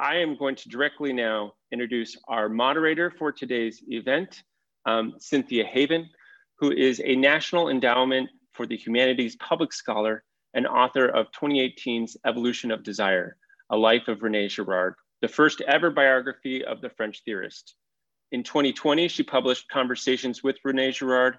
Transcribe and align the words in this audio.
I 0.00 0.18
am 0.18 0.36
going 0.36 0.54
to 0.54 0.68
directly 0.68 1.12
now 1.12 1.54
introduce 1.72 2.16
our 2.28 2.48
moderator 2.48 3.10
for 3.10 3.32
today's 3.32 3.82
event, 3.88 4.44
um, 4.86 5.14
Cynthia 5.18 5.64
Haven, 5.64 6.08
who 6.60 6.70
is 6.70 7.02
a 7.04 7.16
National 7.16 7.68
Endowment 7.68 8.30
for 8.52 8.64
the 8.64 8.76
Humanities 8.76 9.34
public 9.36 9.72
scholar 9.72 10.22
and 10.54 10.68
author 10.68 11.06
of 11.06 11.26
2018's 11.32 12.16
Evolution 12.24 12.70
of 12.70 12.84
Desire, 12.84 13.36
A 13.70 13.76
Life 13.76 14.06
of 14.06 14.22
Rene 14.22 14.46
Girard, 14.46 14.94
the 15.20 15.26
first 15.26 15.62
ever 15.62 15.90
biography 15.90 16.64
of 16.64 16.80
the 16.80 16.90
French 16.90 17.22
theorist. 17.24 17.74
In 18.30 18.44
2020, 18.44 19.08
she 19.08 19.24
published 19.24 19.68
Conversations 19.68 20.44
with 20.44 20.58
Rene 20.62 20.92
Girard, 20.92 21.38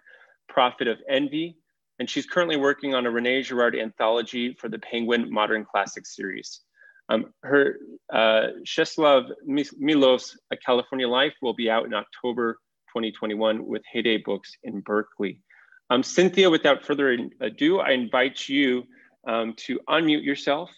Prophet 0.50 0.90
of 0.90 0.98
Envy, 1.08 1.56
and 1.98 2.10
she's 2.10 2.26
currently 2.26 2.58
working 2.58 2.94
on 2.94 3.06
a 3.06 3.12
Rene 3.12 3.42
Girard 3.42 3.78
anthology 3.78 4.54
for 4.54 4.68
the 4.68 4.80
Penguin 4.80 5.32
Modern 5.32 5.64
Classics 5.64 6.14
series. 6.14 6.60
Um, 7.10 7.34
her 7.44 7.78
uh, 8.14 8.48
Czesław 8.66 9.30
Miłosz, 9.48 10.38
A 10.52 10.58
California 10.58 11.08
Life 11.08 11.34
will 11.42 11.56
be 11.56 11.70
out 11.70 11.86
in 11.86 11.94
October 11.94 12.60
2021 12.90 13.66
with 13.66 13.82
Heyday 13.92 14.18
Books 14.18 14.58
in 14.64 14.82
Berkeley. 14.82 15.42
Um, 15.90 16.04
Cynthia, 16.04 16.50
without 16.50 16.86
further 16.86 17.18
ado, 17.42 17.80
I 17.80 17.92
invite 17.92 18.48
you 18.48 18.84
um, 19.28 19.54
to 19.58 19.80
unmute 19.90 20.24
yourself, 20.24 20.70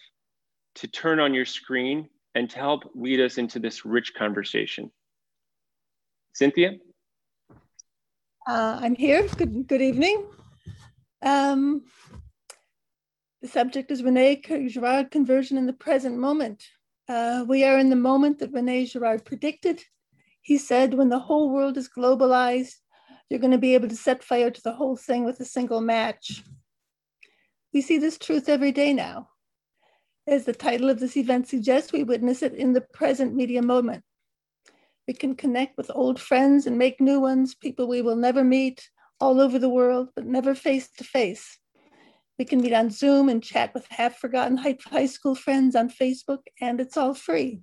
to 0.76 0.88
turn 0.88 1.20
on 1.20 1.34
your 1.34 1.44
screen, 1.44 2.08
and 2.34 2.48
to 2.48 2.58
help 2.58 2.84
lead 2.94 3.20
us 3.20 3.36
into 3.36 3.58
this 3.58 3.84
rich 3.84 4.14
conversation. 4.14 4.90
Cynthia? 6.34 6.78
Uh, 8.48 8.78
I'm 8.80 8.94
here. 8.94 9.28
Good, 9.36 9.68
good 9.68 9.82
evening. 9.82 10.24
Um, 11.20 11.82
the 13.42 13.48
subject 13.48 13.90
is 13.90 14.04
Rene 14.04 14.36
Girard 14.68 15.10
conversion 15.10 15.58
in 15.58 15.66
the 15.66 15.72
present 15.72 16.16
moment. 16.16 16.64
Uh, 17.08 17.44
we 17.46 17.64
are 17.64 17.76
in 17.76 17.90
the 17.90 17.96
moment 17.96 18.38
that 18.38 18.52
Rene 18.52 18.86
Girard 18.86 19.24
predicted. 19.24 19.82
He 20.42 20.56
said, 20.56 20.94
when 20.94 21.08
the 21.08 21.18
whole 21.18 21.50
world 21.50 21.76
is 21.76 21.88
globalized, 21.88 22.76
you're 23.28 23.40
going 23.40 23.50
to 23.50 23.58
be 23.58 23.74
able 23.74 23.88
to 23.88 23.96
set 23.96 24.22
fire 24.22 24.50
to 24.50 24.62
the 24.62 24.72
whole 24.72 24.96
thing 24.96 25.24
with 25.24 25.40
a 25.40 25.44
single 25.44 25.80
match. 25.80 26.44
We 27.74 27.80
see 27.80 27.98
this 27.98 28.16
truth 28.16 28.48
every 28.48 28.70
day 28.70 28.92
now. 28.92 29.30
As 30.24 30.44
the 30.44 30.52
title 30.52 30.88
of 30.88 31.00
this 31.00 31.16
event 31.16 31.48
suggests, 31.48 31.92
we 31.92 32.04
witness 32.04 32.42
it 32.42 32.54
in 32.54 32.74
the 32.74 32.80
present 32.80 33.34
media 33.34 33.60
moment. 33.60 34.04
We 35.08 35.14
can 35.14 35.34
connect 35.34 35.76
with 35.76 35.90
old 35.92 36.20
friends 36.20 36.68
and 36.68 36.78
make 36.78 37.00
new 37.00 37.18
ones, 37.18 37.56
people 37.56 37.88
we 37.88 38.02
will 38.02 38.14
never 38.14 38.44
meet 38.44 38.88
all 39.18 39.40
over 39.40 39.58
the 39.58 39.68
world, 39.68 40.10
but 40.14 40.26
never 40.26 40.54
face 40.54 40.88
to 40.98 41.02
face. 41.04 41.58
We 42.42 42.46
can 42.46 42.60
meet 42.60 42.72
on 42.72 42.90
Zoom 42.90 43.28
and 43.28 43.40
chat 43.40 43.72
with 43.72 43.86
half 43.88 44.18
forgotten 44.18 44.56
high 44.56 45.06
school 45.06 45.36
friends 45.36 45.76
on 45.76 45.88
Facebook, 45.88 46.40
and 46.60 46.80
it's 46.80 46.96
all 46.96 47.14
free. 47.14 47.60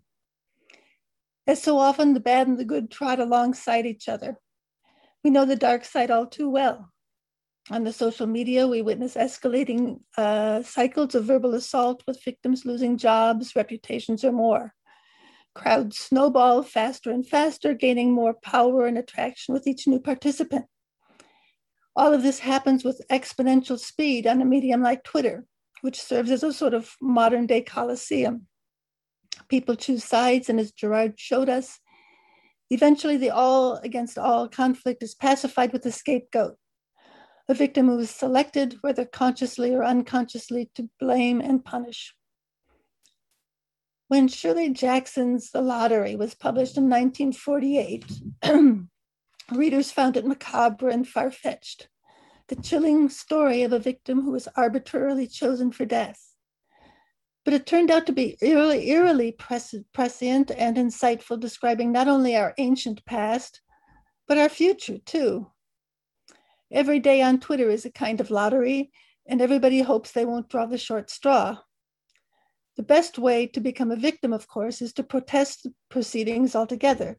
As 1.46 1.62
so 1.62 1.78
often, 1.78 2.14
the 2.14 2.22
bad 2.22 2.48
and 2.48 2.58
the 2.58 2.64
good 2.64 2.90
trot 2.90 3.20
alongside 3.20 3.86
each 3.86 4.08
other. 4.08 4.40
We 5.22 5.32
know 5.32 5.44
the 5.44 5.58
dark 5.58 5.84
side 5.84 6.12
all 6.12 6.28
too 6.28 6.50
well. 6.50 6.94
On 7.70 7.84
the 7.84 7.92
social 7.92 8.26
media, 8.26 8.70
we 8.70 8.82
witness 8.82 9.16
escalating 9.16 10.00
uh, 10.18 10.64
cycles 10.64 11.14
of 11.14 11.26
verbal 11.26 11.56
assault 11.56 12.02
with 12.08 12.24
victims 12.24 12.64
losing 12.64 12.98
jobs, 12.98 13.58
reputations, 13.58 14.24
or 14.24 14.32
more. 14.32 14.74
Crowds 15.56 15.98
snowball 15.98 16.64
faster 16.64 17.12
and 17.12 17.28
faster, 17.28 17.74
gaining 17.74 18.14
more 18.14 18.34
power 18.34 18.86
and 18.86 18.98
attraction 18.98 19.54
with 19.54 19.68
each 19.68 19.90
new 19.90 20.00
participant. 20.00 20.68
All 22.00 22.14
of 22.14 22.24
this 22.24 22.40
happens 22.40 22.86
with 22.86 23.06
exponential 23.12 23.78
speed 23.78 24.26
on 24.26 24.42
a 24.42 24.46
medium 24.46 24.82
like 24.82 25.04
Twitter, 25.04 25.44
which 25.82 26.02
serves 26.02 26.32
as 26.32 26.44
a 26.44 26.54
sort 26.54 26.74
of 26.74 26.96
modern 27.02 27.46
day 27.46 27.62
coliseum. 27.62 28.48
People 29.50 29.76
choose 29.76 30.06
sides, 30.06 30.48
and 30.48 30.62
as 30.62 30.72
Girard 30.72 31.20
showed 31.20 31.50
us, 31.50 31.82
eventually 32.70 33.18
the 33.18 33.32
all 33.32 33.76
against 33.84 34.18
all 34.18 34.48
conflict 34.48 35.04
is 35.04 35.14
pacified 35.14 35.74
with 35.74 35.86
a 35.86 35.92
scapegoat, 35.92 36.56
a 37.50 37.54
victim 37.54 37.88
who 37.88 38.00
is 38.00 38.10
selected, 38.10 38.78
whether 38.80 39.04
consciously 39.04 39.76
or 39.76 39.84
unconsciously, 39.84 40.72
to 40.76 40.90
blame 41.02 41.42
and 41.42 41.66
punish. 41.66 42.16
When 44.08 44.30
Shirley 44.30 44.70
Jackson's 44.70 45.52
The 45.52 45.62
Lottery 45.62 46.16
was 46.16 46.34
published 46.34 46.78
in 46.78 46.90
1948, 46.90 48.06
readers 49.52 49.92
found 49.92 50.18
it 50.18 50.26
macabre 50.26 50.90
and 50.90 51.08
far 51.08 51.32
fetched. 51.32 51.90
The 52.48 52.56
chilling 52.56 53.10
story 53.10 53.64
of 53.64 53.74
a 53.74 53.80
victim 53.80 54.22
who 54.22 54.32
was 54.32 54.48
arbitrarily 54.56 55.28
chosen 55.28 55.72
for 55.72 55.86
death. 55.86 56.34
But 57.46 57.54
it 57.54 57.66
turned 57.66 57.90
out 57.90 58.06
to 58.08 58.12
be 58.12 58.38
eerily, 58.42 58.90
eerily 58.90 59.32
prescient 59.32 60.52
and 60.52 60.78
insightful, 60.78 61.40
describing 61.40 61.92
not 61.92 62.08
only 62.08 62.36
our 62.36 62.54
ancient 62.58 63.06
past, 63.06 63.62
but 64.28 64.38
our 64.38 64.50
future 64.50 64.98
too. 64.98 65.52
Every 66.72 67.00
day 67.00 67.22
on 67.22 67.40
Twitter 67.40 67.70
is 67.70 67.86
a 67.86 67.92
kind 67.92 68.20
of 68.20 68.30
lottery, 68.30 68.92
and 69.28 69.42
everybody 69.42 69.82
hopes 69.82 70.12
they 70.12 70.26
won't 70.26 70.50
draw 70.50 70.66
the 70.66 70.78
short 70.78 71.10
straw. 71.10 71.58
The 72.78 72.84
best 72.84 73.18
way 73.18 73.48
to 73.48 73.60
become 73.60 73.92
a 73.92 73.96
victim, 73.96 74.34
of 74.34 74.48
course, 74.48 74.82
is 74.82 74.94
to 74.94 75.04
protest 75.04 75.64
the 75.64 75.74
proceedings 75.90 76.56
altogether. 76.56 77.18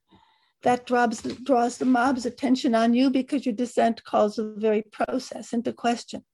That 0.63 0.87
draws, 0.87 1.23
draws 1.23 1.79
the 1.79 1.87
mob's 1.87 2.27
attention 2.27 2.75
on 2.75 2.93
you 2.93 3.11
because 3.11 3.47
your 3.47 3.55
dissent 3.55 4.05
calls 4.05 4.37
the 4.37 4.55
very 4.57 4.83
process 4.83 5.53
into 5.53 5.73
question. 5.73 6.25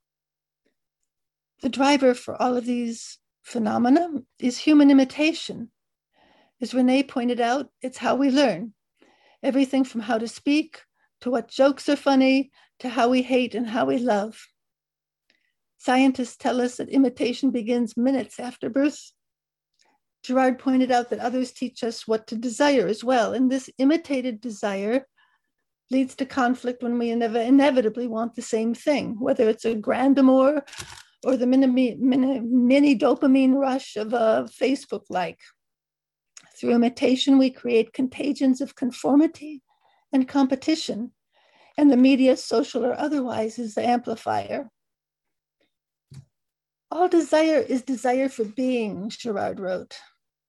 The 1.63 1.69
driver 1.69 2.13
for 2.13 2.41
all 2.41 2.57
of 2.57 2.67
these 2.67 3.19
phenomena 3.43 4.09
is 4.39 4.59
human 4.59 4.91
imitation. 4.91 5.71
As 6.61 6.75
Rene 6.75 7.05
pointed 7.05 7.41
out, 7.41 7.71
it's 7.83 7.99
how 7.99 8.17
we 8.17 8.31
learn. 8.31 8.75
Everything 9.43 9.85
from 9.85 10.01
how 10.01 10.19
to 10.19 10.27
speak 10.27 10.81
to 11.21 11.31
what 11.31 11.49
jokes 11.49 11.89
are 11.89 11.97
funny 11.97 12.51
to 12.81 12.89
how 12.89 13.09
we 13.09 13.23
hate 13.23 13.55
and 13.55 13.69
how 13.69 13.87
we 13.87 13.99
love. 13.99 14.49
Scientists 15.79 16.37
tell 16.37 16.61
us 16.61 16.77
that 16.77 16.89
imitation 16.89 17.51
begins 17.51 17.97
minutes 17.97 18.41
after 18.41 18.69
birth 18.69 19.13
Girard 20.27 20.59
pointed 20.59 20.91
out 20.91 21.11
that 21.11 21.21
others 21.21 21.53
teach 21.53 21.85
us 21.85 22.09
what 22.09 22.27
to 22.27 22.37
desire 22.37 22.89
as 22.89 23.05
well. 23.05 23.33
And 23.33 23.49
this 23.51 23.71
imitated 23.79 24.41
desire 24.41 25.07
leads 25.89 26.17
to 26.17 26.27
conflict 26.27 26.83
when 26.83 26.99
we 26.99 27.11
inev- 27.11 27.47
inevitably 27.47 28.09
want 28.09 28.35
the 28.35 28.43
same 28.43 28.75
thing, 28.75 29.17
whether 29.21 29.49
it's 29.49 29.65
a 29.65 29.77
grand 29.77 30.19
amour 30.19 30.65
or 31.25 31.37
the 31.37 31.47
mini, 31.47 31.95
mini, 31.97 32.41
mini 32.41 32.99
dopamine 32.99 33.55
rush 33.55 33.95
of 33.95 34.13
a 34.13 34.49
Facebook 34.61 35.05
like. 35.11 35.39
Through 36.59 36.75
imitation, 36.75 37.39
we 37.39 37.51
create 37.51 37.93
contagions 37.93 38.61
of 38.61 38.75
conformity 38.75 39.63
and 40.13 40.27
competition, 40.27 41.13
and 41.79 41.89
the 41.89 41.97
media, 41.97 42.37
social 42.37 42.85
or 42.85 42.99
otherwise, 42.99 43.61
is 43.61 43.75
the 43.75 43.87
amplifier. 43.87 44.71
All 46.91 47.09
desire 47.09 47.59
is 47.59 47.83
desire 47.83 48.29
for 48.29 48.45
being, 48.45 49.09
Girard 49.11 49.61
wrote 49.61 49.97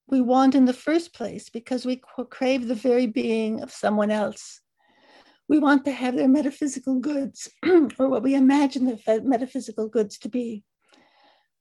we 0.09 0.21
want 0.21 0.55
in 0.55 0.65
the 0.65 0.73
first 0.73 1.13
place 1.13 1.49
because 1.49 1.85
we 1.85 2.01
crave 2.29 2.67
the 2.67 2.75
very 2.75 3.07
being 3.07 3.61
of 3.61 3.71
someone 3.71 4.11
else. 4.11 4.61
We 5.49 5.59
want 5.59 5.85
to 5.85 5.91
have 5.91 6.15
their 6.15 6.27
metaphysical 6.27 6.99
goods 6.99 7.49
or 7.99 8.09
what 8.09 8.23
we 8.23 8.35
imagine 8.35 8.85
their 8.85 9.21
metaphysical 9.21 9.87
goods 9.87 10.17
to 10.19 10.29
be. 10.29 10.63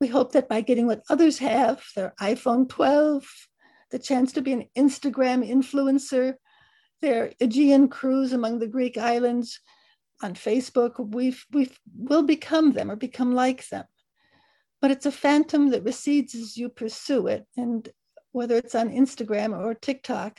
We 0.01 0.09
hope 0.09 0.33
that 0.33 0.49
by 0.49 0.61
getting 0.61 0.87
what 0.87 1.03
others 1.09 1.39
have, 1.39 1.83
their 1.95 2.15
iPhone 2.21 2.69
12, 2.69 3.25
the 3.91 3.99
chance 3.99 4.33
to 4.33 4.43
be 4.43 4.53
an 4.53 4.67
Instagram 4.77 5.49
influencer, 5.49 6.35
their 7.01 7.33
Aegean 7.41 7.89
cruise 7.89 8.33
among 8.33 8.59
the 8.59 8.67
Greek 8.67 8.99
islands 8.99 9.61
on 10.23 10.35
Facebook, 10.35 10.93
we 10.99 11.37
we 11.53 11.71
will 11.95 12.23
become 12.23 12.73
them 12.73 12.91
or 12.91 12.97
become 12.97 13.35
like 13.35 13.69
them. 13.69 13.85
But 14.81 14.91
it's 14.91 15.07
a 15.07 15.13
phantom 15.13 15.71
that 15.71 15.85
recedes 15.85 16.35
as 16.35 16.57
you 16.57 16.69
pursue 16.69 17.27
it. 17.27 17.47
And 17.57 17.89
whether 18.37 18.57
it's 18.57 18.75
on 18.75 18.91
Instagram 18.91 19.59
or 19.59 19.73
TikTok. 19.73 20.39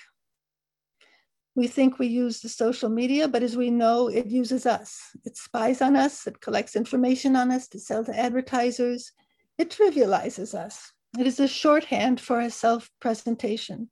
We 1.56 1.66
think 1.66 1.98
we 1.98 2.06
use 2.06 2.42
the 2.42 2.48
social 2.48 2.90
media, 2.90 3.28
but 3.28 3.42
as 3.42 3.58
we 3.58 3.72
know, 3.72 4.08
it 4.08 4.28
uses 4.28 4.68
us. 4.68 5.02
It 5.26 5.36
spies 5.36 5.82
on 5.82 5.96
us, 5.96 6.28
it 6.28 6.40
collects 6.40 6.76
information 6.76 7.36
on 7.36 7.50
us 7.50 7.68
to 7.70 7.80
sell 7.80 8.06
to 8.06 8.16
advertisers. 8.16 9.14
It 9.58 9.72
trivializes 9.72 10.54
us. 10.54 10.94
It 11.18 11.26
is 11.26 11.40
a 11.40 11.48
shorthand 11.48 12.22
for 12.22 12.40
a 12.40 12.52
self 12.52 12.88
presentation. 13.00 13.90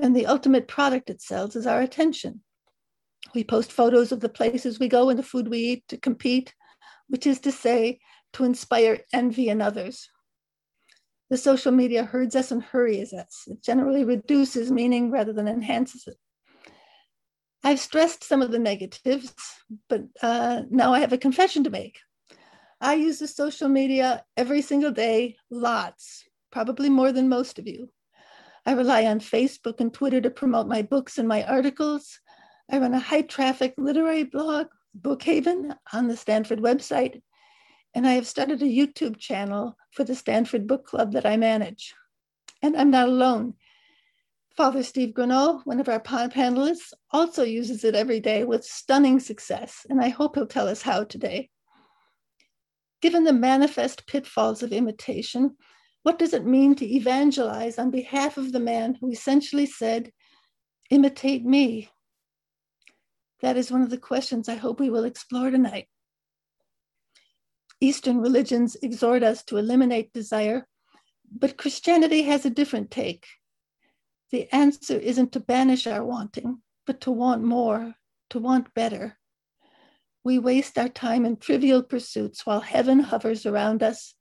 And 0.00 0.16
the 0.16 0.24
ultimate 0.24 0.66
product 0.66 1.10
it 1.10 1.20
sells 1.20 1.56
is 1.56 1.66
our 1.66 1.82
attention. 1.82 2.40
We 3.34 3.44
post 3.44 3.70
photos 3.70 4.12
of 4.12 4.20
the 4.20 4.30
places 4.30 4.80
we 4.80 4.88
go 4.88 5.10
and 5.10 5.18
the 5.18 5.22
food 5.22 5.48
we 5.48 5.58
eat 5.58 5.88
to 5.88 5.98
compete, 5.98 6.54
which 7.08 7.26
is 7.26 7.38
to 7.40 7.52
say, 7.52 8.00
to 8.32 8.44
inspire 8.44 9.00
envy 9.12 9.50
in 9.50 9.60
others. 9.60 10.08
The 11.30 11.36
social 11.36 11.72
media 11.72 12.04
herds 12.04 12.34
us 12.34 12.50
and 12.50 12.62
hurries 12.62 13.12
us. 13.12 13.44
It 13.46 13.62
generally 13.62 14.04
reduces 14.04 14.70
meaning 14.70 15.10
rather 15.10 15.32
than 15.32 15.46
enhances 15.46 16.06
it. 16.08 16.16
I've 17.62 17.78
stressed 17.78 18.24
some 18.24 18.42
of 18.42 18.50
the 18.50 18.58
negatives, 18.58 19.34
but 19.88 20.02
uh, 20.22 20.62
now 20.70 20.92
I 20.92 21.00
have 21.00 21.12
a 21.12 21.18
confession 21.18 21.62
to 21.64 21.70
make. 21.70 21.98
I 22.80 22.94
use 22.94 23.18
the 23.18 23.28
social 23.28 23.68
media 23.68 24.24
every 24.36 24.62
single 24.62 24.90
day, 24.90 25.36
lots, 25.50 26.24
probably 26.50 26.88
more 26.88 27.12
than 27.12 27.28
most 27.28 27.58
of 27.58 27.68
you. 27.68 27.90
I 28.66 28.72
rely 28.72 29.04
on 29.04 29.20
Facebook 29.20 29.80
and 29.80 29.92
Twitter 29.92 30.20
to 30.20 30.30
promote 30.30 30.66
my 30.66 30.82
books 30.82 31.18
and 31.18 31.28
my 31.28 31.44
articles. 31.44 32.18
I 32.70 32.78
run 32.78 32.94
a 32.94 32.98
high 32.98 33.22
traffic 33.22 33.74
literary 33.76 34.24
blog, 34.24 34.68
Bookhaven, 34.98 35.76
on 35.92 36.08
the 36.08 36.16
Stanford 36.16 36.60
website. 36.60 37.20
And 37.94 38.06
I 38.06 38.12
have 38.12 38.26
started 38.26 38.62
a 38.62 38.66
YouTube 38.66 39.18
channel 39.18 39.76
for 39.90 40.04
the 40.04 40.14
Stanford 40.14 40.66
Book 40.66 40.86
Club 40.86 41.12
that 41.12 41.26
I 41.26 41.36
manage. 41.36 41.94
And 42.62 42.76
I'm 42.76 42.90
not 42.90 43.08
alone. 43.08 43.54
Father 44.56 44.82
Steve 44.82 45.14
Grunow, 45.14 45.62
one 45.64 45.80
of 45.80 45.88
our 45.88 46.00
panelists, 46.00 46.92
also 47.12 47.42
uses 47.44 47.82
it 47.84 47.94
every 47.94 48.20
day 48.20 48.44
with 48.44 48.64
stunning 48.64 49.18
success, 49.18 49.86
and 49.88 50.00
I 50.00 50.08
hope 50.08 50.34
he'll 50.34 50.46
tell 50.46 50.68
us 50.68 50.82
how 50.82 51.04
today. 51.04 51.48
Given 53.00 53.24
the 53.24 53.32
manifest 53.32 54.06
pitfalls 54.06 54.62
of 54.62 54.72
imitation, 54.72 55.56
what 56.02 56.18
does 56.18 56.34
it 56.34 56.44
mean 56.44 56.74
to 56.76 56.94
evangelize 56.94 57.78
on 57.78 57.90
behalf 57.90 58.36
of 58.36 58.52
the 58.52 58.60
man 58.60 58.98
who 59.00 59.10
essentially 59.10 59.66
said, 59.66 60.12
Imitate 60.90 61.44
me? 61.44 61.88
That 63.40 63.56
is 63.56 63.70
one 63.70 63.82
of 63.82 63.90
the 63.90 63.98
questions 63.98 64.48
I 64.48 64.56
hope 64.56 64.80
we 64.80 64.90
will 64.90 65.04
explore 65.04 65.50
tonight. 65.50 65.88
Eastern 67.80 68.20
religions 68.20 68.76
exhort 68.82 69.22
us 69.22 69.42
to 69.44 69.56
eliminate 69.56 70.12
desire, 70.12 70.66
but 71.30 71.56
Christianity 71.56 72.22
has 72.22 72.44
a 72.44 72.50
different 72.50 72.90
take. 72.90 73.26
The 74.30 74.52
answer 74.54 74.98
isn't 74.98 75.32
to 75.32 75.40
banish 75.40 75.86
our 75.86 76.04
wanting, 76.04 76.60
but 76.86 77.00
to 77.02 77.10
want 77.10 77.42
more, 77.42 77.94
to 78.30 78.38
want 78.38 78.74
better. 78.74 79.18
We 80.22 80.38
waste 80.38 80.78
our 80.78 80.88
time 80.88 81.24
in 81.24 81.36
trivial 81.36 81.82
pursuits 81.82 82.44
while 82.44 82.60
heaven 82.60 83.00
hovers 83.00 83.46
around 83.46 83.82
us, 83.82 84.14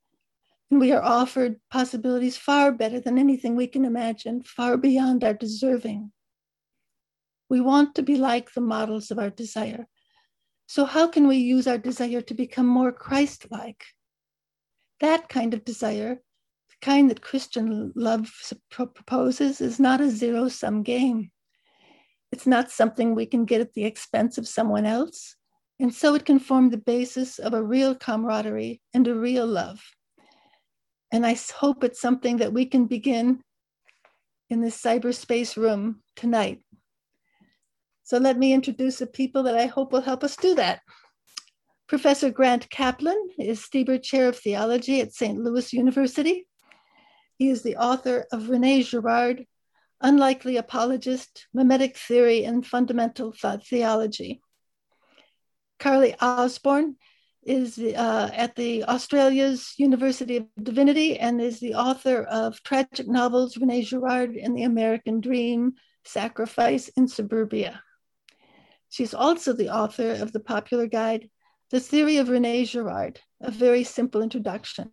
and 0.72 0.80
we 0.80 0.94
are 0.94 1.04
offered 1.04 1.60
possibilities 1.70 2.38
far 2.38 2.72
better 2.72 3.00
than 3.00 3.18
anything 3.18 3.56
we 3.56 3.68
can 3.68 3.84
imagine, 3.84 4.44
far 4.44 4.78
beyond 4.78 5.24
our 5.24 5.34
deserving. 5.34 6.12
We 7.50 7.60
want 7.60 7.96
to 7.96 8.04
be 8.04 8.16
like 8.16 8.54
the 8.54 8.62
models 8.62 9.12
of 9.12 9.20
our 9.20 9.32
desire. 9.32 9.88
So, 10.70 10.86
how 10.86 11.08
can 11.08 11.28
we 11.28 11.38
use 11.38 11.66
our 11.66 11.80
desire 11.80 12.22
to 12.22 12.36
become 12.36 12.68
more 12.68 12.92
Christ 12.92 13.48
like? 13.50 13.86
That 15.00 15.28
kind 15.28 15.56
of 15.56 15.66
desire 15.66 16.22
the 16.70 16.76
kind 16.80 17.10
that 17.10 17.24
Christian 17.24 17.92
love 17.96 18.32
proposes 18.70 19.62
is 19.62 19.80
not 19.80 20.00
a 20.00 20.12
zero 20.12 20.48
sum 20.48 20.84
game. 20.84 21.32
It's 22.32 22.46
not 22.46 22.70
something 22.70 23.16
we 23.16 23.26
can 23.26 23.46
get 23.46 23.62
at 23.62 23.74
the 23.74 23.86
expense 23.86 24.38
of 24.38 24.48
someone 24.48 24.86
else. 24.86 25.36
And 25.80 25.92
so 25.92 26.14
it 26.14 26.24
can 26.24 26.38
form 26.38 26.70
the 26.70 26.78
basis 26.78 27.40
of 27.40 27.56
a 27.56 27.64
real 27.64 27.96
camaraderie 27.96 28.80
and 28.94 29.08
a 29.08 29.16
real 29.16 29.48
love. 29.48 29.82
And 31.12 31.26
I 31.26 31.36
hope 31.56 31.84
it's 31.84 32.00
something 32.00 32.38
that 32.38 32.54
we 32.54 32.68
can 32.68 32.86
begin 32.86 33.42
in 34.52 34.62
this 34.62 34.80
cyberspace 34.80 35.58
room 35.58 36.04
tonight. 36.16 36.62
So 38.10 38.18
let 38.18 38.40
me 38.40 38.54
introduce 38.54 38.98
the 38.98 39.06
people 39.06 39.44
that 39.44 39.56
I 39.56 39.68
hope 39.68 39.92
will 39.92 40.02
help 40.02 40.24
us 40.24 40.36
do 40.36 40.56
that. 40.56 40.82
Professor 41.88 42.32
Grant 42.32 42.68
Kaplan 42.72 43.30
is 43.38 43.60
Stieber 43.60 44.02
Chair 44.02 44.30
of 44.30 44.36
Theology 44.36 45.00
at 45.00 45.14
St. 45.14 45.38
Louis 45.38 45.72
University. 45.74 46.48
He 47.38 47.50
is 47.50 47.62
the 47.62 47.76
author 47.76 48.26
of 48.32 48.50
Rene 48.50 48.82
Girard, 48.82 49.46
Unlikely 50.02 50.58
Apologist, 50.58 51.46
Mimetic 51.54 51.98
Theory, 51.98 52.46
and 52.46 52.66
Fundamental 52.66 53.32
Theology. 53.32 54.42
Carly 55.78 56.16
Osborn 56.20 56.96
is 57.44 57.78
uh, 57.78 58.32
at 58.34 58.56
the 58.56 58.86
Australia's 58.86 59.76
University 59.78 60.38
of 60.38 60.48
Divinity 60.60 61.20
and 61.20 61.40
is 61.40 61.60
the 61.60 61.76
author 61.76 62.24
of 62.24 62.64
tragic 62.64 63.08
novels 63.08 63.56
Rene 63.56 63.84
Girard 63.84 64.32
and 64.32 64.58
the 64.58 64.64
American 64.64 65.22
Dream, 65.22 65.74
Sacrifice 66.04 66.88
in 66.98 67.08
Suburbia. 67.08 67.84
She's 68.90 69.14
also 69.14 69.54
the 69.54 69.70
author 69.70 70.12
of 70.12 70.32
the 70.32 70.40
popular 70.40 70.88
guide, 70.88 71.30
The 71.70 71.80
Theory 71.80 72.18
of 72.18 72.30
Rene 72.30 72.66
Girard, 72.66 73.20
a 73.42 73.52
very 73.52 73.84
simple 73.84 74.22
introduction 74.22 74.92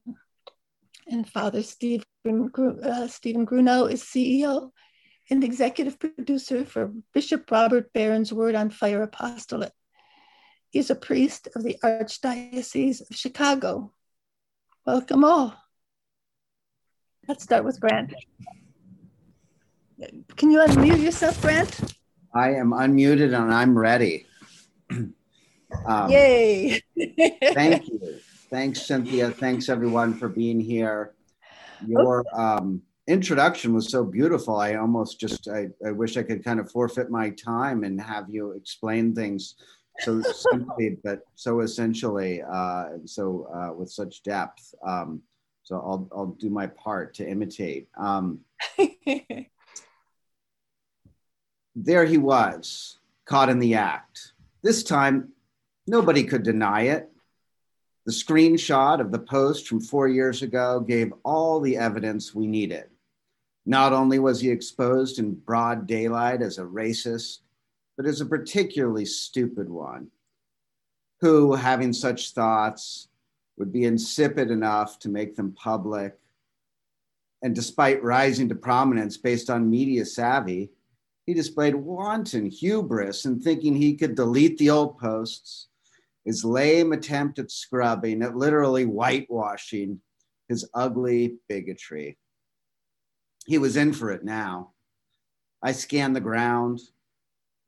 and 1.07 1.29
Father 1.29 1.63
Steve, 1.63 2.05
uh, 2.27 3.07
Stephen 3.07 3.47
Grunow 3.47 3.91
is 3.91 4.03
CEO 4.03 4.71
and 5.31 5.45
executive 5.45 5.99
producer 5.99 6.65
for 6.65 6.93
Bishop 7.13 7.51
Robert 7.51 7.93
Barron's 7.93 8.33
Word 8.33 8.55
on 8.55 8.71
Fire 8.71 9.03
Apostolate. 9.03 9.73
He's 10.71 10.91
a 10.91 10.95
priest 10.95 11.49
of 11.55 11.63
the 11.63 11.77
Archdiocese 11.83 13.09
of 13.09 13.17
Chicago. 13.17 13.93
Welcome 14.85 15.25
all. 15.25 15.55
Let's 17.29 17.45
start 17.45 17.65
with 17.65 17.81
Grant. 17.81 18.15
Can 20.37 20.51
you 20.51 20.61
unmute 20.61 21.03
yourself, 21.03 21.41
Grant? 21.41 21.96
I 22.37 22.53
am 22.55 22.73
unmuted 22.73 23.35
and 23.35 23.53
I'm 23.53 23.77
ready. 23.77 24.27
Um, 25.85 26.11
Yay! 26.11 26.81
thank 27.53 27.89
you. 27.89 28.21
Thanks, 28.51 28.87
Cynthia. 28.87 29.31
Thanks, 29.33 29.69
everyone, 29.69 30.15
for 30.15 30.29
being 30.29 30.61
here. 30.61 31.15
Your 31.85 32.25
um, 32.33 32.83
introduction 33.09 33.75
was 33.75 33.91
so 33.91 34.05
beautiful. 34.05 34.57
I 34.57 34.77
almost 34.77 35.19
just, 35.19 35.49
I, 35.49 35.67
I 35.85 35.91
wish 35.91 36.17
I 36.17 36.23
could 36.23 36.45
kind 36.45 36.61
of 36.61 36.71
forfeit 36.71 37.11
my 37.11 37.31
time 37.31 37.83
and 37.83 38.01
have 38.01 38.31
you 38.31 38.53
explain 38.53 39.13
things 39.13 39.57
so 40.01 40.23
simply, 40.53 40.99
but 41.03 41.21
so 41.35 41.61
essentially, 41.61 42.43
uh, 42.43 42.91
so 43.05 43.49
uh, 43.53 43.75
with 43.75 43.91
such 43.91 44.23
depth. 44.23 44.73
Um, 44.87 45.21
so 45.65 45.77
I'll, 45.77 46.09
I'll 46.17 46.37
do 46.39 46.49
my 46.49 46.69
part 46.69 47.13
to 47.15 47.29
imitate. 47.29 47.89
Um, 47.99 48.39
there 51.77 52.07
he 52.07 52.17
was, 52.17 52.99
caught 53.27 53.51
in 53.51 53.59
the 53.59 53.75
act. 53.75 54.33
This 54.63 54.83
time, 54.83 55.29
nobody 55.87 56.25
could 56.25 56.43
deny 56.43 56.83
it. 56.83 57.11
The 58.07 58.13
screenshot 58.13 58.99
of 58.99 59.13
the 59.13 59.19
post 59.19 59.69
from 59.69 59.81
four 59.81 60.09
years 60.09 60.41
ago 60.41 60.81
gave 60.81 61.13
all 61.23 61.61
the 61.61 61.77
evidence 61.77 62.35
we 62.35 62.47
needed. 62.47 62.85
Not 63.67 63.93
only 63.93 64.19
was 64.19 64.41
he 64.41 64.49
exposed 64.49 65.19
in 65.19 65.35
broad 65.35 65.87
daylight 65.87 66.41
as 66.41 66.59
a 66.59 66.63
racist, 66.63 67.41
but 67.97 68.07
as 68.07 68.21
a 68.21 68.27
particularly 68.27 69.05
stupid 69.05 69.69
one, 69.69 70.09
who, 71.21 71.55
having 71.55 71.93
such 71.93 72.33
thoughts, 72.33 73.09
would 73.59 73.73
be 73.73 73.85
insipid 73.85 74.51
enough 74.51 74.99
to 75.01 75.09
make 75.09 75.37
them 75.37 75.53
public. 75.53 76.17
And 77.43 77.55
despite 77.55 78.03
rising 78.03 78.49
to 78.49 78.55
prominence 78.55 79.17
based 79.17 79.51
on 79.51 79.71
media 79.71 80.05
savvy, 80.07 80.71
he 81.27 81.35
displayed 81.35 81.75
wanton 81.75 82.47
hubris 82.47 83.25
in 83.25 83.41
thinking 83.41 83.75
he 83.75 83.97
could 83.97 84.15
delete 84.15 84.57
the 84.59 84.71
old 84.71 84.99
posts 84.99 85.69
his 86.27 86.45
lame 86.45 86.93
attempt 86.93 87.39
at 87.39 87.53
scrubbing, 87.53 88.21
at 88.21 88.37
literally 88.37 88.83
whitewashing 88.83 90.01
his 90.49 90.69
ugly 90.75 91.37
bigotry. 91.49 92.19
He 93.47 93.59
was 93.59 93.77
in 93.77 93.93
for 93.93 94.11
it 94.11 94.25
now. 94.25 94.73
I 95.63 95.71
scanned 95.71 96.17
the 96.17 96.21
ground, 96.21 96.81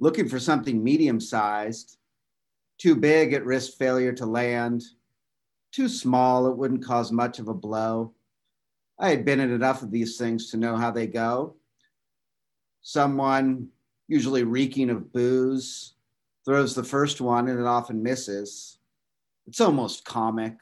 looking 0.01 0.29
for 0.29 0.41
something 0.41 0.83
medium 0.83 1.21
sized, 1.21 1.99
too 2.79 2.97
big 2.97 3.33
at 3.33 3.45
risk 3.45 3.79
failure 3.79 4.13
to 4.15 4.27
land, 4.27 4.83
too 5.71 5.89
small 5.89 6.49
it 6.49 6.57
wouldn't 6.57 6.85
cause 6.85 7.13
much 7.13 7.39
of 7.39 7.47
a 7.47 7.55
blow. 7.55 8.13
I 8.99 9.11
had 9.11 9.25
been 9.25 9.39
in 9.39 9.53
enough 9.53 9.85
of 9.85 9.93
these 9.93 10.19
things 10.19 10.51
to 10.51 10.57
know 10.57 10.77
how 10.77 10.91
they 10.91 11.07
go. 11.07 11.55
Someone, 12.83 13.69
usually 14.07 14.45
reeking 14.45 14.91
of 14.91 15.13
booze, 15.13 15.95
throws 16.45 16.75
the 16.75 16.85
first 16.85 17.21
one 17.21 17.49
and 17.49 17.61
it 17.61 17.67
often 17.67 18.03
misses. 18.03 18.79
It's 19.47 19.61
almost 19.61 20.05
comic. 20.05 20.55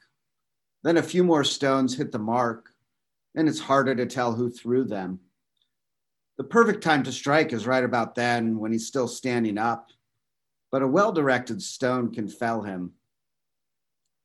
Then 0.82 0.96
a 0.96 1.02
few 1.02 1.24
more 1.24 1.44
stones 1.44 1.96
hit 1.96 2.12
the 2.12 2.18
mark, 2.18 2.70
and 3.34 3.48
it's 3.48 3.60
harder 3.60 3.94
to 3.94 4.06
tell 4.06 4.32
who 4.32 4.50
threw 4.50 4.84
them. 4.84 5.20
The 6.38 6.44
perfect 6.44 6.82
time 6.82 7.02
to 7.04 7.12
strike 7.12 7.52
is 7.52 7.66
right 7.66 7.82
about 7.82 8.14
then 8.14 8.58
when 8.58 8.70
he's 8.70 8.86
still 8.86 9.08
standing 9.08 9.58
up, 9.58 9.90
but 10.70 10.82
a 10.82 10.86
well 10.86 11.12
directed 11.12 11.62
stone 11.62 12.12
can 12.12 12.28
fell 12.28 12.62
him. 12.62 12.92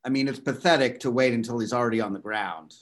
I 0.04 0.10
mean, 0.10 0.28
it's 0.28 0.40
pathetic 0.40 1.00
to 1.02 1.12
wait 1.12 1.34
until 1.34 1.60
he's 1.60 1.74
already 1.74 2.02
on 2.02 2.14
the 2.14 2.20
ground. 2.20 2.76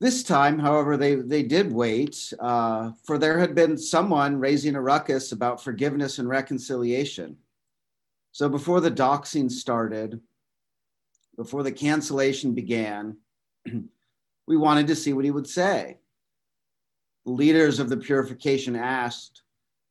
This 0.00 0.22
time, 0.22 0.60
however, 0.60 0.96
they, 0.96 1.16
they 1.16 1.42
did 1.42 1.72
wait, 1.72 2.32
uh, 2.38 2.92
for 3.04 3.18
there 3.18 3.38
had 3.38 3.54
been 3.54 3.76
someone 3.76 4.38
raising 4.38 4.76
a 4.76 4.80
ruckus 4.80 5.32
about 5.32 5.62
forgiveness 5.62 6.18
and 6.18 6.28
reconciliation. 6.28 7.36
So 8.30 8.48
before 8.48 8.80
the 8.80 8.92
doxing 8.92 9.50
started, 9.50 10.20
before 11.36 11.64
the 11.64 11.72
cancellation 11.72 12.54
began, 12.54 13.16
we 14.46 14.56
wanted 14.56 14.86
to 14.86 14.96
see 14.96 15.12
what 15.12 15.24
he 15.24 15.32
would 15.32 15.48
say. 15.48 15.98
The 17.26 17.32
leaders 17.32 17.80
of 17.80 17.88
the 17.88 17.96
purification 17.96 18.76
asked, 18.76 19.42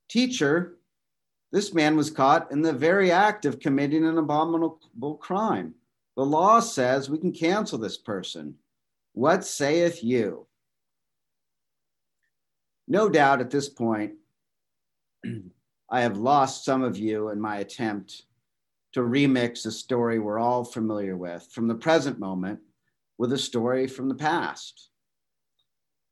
Teacher, 0.10 0.78
this 1.52 1.74
man 1.74 1.98
was 1.98 2.12
caught 2.12 2.52
in 2.52 2.62
the 2.62 2.72
very 2.72 3.12
act 3.12 3.46
of 3.46 3.60
committing 3.60 4.06
an 4.06 4.18
abominable 4.18 5.20
crime. 5.22 5.74
The 6.16 6.26
law 6.26 6.62
says 6.62 7.10
we 7.10 7.18
can 7.18 7.34
cancel 7.34 7.78
this 7.78 7.98
person. 7.98 8.56
What 9.17 9.43
saith 9.43 10.03
you? 10.03 10.45
No 12.88 13.09
doubt 13.09 13.41
at 13.41 13.50
this 13.50 13.67
point, 13.67 14.13
I 15.89 16.01
have 16.01 16.19
lost 16.19 16.63
some 16.63 16.83
of 16.83 17.00
you 17.00 17.29
in 17.29 17.41
my 17.41 17.57
attempt 17.57 18.25
to 18.93 19.00
remix 19.00 19.65
a 19.65 19.71
story 19.71 20.19
we're 20.19 20.38
all 20.38 20.63
familiar 20.63 21.17
with 21.17 21.47
from 21.51 21.67
the 21.67 21.74
present 21.74 22.19
moment 22.19 22.59
with 23.17 23.33
a 23.33 23.39
story 23.39 23.88
from 23.88 24.07
the 24.07 24.13
past. 24.13 24.91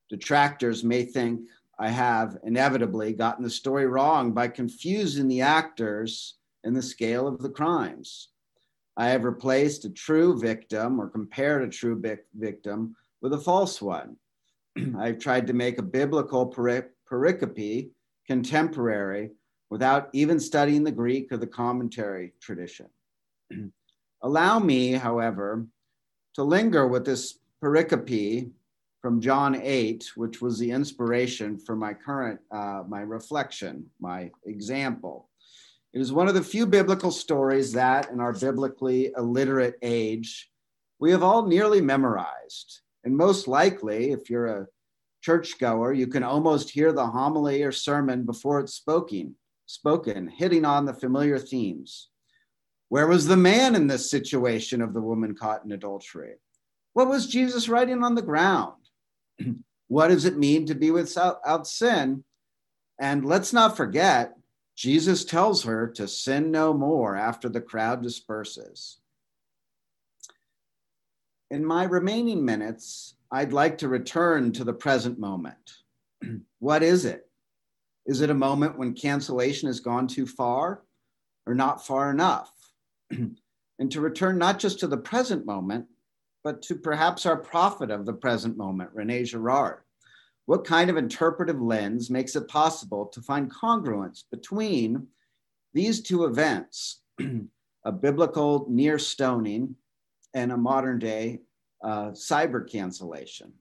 Detractors 0.10 0.84
may 0.84 1.04
think 1.04 1.42
I 1.78 1.90
have 1.90 2.40
inevitably 2.44 3.14
gotten 3.14 3.44
the 3.44 3.52
story 3.52 3.86
wrong 3.86 4.32
by 4.32 4.48
confusing 4.48 5.28
the 5.28 5.42
actors 5.42 6.38
and 6.64 6.76
the 6.76 6.82
scale 6.82 7.28
of 7.28 7.44
the 7.44 7.52
crimes. 7.52 8.30
I 8.98 9.08
have 9.08 9.24
replaced 9.24 9.86
a 9.86 9.90
true 9.90 10.40
victim 10.40 11.00
or 11.00 11.10
compared 11.10 11.64
a 11.64 11.70
true 11.70 12.02
victim 12.34 12.96
with 13.22 13.34
a 13.34 13.38
false 13.38 13.82
one. 13.82 14.18
I've 14.98 15.20
tried 15.20 15.48
to 15.48 15.54
make 15.54 15.78
a 15.78 15.84
biblical 15.84 16.50
pericope 16.50 17.90
contemporary 18.28 19.32
without 19.70 20.10
even 20.14 20.40
studying 20.40 20.84
the 20.84 20.92
Greek 20.92 21.32
or 21.32 21.38
the 21.38 21.48
commentary 21.48 22.34
tradition. 22.40 22.88
Allow 24.22 24.60
me, 24.60 24.94
however, 24.94 25.66
to 26.36 26.44
linger 26.44 26.88
with 26.88 27.06
this 27.06 27.40
pericope 27.62 28.52
from 29.02 29.22
John 29.22 29.56
8, 29.56 30.12
which 30.16 30.42
was 30.42 30.58
the 30.58 30.72
inspiration 30.72 31.60
for 31.60 31.76
my 31.76 31.94
current, 31.94 32.40
uh, 32.52 32.84
my 32.88 33.02
reflection, 33.02 33.86
my 34.00 34.32
example. 34.46 35.30
It 35.96 36.02
is 36.02 36.12
one 36.12 36.28
of 36.28 36.34
the 36.34 36.44
few 36.44 36.66
biblical 36.66 37.10
stories 37.10 37.72
that, 37.72 38.12
in 38.12 38.20
our 38.20 38.34
biblically 38.34 39.14
illiterate 39.18 39.76
age, 39.82 40.52
we 41.00 41.10
have 41.12 41.24
all 41.24 41.46
nearly 41.48 41.80
memorized. 41.80 42.82
And 43.06 43.16
most 43.16 43.48
likely, 43.48 44.12
if 44.12 44.30
you're 44.30 44.48
a 44.48 44.68
churchgoer, 45.22 45.94
you 45.94 46.08
can 46.08 46.22
almost 46.22 46.70
hear 46.70 46.92
the 46.92 47.08
homily 47.08 47.64
or 47.64 47.72
sermon 47.72 48.26
before 48.26 48.60
it's 48.60 48.74
spoken, 48.74 49.36
spoken, 49.68 50.28
hitting 50.28 50.66
on 50.66 50.84
the 50.84 50.94
familiar 50.94 51.40
themes. 51.40 52.10
Where 52.90 53.08
was 53.08 53.28
the 53.28 53.38
man 53.38 53.74
in 53.74 53.88
this 53.88 54.12
situation 54.12 54.82
of 54.82 54.94
the 54.94 55.02
woman 55.02 55.34
caught 55.34 55.64
in 55.64 55.72
adultery? 55.72 56.34
What 56.92 57.08
was 57.08 57.26
Jesus 57.26 57.70
writing 57.70 58.04
on 58.04 58.16
the 58.16 58.22
ground? 58.22 58.74
what 59.88 60.10
does 60.10 60.26
it 60.26 60.38
mean 60.38 60.66
to 60.66 60.76
be 60.76 60.92
without 60.92 61.68
sin? 61.68 62.26
And 63.00 63.26
let's 63.26 63.54
not 63.54 63.78
forget, 63.78 64.34
Jesus 64.76 65.24
tells 65.24 65.64
her 65.64 65.88
to 65.88 66.08
sin 66.08 66.52
no 66.52 66.74
more 66.74 67.16
after 67.16 67.48
the 67.48 67.62
crowd 67.62 68.04
disperses. 68.04 68.98
In 71.50 71.64
my 71.64 71.86
remaining 71.86 72.44
minutes, 72.44 73.16
I'd 73.32 73.54
like 73.54 73.78
to 73.80 73.88
return 73.88 74.52
to 74.54 74.64
the 74.64 74.74
present 74.74 75.18
moment. 75.18 75.78
what 76.60 76.84
is 76.84 77.06
it? 77.06 77.30
Is 78.06 78.22
it 78.22 78.30
a 78.30 78.36
moment 78.36 78.78
when 78.78 78.94
cancellation 78.94 79.68
has 79.68 79.80
gone 79.80 80.08
too 80.08 80.28
far 80.28 80.84
or 81.48 81.56
not 81.56 81.86
far 81.86 82.12
enough? 82.12 82.52
and 83.12 83.92
to 83.92 84.02
return 84.02 84.38
not 84.38 84.60
just 84.60 84.80
to 84.80 84.88
the 84.88 84.98
present 84.98 85.46
moment, 85.46 85.86
but 86.44 86.62
to 86.64 86.76
perhaps 86.76 87.26
our 87.26 87.38
prophet 87.38 87.90
of 87.90 88.06
the 88.06 88.14
present 88.14 88.58
moment, 88.58 88.90
Rene 88.94 89.24
Girard. 89.24 89.85
What 90.46 90.64
kind 90.64 90.90
of 90.90 90.98
interpretive 90.98 91.62
lens 91.62 92.10
makes 92.10 92.36
it 92.36 92.48
possible 92.48 93.08
to 93.08 93.22
find 93.22 93.52
congruence 93.52 94.24
between 94.32 95.08
these 95.74 96.02
two 96.02 96.26
events, 96.26 97.02
a 97.84 97.92
biblical 97.92 98.68
near 98.70 99.00
stoning 99.00 99.76
and 100.34 100.52
a 100.52 100.58
modern 100.58 101.00
day 101.00 101.42
uh, 101.84 102.12
cyber 102.12 102.70
cancellation? 102.70 103.54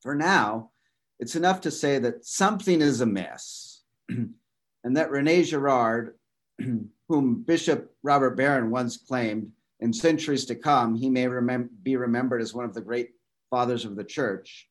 For 0.00 0.14
now, 0.14 0.70
it's 1.18 1.34
enough 1.34 1.60
to 1.62 1.70
say 1.70 1.98
that 1.98 2.24
something 2.24 2.80
is 2.80 3.00
amiss 3.00 3.82
and 4.08 4.96
that 4.96 5.10
Rene 5.10 5.42
Girard, 5.42 6.14
whom 7.08 7.42
Bishop 7.42 7.92
Robert 8.04 8.36
Barron 8.36 8.70
once 8.70 8.96
claimed 8.96 9.50
in 9.80 9.92
centuries 9.92 10.44
to 10.46 10.54
come, 10.54 10.94
he 10.94 11.10
may 11.10 11.24
remem- 11.24 11.68
be 11.82 11.96
remembered 11.96 12.40
as 12.40 12.54
one 12.54 12.64
of 12.64 12.74
the 12.74 12.80
great 12.80 13.10
fathers 13.50 13.84
of 13.84 13.96
the 13.96 14.04
church, 14.04 14.67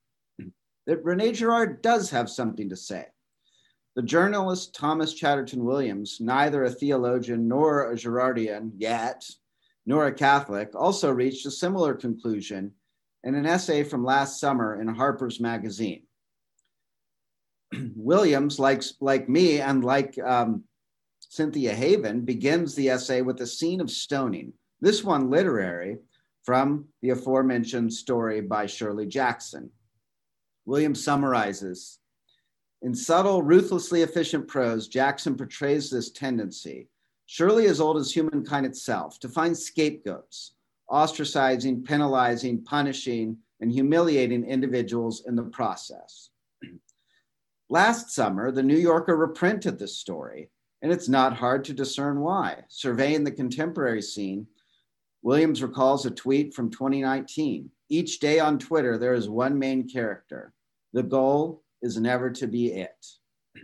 that 0.87 1.03
Rene 1.03 1.33
Girard 1.33 1.81
does 1.81 2.09
have 2.09 2.29
something 2.29 2.69
to 2.69 2.75
say. 2.75 3.05
The 3.95 4.01
journalist 4.01 4.73
Thomas 4.73 5.13
Chatterton 5.13 5.63
Williams, 5.65 6.17
neither 6.19 6.63
a 6.63 6.69
theologian 6.69 7.47
nor 7.47 7.91
a 7.91 7.95
Girardian 7.95 8.71
yet, 8.77 9.29
nor 9.85 10.07
a 10.07 10.13
Catholic, 10.13 10.69
also 10.75 11.11
reached 11.11 11.45
a 11.45 11.51
similar 11.51 11.93
conclusion 11.93 12.71
in 13.23 13.35
an 13.35 13.45
essay 13.45 13.83
from 13.83 14.05
last 14.05 14.39
summer 14.39 14.79
in 14.79 14.87
Harper's 14.87 15.39
Magazine. 15.39 16.03
Williams, 17.95 18.59
like, 18.59 18.83
like 19.01 19.27
me 19.27 19.59
and 19.59 19.83
like 19.83 20.17
um, 20.19 20.63
Cynthia 21.19 21.73
Haven, 21.73 22.21
begins 22.21 22.75
the 22.75 22.89
essay 22.89 23.21
with 23.21 23.41
a 23.41 23.47
scene 23.47 23.81
of 23.81 23.91
stoning, 23.91 24.53
this 24.79 25.03
one 25.03 25.29
literary 25.29 25.97
from 26.43 26.85
the 27.01 27.09
aforementioned 27.09 27.91
story 27.91 28.39
by 28.39 28.67
Shirley 28.67 29.05
Jackson. 29.05 29.69
Williams 30.67 31.01
summarizes 31.01 31.99
In 32.81 32.93
subtle, 32.93 33.41
ruthlessly 33.41 34.01
efficient 34.01 34.49
prose, 34.49 34.89
Jackson 34.89 35.37
portrays 35.37 35.89
this 35.89 36.11
tendency, 36.11 36.89
surely 37.25 37.67
as 37.67 37.79
old 37.79 37.95
as 37.95 38.11
humankind 38.11 38.65
itself, 38.65 39.17
to 39.21 39.29
find 39.29 39.57
scapegoats, 39.57 40.55
ostracizing, 40.91 41.85
penalizing, 41.85 42.65
punishing, 42.65 43.37
and 43.61 43.71
humiliating 43.71 44.43
individuals 44.43 45.23
in 45.25 45.37
the 45.37 45.43
process. 45.43 46.31
Last 47.69 48.13
summer, 48.13 48.51
the 48.51 48.61
New 48.61 48.77
Yorker 48.77 49.15
reprinted 49.15 49.79
this 49.79 49.95
story, 49.95 50.49
and 50.81 50.91
it's 50.91 51.07
not 51.07 51.37
hard 51.37 51.63
to 51.65 51.73
discern 51.73 52.19
why. 52.19 52.65
Surveying 52.67 53.23
the 53.23 53.31
contemporary 53.31 54.01
scene, 54.01 54.45
Williams 55.21 55.63
recalls 55.63 56.05
a 56.05 56.11
tweet 56.11 56.53
from 56.53 56.69
2019. 56.69 57.69
Each 57.87 58.19
day 58.19 58.39
on 58.39 58.59
Twitter, 58.59 58.97
there 58.97 59.13
is 59.13 59.29
one 59.29 59.57
main 59.57 59.87
character. 59.87 60.53
The 60.93 61.03
goal 61.03 61.63
is 61.81 61.97
never 61.97 62.29
to 62.31 62.47
be 62.47 62.73
it. 62.73 63.05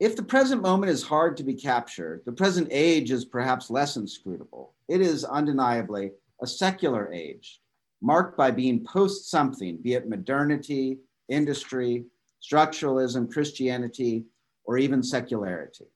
if 0.00 0.16
the 0.16 0.22
present 0.22 0.62
moment 0.62 0.90
is 0.90 1.02
hard 1.02 1.36
to 1.36 1.44
be 1.44 1.54
captured, 1.54 2.22
the 2.26 2.32
present 2.32 2.68
age 2.70 3.10
is 3.10 3.24
perhaps 3.24 3.70
less 3.70 3.96
inscrutable. 3.96 4.74
It 4.88 5.00
is 5.00 5.24
undeniably 5.24 6.12
a 6.42 6.46
secular 6.46 7.12
age, 7.12 7.60
marked 8.02 8.36
by 8.36 8.50
being 8.50 8.84
post 8.84 9.30
something, 9.30 9.78
be 9.78 9.94
it 9.94 10.08
modernity, 10.08 10.98
industry, 11.28 12.04
structuralism, 12.42 13.32
Christianity, 13.32 14.24
or 14.64 14.78
even 14.78 15.02
secularity. 15.02 15.86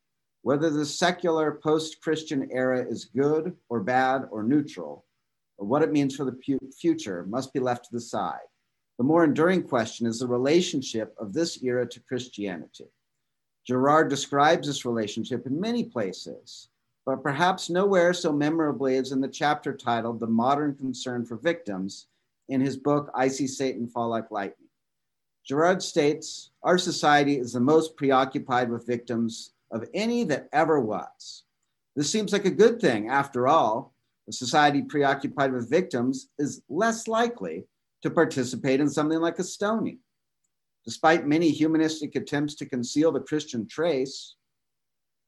Whether 0.42 0.70
the 0.70 0.86
secular 0.86 1.60
post 1.62 2.00
Christian 2.00 2.48
era 2.50 2.82
is 2.82 3.04
good 3.04 3.54
or 3.68 3.80
bad 3.80 4.26
or 4.30 4.42
neutral, 4.42 5.04
or 5.58 5.66
what 5.66 5.82
it 5.82 5.92
means 5.92 6.16
for 6.16 6.24
the 6.24 6.38
future, 6.80 7.26
must 7.28 7.52
be 7.52 7.60
left 7.60 7.84
to 7.84 7.92
the 7.92 8.00
side. 8.00 8.38
The 9.00 9.04
more 9.04 9.24
enduring 9.24 9.62
question 9.62 10.06
is 10.06 10.18
the 10.18 10.26
relationship 10.26 11.14
of 11.16 11.32
this 11.32 11.62
era 11.62 11.88
to 11.88 12.00
Christianity. 12.00 12.84
Girard 13.66 14.10
describes 14.10 14.66
this 14.66 14.84
relationship 14.84 15.46
in 15.46 15.58
many 15.58 15.84
places, 15.84 16.68
but 17.06 17.22
perhaps 17.22 17.70
nowhere 17.70 18.12
so 18.12 18.30
memorably 18.30 18.98
as 18.98 19.12
in 19.12 19.22
the 19.22 19.26
chapter 19.26 19.74
titled 19.74 20.20
The 20.20 20.26
Modern 20.26 20.74
Concern 20.74 21.24
for 21.24 21.36
Victims 21.36 22.08
in 22.50 22.60
his 22.60 22.76
book, 22.76 23.10
I 23.14 23.28
See 23.28 23.46
Satan 23.46 23.88
Fall 23.88 24.10
Like 24.10 24.30
Lightning. 24.30 24.68
Girard 25.46 25.82
states 25.82 26.50
Our 26.62 26.76
society 26.76 27.38
is 27.38 27.54
the 27.54 27.60
most 27.60 27.96
preoccupied 27.96 28.70
with 28.70 28.86
victims 28.86 29.54
of 29.70 29.88
any 29.94 30.24
that 30.24 30.50
ever 30.52 30.78
was. 30.78 31.44
This 31.96 32.12
seems 32.12 32.34
like 32.34 32.44
a 32.44 32.50
good 32.50 32.82
thing. 32.82 33.08
After 33.08 33.48
all, 33.48 33.94
a 34.28 34.32
society 34.32 34.82
preoccupied 34.82 35.54
with 35.54 35.70
victims 35.70 36.28
is 36.38 36.60
less 36.68 37.08
likely 37.08 37.64
to 38.02 38.10
participate 38.10 38.80
in 38.80 38.88
something 38.88 39.20
like 39.20 39.38
a 39.38 39.44
stoning. 39.44 39.98
Despite 40.84 41.26
many 41.26 41.50
humanistic 41.50 42.16
attempts 42.16 42.54
to 42.56 42.66
conceal 42.66 43.12
the 43.12 43.20
Christian 43.20 43.68
trace, 43.68 44.36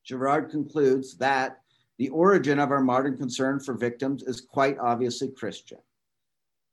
Girard 0.04 0.50
concludes 0.50 1.16
that 1.18 1.60
the 1.98 2.08
origin 2.08 2.58
of 2.58 2.70
our 2.70 2.82
modern 2.82 3.16
concern 3.16 3.60
for 3.60 3.74
victims 3.74 4.22
is 4.22 4.40
quite 4.40 4.78
obviously 4.78 5.28
Christian. 5.28 5.78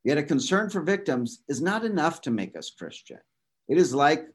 Yet 0.04 0.18
a 0.18 0.24
concern 0.24 0.70
for 0.70 0.82
victims 0.82 1.44
is 1.50 1.62
not 1.62 1.84
enough 1.84 2.22
to 2.22 2.32
make 2.32 2.56
us 2.56 2.72
Christian. 2.72 3.20
It 3.68 3.78
is 3.78 3.94
like 3.94 4.28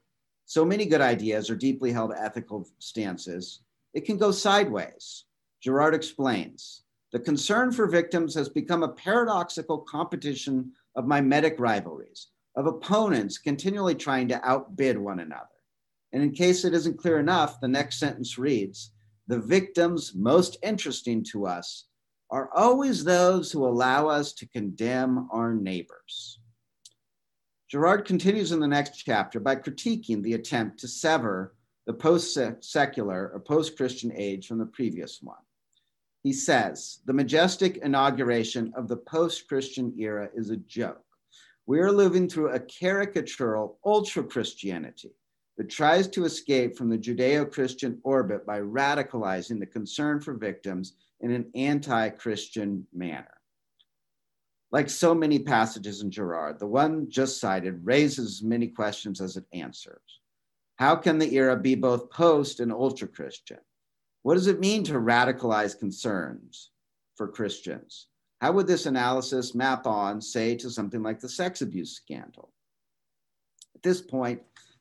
so 0.44 0.64
many 0.64 0.84
good 0.84 1.00
ideas 1.00 1.50
or 1.50 1.56
deeply 1.56 1.90
held 1.90 2.12
ethical 2.12 2.68
stances, 2.78 3.62
it 3.94 4.04
can 4.04 4.18
go 4.18 4.30
sideways. 4.30 5.24
Girard 5.62 5.94
explains 5.94 6.82
the 7.12 7.20
concern 7.20 7.70
for 7.70 7.86
victims 7.86 8.34
has 8.34 8.48
become 8.48 8.82
a 8.82 8.88
paradoxical 8.88 9.78
competition 9.78 10.72
of 10.96 11.06
mimetic 11.06 11.56
rivalries, 11.58 12.28
of 12.56 12.66
opponents 12.66 13.38
continually 13.38 13.94
trying 13.94 14.28
to 14.28 14.48
outbid 14.48 14.98
one 14.98 15.20
another. 15.20 15.48
And 16.12 16.22
in 16.22 16.30
case 16.32 16.64
it 16.64 16.74
isn't 16.74 16.98
clear 16.98 17.18
enough, 17.18 17.60
the 17.60 17.68
next 17.68 17.98
sentence 17.98 18.38
reads 18.38 18.92
The 19.26 19.40
victims 19.40 20.12
most 20.14 20.56
interesting 20.62 21.24
to 21.32 21.46
us 21.46 21.86
are 22.30 22.50
always 22.54 23.04
those 23.04 23.50
who 23.50 23.66
allow 23.66 24.08
us 24.08 24.32
to 24.34 24.48
condemn 24.48 25.28
our 25.30 25.54
neighbors. 25.54 26.38
Girard 27.68 28.04
continues 28.04 28.52
in 28.52 28.60
the 28.60 28.68
next 28.68 28.96
chapter 29.04 29.40
by 29.40 29.56
critiquing 29.56 30.22
the 30.22 30.34
attempt 30.34 30.78
to 30.80 30.88
sever 30.88 31.54
the 31.86 31.92
post 31.92 32.38
secular 32.60 33.30
or 33.34 33.40
post 33.40 33.76
Christian 33.76 34.12
age 34.14 34.46
from 34.46 34.58
the 34.58 34.66
previous 34.66 35.20
one. 35.20 35.36
He 36.24 36.32
says, 36.32 37.00
the 37.04 37.12
majestic 37.12 37.76
inauguration 37.76 38.72
of 38.74 38.88
the 38.88 38.96
post 38.96 39.46
Christian 39.46 39.94
era 39.98 40.30
is 40.34 40.48
a 40.48 40.56
joke. 40.56 41.04
We 41.66 41.80
are 41.80 41.92
living 41.92 42.30
through 42.30 42.52
a 42.52 42.60
caricatural 42.60 43.76
ultra 43.84 44.24
Christianity 44.24 45.12
that 45.58 45.68
tries 45.68 46.08
to 46.08 46.24
escape 46.24 46.76
from 46.76 46.88
the 46.88 46.96
Judeo 46.96 47.52
Christian 47.52 48.00
orbit 48.04 48.46
by 48.46 48.60
radicalizing 48.60 49.60
the 49.60 49.66
concern 49.66 50.18
for 50.18 50.32
victims 50.32 50.94
in 51.20 51.30
an 51.30 51.50
anti 51.54 52.08
Christian 52.08 52.86
manner. 52.94 53.40
Like 54.72 54.88
so 54.88 55.14
many 55.14 55.38
passages 55.38 56.00
in 56.00 56.10
Girard, 56.10 56.58
the 56.58 56.66
one 56.66 57.10
just 57.10 57.38
cited 57.38 57.84
raises 57.84 58.40
as 58.40 58.42
many 58.42 58.68
questions 58.68 59.20
as 59.20 59.36
it 59.36 59.44
answers. 59.52 60.20
How 60.76 60.96
can 60.96 61.18
the 61.18 61.34
era 61.34 61.54
be 61.54 61.74
both 61.74 62.10
post 62.10 62.60
and 62.60 62.72
ultra 62.72 63.08
Christian? 63.08 63.58
What 64.24 64.36
does 64.36 64.46
it 64.46 64.58
mean 64.58 64.84
to 64.84 64.94
radicalize 64.94 65.78
concerns 65.78 66.70
for 67.14 67.28
Christians? 67.28 68.06
How 68.40 68.52
would 68.52 68.66
this 68.66 68.86
analysis 68.86 69.54
map 69.54 69.86
on, 69.86 70.18
say, 70.22 70.56
to 70.56 70.70
something 70.70 71.02
like 71.02 71.20
the 71.20 71.28
sex 71.28 71.60
abuse 71.60 71.94
scandal? 71.94 72.50
At 73.74 73.82
this 73.82 74.00
point, 74.00 74.40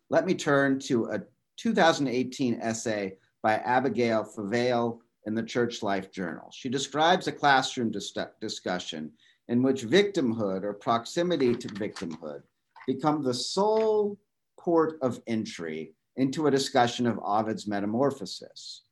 let 0.10 0.26
me 0.26 0.34
turn 0.34 0.80
to 0.88 1.08
a 1.08 1.24
2018 1.58 2.62
essay 2.62 3.18
by 3.42 3.56
Abigail 3.56 4.24
Favale 4.24 5.00
in 5.26 5.36
the 5.36 5.44
Church 5.44 5.84
Life 5.84 6.10
Journal. 6.10 6.50
She 6.54 6.70
describes 6.70 7.28
a 7.28 7.34
classroom 7.34 7.92
dis- 7.92 8.18
discussion 8.40 9.12
in 9.50 9.62
which 9.62 9.86
victimhood 9.86 10.64
or 10.64 10.72
proximity 10.72 11.54
to 11.54 11.68
victimhood 11.68 12.44
become 12.88 13.22
the 13.22 13.34
sole 13.34 14.18
port 14.58 14.98
of 15.02 15.22
entry 15.28 15.96
into 16.16 16.48
a 16.48 16.52
discussion 16.52 17.06
of 17.06 17.20
Ovid's 17.20 17.68
metamorphosis. 17.68 18.84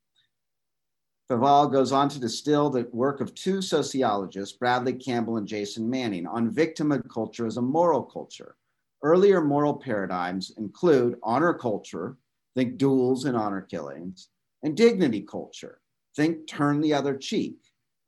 Favale 1.32 1.72
goes 1.72 1.94
on 1.94 2.10
to 2.10 2.20
distill 2.20 2.70
the 2.70 2.90
work 2.92 3.22
of 3.22 3.34
two 3.34 3.62
sociologists, 3.62 4.58
Bradley 4.58 4.92
Campbell 4.92 5.38
and 5.38 5.48
Jason 5.48 5.90
Manning, 5.90 6.28
on 6.28 6.54
victimhood 6.54 7.10
culture 7.10 7.48
as 7.48 7.56
a 7.56 7.62
moral 7.62 8.04
culture. 8.04 8.58
Earlier 9.02 9.40
moral 9.40 9.76
paradigms 9.76 10.52
include 10.58 11.18
honor 11.24 11.54
culture, 11.54 12.18
think 12.54 12.78
duels 12.78 13.24
and 13.24 13.38
honor 13.38 13.62
killings, 13.62 14.28
and 14.62 14.76
dignity 14.76 15.22
culture, 15.22 15.80
think 16.18 16.48
turn 16.48 16.82
the 16.82 16.94
other 16.94 17.16
cheek. 17.16 17.56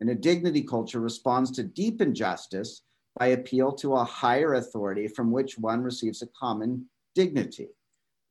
And 0.02 0.10
a 0.10 0.16
dignity 0.16 0.62
culture 0.62 1.00
responds 1.00 1.50
to 1.52 1.64
deep 1.64 2.02
injustice 2.02 2.82
by 3.18 3.28
appeal 3.28 3.72
to 3.76 3.94
a 3.94 4.04
higher 4.04 4.56
authority 4.56 5.08
from 5.08 5.32
which 5.32 5.58
one 5.58 5.82
receives 5.82 6.22
a 6.22 6.28
common 6.38 6.88
dignity. 7.16 7.70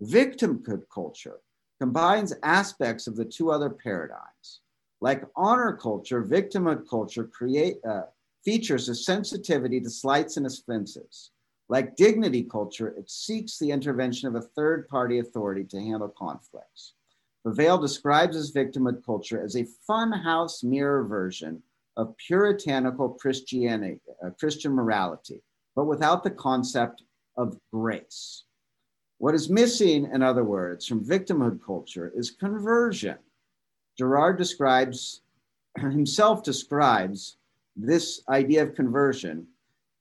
Victimhood 0.03 0.83
culture 0.93 1.41
combines 1.81 2.35
aspects 2.43 3.07
of 3.07 3.17
the 3.17 3.25
two 3.25 3.51
other 3.51 3.71
paradigms. 3.71 4.61
Like 5.03 5.25
honor 5.35 5.77
culture, 5.77 6.23
victimhood 6.23 6.89
culture 6.89 7.25
create, 7.25 7.85
uh, 7.85 8.03
features 8.45 8.89
a 8.89 8.95
sensitivity 8.95 9.81
to 9.81 9.91
slights 9.91 10.37
and 10.37 10.47
offenses. 10.47 11.33
Like 11.69 11.97
dignity 11.97 12.45
culture, 12.45 12.95
it 12.97 13.11
seeks 13.11 13.59
the 13.59 13.73
intervention 13.73 14.29
of 14.29 14.37
a 14.37 14.47
third 14.55 14.87
party 14.87 15.19
authority 15.19 15.65
to 15.65 15.81
handle 15.81 16.09
conflicts. 16.09 16.95
Favale 17.45 17.81
describes 17.81 18.37
his 18.37 18.53
victimhood 18.53 19.05
culture 19.05 19.43
as 19.43 19.57
a 19.57 19.67
funhouse 19.91 20.63
mirror 20.63 21.03
version 21.03 21.61
of 21.97 22.17
puritanical 22.17 23.09
Christianity, 23.09 24.01
uh, 24.25 24.31
Christian 24.39 24.73
morality, 24.73 25.43
but 25.75 25.87
without 25.87 26.23
the 26.23 26.31
concept 26.31 27.03
of 27.37 27.59
grace. 27.73 28.45
What 29.19 29.35
is 29.35 29.51
missing, 29.51 30.09
in 30.13 30.23
other 30.23 30.45
words, 30.45 30.87
from 30.87 31.05
victimhood 31.05 31.59
culture 31.61 32.13
is 32.15 32.31
conversion. 32.31 33.19
Girard 33.99 34.39
describes, 34.39 35.23
himself 35.79 36.43
describes 36.43 37.37
this 37.77 38.23
idea 38.29 38.63
of 38.63 38.75
conversion 38.75 39.47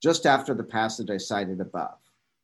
just 0.02 0.26
after 0.26 0.54
the 0.54 0.64
passage 0.64 1.10
I 1.10 1.18
cited 1.18 1.62
above. 1.62 1.98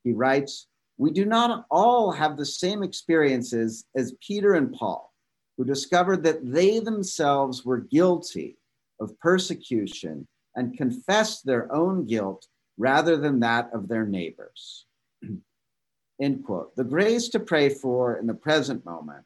He 0.04 0.14
writes, 0.14 0.68
We 0.98 1.12
do 1.12 1.26
not 1.26 1.66
all 1.70 2.12
have 2.12 2.38
the 2.38 2.46
same 2.46 2.84
experiences 2.84 3.86
as 3.96 4.16
Peter 4.26 4.54
and 4.54 4.72
Paul, 4.74 5.14
who 5.58 5.66
discovered 5.66 6.24
that 6.24 6.40
they 6.44 6.80
themselves 6.80 7.66
were 7.66 7.80
guilty 7.80 8.58
of 9.00 9.18
persecution 9.20 10.28
and 10.56 10.78
confessed 10.78 11.46
their 11.46 11.74
own 11.74 12.06
guilt 12.06 12.48
rather 12.78 13.18
than 13.18 13.40
that 13.40 13.70
of 13.74 13.88
their 13.88 14.06
neighbors. 14.06 14.86
End 16.22 16.44
quote. 16.44 16.76
The 16.76 16.84
grace 16.84 17.30
to 17.30 17.40
pray 17.40 17.70
for 17.70 18.18
in 18.18 18.28
the 18.28 18.34
present 18.34 18.86
moment 18.86 19.24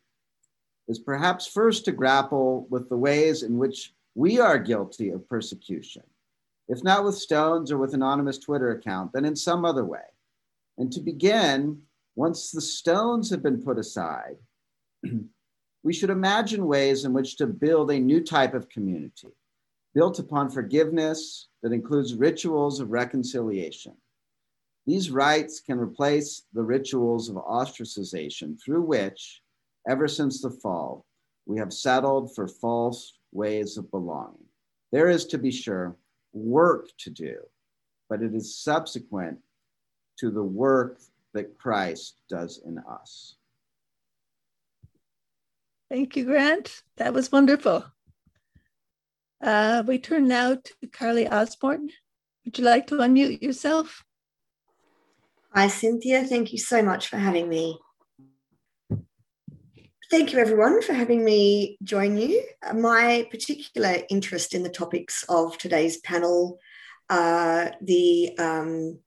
is 0.87 0.99
perhaps 0.99 1.47
first 1.47 1.85
to 1.85 1.91
grapple 1.91 2.67
with 2.69 2.89
the 2.89 2.97
ways 2.97 3.43
in 3.43 3.57
which 3.57 3.93
we 4.15 4.39
are 4.39 4.57
guilty 4.57 5.09
of 5.09 5.27
persecution, 5.27 6.03
if 6.67 6.83
not 6.83 7.03
with 7.03 7.15
stones 7.15 7.71
or 7.71 7.77
with 7.77 7.93
anonymous 7.93 8.37
Twitter 8.37 8.71
account, 8.71 9.13
then 9.13 9.25
in 9.25 9.35
some 9.35 9.65
other 9.65 9.85
way. 9.85 9.99
And 10.77 10.91
to 10.91 10.99
begin, 10.99 11.81
once 12.15 12.51
the 12.51 12.61
stones 12.61 13.29
have 13.29 13.43
been 13.43 13.61
put 13.61 13.77
aside, 13.77 14.37
we 15.83 15.93
should 15.93 16.09
imagine 16.09 16.65
ways 16.67 17.05
in 17.05 17.13
which 17.13 17.37
to 17.37 17.47
build 17.47 17.91
a 17.91 17.99
new 17.99 18.21
type 18.21 18.53
of 18.53 18.69
community 18.69 19.29
built 19.93 20.19
upon 20.19 20.49
forgiveness 20.49 21.49
that 21.61 21.73
includes 21.73 22.15
rituals 22.15 22.79
of 22.79 22.91
reconciliation 22.91 23.93
these 24.87 25.11
rites 25.11 25.59
can 25.59 25.79
replace 25.79 26.43
the 26.53 26.63
rituals 26.63 27.29
of 27.29 27.35
ostracization 27.35 28.59
through 28.61 28.81
which, 28.81 29.41
ever 29.87 30.07
since 30.07 30.41
the 30.41 30.49
fall, 30.49 31.05
we 31.45 31.57
have 31.57 31.73
settled 31.73 32.33
for 32.35 32.47
false 32.47 33.17
ways 33.31 33.77
of 33.77 33.91
belonging. 33.91 34.45
There 34.91 35.09
is, 35.09 35.25
to 35.27 35.37
be 35.37 35.51
sure, 35.51 35.97
work 36.33 36.89
to 36.99 37.09
do, 37.09 37.37
but 38.09 38.21
it 38.21 38.33
is 38.33 38.57
subsequent 38.57 39.39
to 40.19 40.29
the 40.29 40.43
work 40.43 40.99
that 41.33 41.57
Christ 41.57 42.17
does 42.29 42.61
in 42.65 42.77
us. 42.79 43.35
Thank 45.89 46.15
you, 46.15 46.25
Grant. 46.25 46.83
That 46.97 47.13
was 47.13 47.31
wonderful. 47.31 47.85
Uh, 49.41 49.83
we 49.85 49.97
turn 49.97 50.27
now 50.27 50.55
to 50.55 50.87
Carly 50.91 51.27
Osborn. 51.27 51.89
Would 52.45 52.57
you 52.57 52.63
like 52.63 52.87
to 52.87 52.95
unmute 52.95 53.41
yourself? 53.41 54.03
Hi, 55.53 55.67
Cynthia. 55.67 56.23
Thank 56.23 56.53
you 56.53 56.59
so 56.59 56.81
much 56.81 57.07
for 57.07 57.17
having 57.17 57.49
me. 57.49 57.77
Thank 60.11 60.33
you, 60.33 60.39
everyone, 60.39 60.81
for 60.81 60.91
having 60.91 61.23
me 61.23 61.77
join 61.83 62.17
you. 62.17 62.43
My 62.75 63.25
particular 63.31 63.99
interest 64.09 64.53
in 64.53 64.61
the 64.61 64.67
topics 64.67 65.23
of 65.29 65.57
today's 65.57 66.01
panel 66.01 66.59
are 67.09 67.71
the 67.79 68.37
um, 68.37 68.99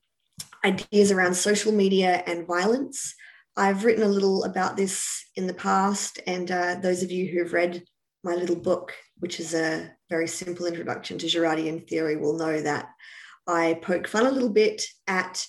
ideas 0.65 1.13
around 1.13 1.35
social 1.35 1.73
media 1.73 2.23
and 2.27 2.47
violence. 2.47 3.15
I've 3.55 3.85
written 3.85 4.03
a 4.03 4.09
little 4.09 4.45
about 4.45 4.79
this 4.79 5.27
in 5.37 5.47
the 5.47 5.53
past, 5.53 6.21
and 6.27 6.51
uh, 6.51 6.77
those 6.77 7.03
of 7.03 7.11
you 7.11 7.27
who've 7.27 7.53
read 7.53 7.85
my 8.23 8.35
little 8.35 8.57
book, 8.57 8.95
which 9.19 9.41
is 9.41 9.53
a 9.53 9.91
very 10.09 10.27
simple 10.27 10.65
introduction 10.65 11.19
to 11.19 11.27
Girardian 11.27 11.87
theory, 11.87 12.17
will 12.17 12.39
know 12.39 12.63
that 12.63 12.89
I 13.47 13.79
poke 13.83 14.09
fun 14.09 14.25
a 14.25 14.31
little 14.31 14.49
bit 14.49 14.83
at 15.07 15.47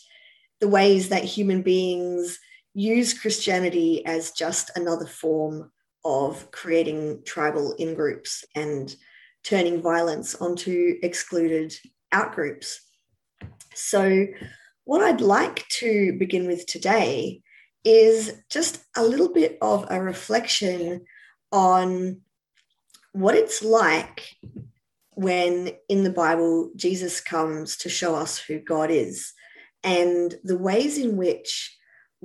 the 0.60 0.68
ways 0.68 1.08
that 1.10 1.24
human 1.24 1.62
beings 1.62 2.39
use 2.76 3.18
Christianity 3.18 4.06
as 4.06 4.32
just 4.32 4.70
another 4.76 5.08
form 5.08 5.72
of 6.04 6.52
creating 6.52 7.24
tribal 7.26 7.74
in 7.74 7.96
groups 7.96 8.44
and 8.54 8.94
turning 9.44 9.82
violence 9.82 10.36
onto 10.36 10.96
excluded 11.02 11.74
out 12.12 12.36
groups. 12.36 12.82
So, 13.74 14.28
what 14.84 15.02
I'd 15.02 15.22
like 15.22 15.68
to 15.80 16.14
begin 16.20 16.46
with 16.46 16.68
today 16.68 17.42
is 17.84 18.34
just 18.52 18.84
a 18.96 19.04
little 19.04 19.32
bit 19.32 19.58
of 19.62 19.88
a 19.90 20.02
reflection 20.02 21.06
on 21.52 22.22
what 23.14 23.36
it's 23.36 23.64
like 23.64 24.36
when 25.12 25.72
in 25.88 26.04
the 26.04 26.12
Bible 26.12 26.72
Jesus 26.76 27.22
comes 27.22 27.78
to 27.78 27.90
show 27.90 28.16
us 28.16 28.38
who 28.38 28.60
God 28.60 28.92
is 28.92 29.34
and 29.84 30.36
the 30.44 30.58
ways 30.58 30.98
in 30.98 31.16
which 31.16 31.76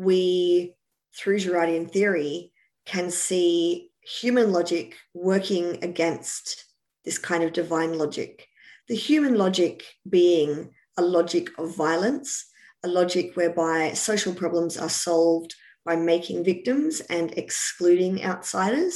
we, 0.01 0.75
through 1.15 1.39
Girardian 1.39 1.91
theory, 1.91 2.53
can 2.87 3.11
see 3.11 3.91
human 4.01 4.51
logic 4.51 4.97
working 5.13 5.83
against 5.85 6.65
this 7.05 7.19
kind 7.19 7.45
of 7.45 7.53
divine 7.53 7.99
logic. 7.99 8.47
The 8.89 8.97
human 8.97 9.37
logic 9.37 9.85
being 10.09 10.71
a 10.97 11.03
logic 11.03 11.51
of 11.59 11.77
violence, 11.77 12.47
a 12.83 12.89
logic 12.89 13.37
whereby 13.37 13.93
social 13.93 14.35
problems 14.35 14.79
are 14.79 14.89
solved 14.89 15.55
by 15.85 15.97
making 15.97 16.45
victims 16.45 17.01
and 17.11 17.37
excluding 17.37 18.25
outsiders, 18.25 18.95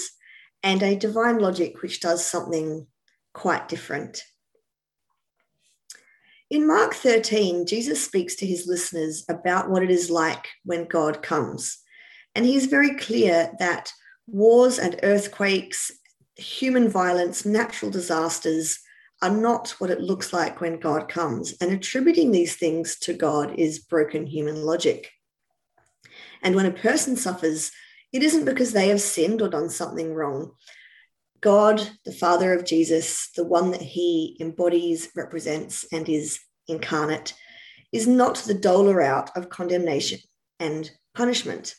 and 0.62 0.82
a 0.82 0.96
divine 0.96 1.38
logic 1.38 1.82
which 1.82 2.00
does 2.00 2.24
something 2.24 2.86
quite 3.34 3.68
different 3.68 4.22
In 6.54 6.68
Mark 6.68 6.94
13, 6.94 7.66
Jesus 7.66 8.04
speaks 8.04 8.36
to 8.36 8.46
his 8.46 8.68
listeners 8.68 9.24
about 9.28 9.70
what 9.70 9.82
it 9.82 9.90
is 9.90 10.08
like 10.08 10.46
when 10.64 10.84
God 10.84 11.20
comes. 11.20 11.78
And 12.36 12.46
he's 12.46 12.66
very 12.66 12.94
clear 12.94 13.50
that 13.58 13.92
wars 14.28 14.78
and 14.78 15.00
earthquakes, 15.02 15.90
human 16.36 16.88
violence, 16.88 17.44
natural 17.44 17.90
disasters 17.90 18.78
are 19.20 19.32
not 19.32 19.70
what 19.78 19.90
it 19.90 20.00
looks 20.00 20.32
like 20.32 20.60
when 20.60 20.78
God 20.78 21.08
comes. 21.08 21.56
And 21.60 21.72
attributing 21.72 22.30
these 22.30 22.54
things 22.54 23.00
to 23.00 23.14
God 23.14 23.58
is 23.58 23.80
broken 23.80 24.24
human 24.24 24.62
logic. 24.62 25.10
And 26.40 26.54
when 26.54 26.66
a 26.66 26.70
person 26.70 27.16
suffers, 27.16 27.72
it 28.12 28.22
isn't 28.22 28.44
because 28.44 28.72
they 28.72 28.86
have 28.90 29.00
sinned 29.00 29.42
or 29.42 29.48
done 29.48 29.70
something 29.70 30.14
wrong. 30.14 30.52
God, 31.44 31.90
the 32.06 32.12
Father 32.12 32.54
of 32.54 32.64
Jesus, 32.64 33.28
the 33.36 33.44
one 33.44 33.70
that 33.72 33.82
he 33.82 34.34
embodies, 34.40 35.10
represents, 35.14 35.84
and 35.92 36.08
is 36.08 36.40
incarnate, 36.68 37.34
is 37.92 38.06
not 38.06 38.36
the 38.36 38.54
doler 38.54 39.04
out 39.04 39.36
of 39.36 39.50
condemnation 39.50 40.20
and 40.58 40.90
punishment. 41.14 41.74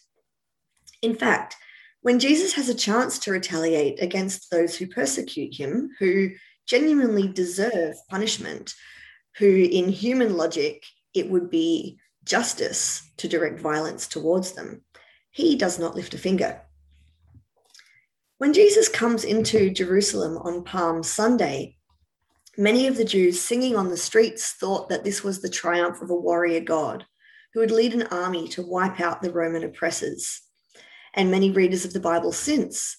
In 1.02 1.16
fact, 1.16 1.56
when 2.02 2.20
Jesus 2.20 2.54
has 2.54 2.70
a 2.70 2.76
chance 2.76 3.18
to 3.18 3.32
retaliate 3.32 4.00
against 4.04 4.52
those 4.52 4.78
who 4.78 4.86
persecute 4.86 5.56
him, 5.56 5.90
who 5.98 6.30
genuinely 6.68 7.28
deserve 7.28 7.96
punishment, 8.08 8.76
who 9.38 9.48
in 9.48 9.90
human 9.90 10.38
logic 10.38 10.84
it 11.16 11.28
would 11.28 11.50
be 11.50 11.98
justice 12.24 13.12
to 13.18 13.28
direct 13.28 13.60
violence 13.60 14.06
towards 14.06 14.52
them, 14.52 14.84
he 15.32 15.56
does 15.56 15.80
not 15.80 15.96
lift 15.96 16.14
a 16.14 16.20
finger. 16.20 16.62
When 18.46 18.54
Jesus 18.54 18.88
comes 18.88 19.24
into 19.24 19.72
Jerusalem 19.72 20.38
on 20.38 20.64
Palm 20.64 21.02
Sunday, 21.02 21.78
many 22.60 22.86
of 22.86 22.96
the 22.96 23.04
Jews 23.04 23.42
singing 23.42 23.76
on 23.76 23.90
the 23.90 23.98
streets 23.98 24.52
thought 24.52 24.88
that 24.90 25.04
this 25.04 25.24
was 25.24 25.42
the 25.42 25.50
triumph 25.50 26.00
of 26.00 26.12
a 26.12 26.16
warrior 26.16 26.60
god 26.60 27.08
who 27.52 27.62
would 27.62 27.72
lead 27.72 27.96
an 27.96 28.06
army 28.12 28.48
to 28.50 28.62
wipe 28.62 29.00
out 29.00 29.24
the 29.24 29.32
Roman 29.32 29.64
oppressors. 29.64 30.44
And 31.16 31.32
many 31.32 31.50
readers 31.50 31.86
of 31.86 31.94
the 31.94 32.00
Bible 32.00 32.32
since 32.32 32.98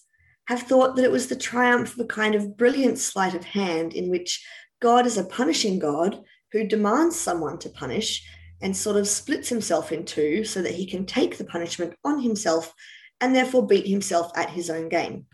have 0.48 0.62
thought 0.62 0.96
that 0.96 1.04
it 1.04 1.12
was 1.12 1.28
the 1.28 1.36
triumph 1.36 1.94
of 1.94 2.00
a 2.00 2.08
kind 2.08 2.34
of 2.34 2.56
brilliant 2.56 2.98
sleight 2.98 3.34
of 3.34 3.44
hand 3.44 3.94
in 3.94 4.10
which 4.10 4.44
God 4.82 5.06
is 5.06 5.16
a 5.16 5.22
punishing 5.22 5.78
God 5.78 6.24
who 6.50 6.66
demands 6.66 7.14
someone 7.14 7.58
to 7.58 7.70
punish 7.70 8.28
and 8.62 8.76
sort 8.76 8.96
of 8.96 9.06
splits 9.06 9.48
himself 9.48 9.92
in 9.92 10.04
two 10.04 10.42
so 10.44 10.60
that 10.60 10.74
he 10.74 10.86
can 10.86 11.06
take 11.06 11.38
the 11.38 11.44
punishment 11.44 11.94
on 12.04 12.20
himself 12.20 12.74
and 13.20 13.32
therefore 13.32 13.64
beat 13.64 13.86
himself 13.86 14.32
at 14.36 14.50
his 14.50 14.70
own 14.70 14.88
game. 14.88 15.24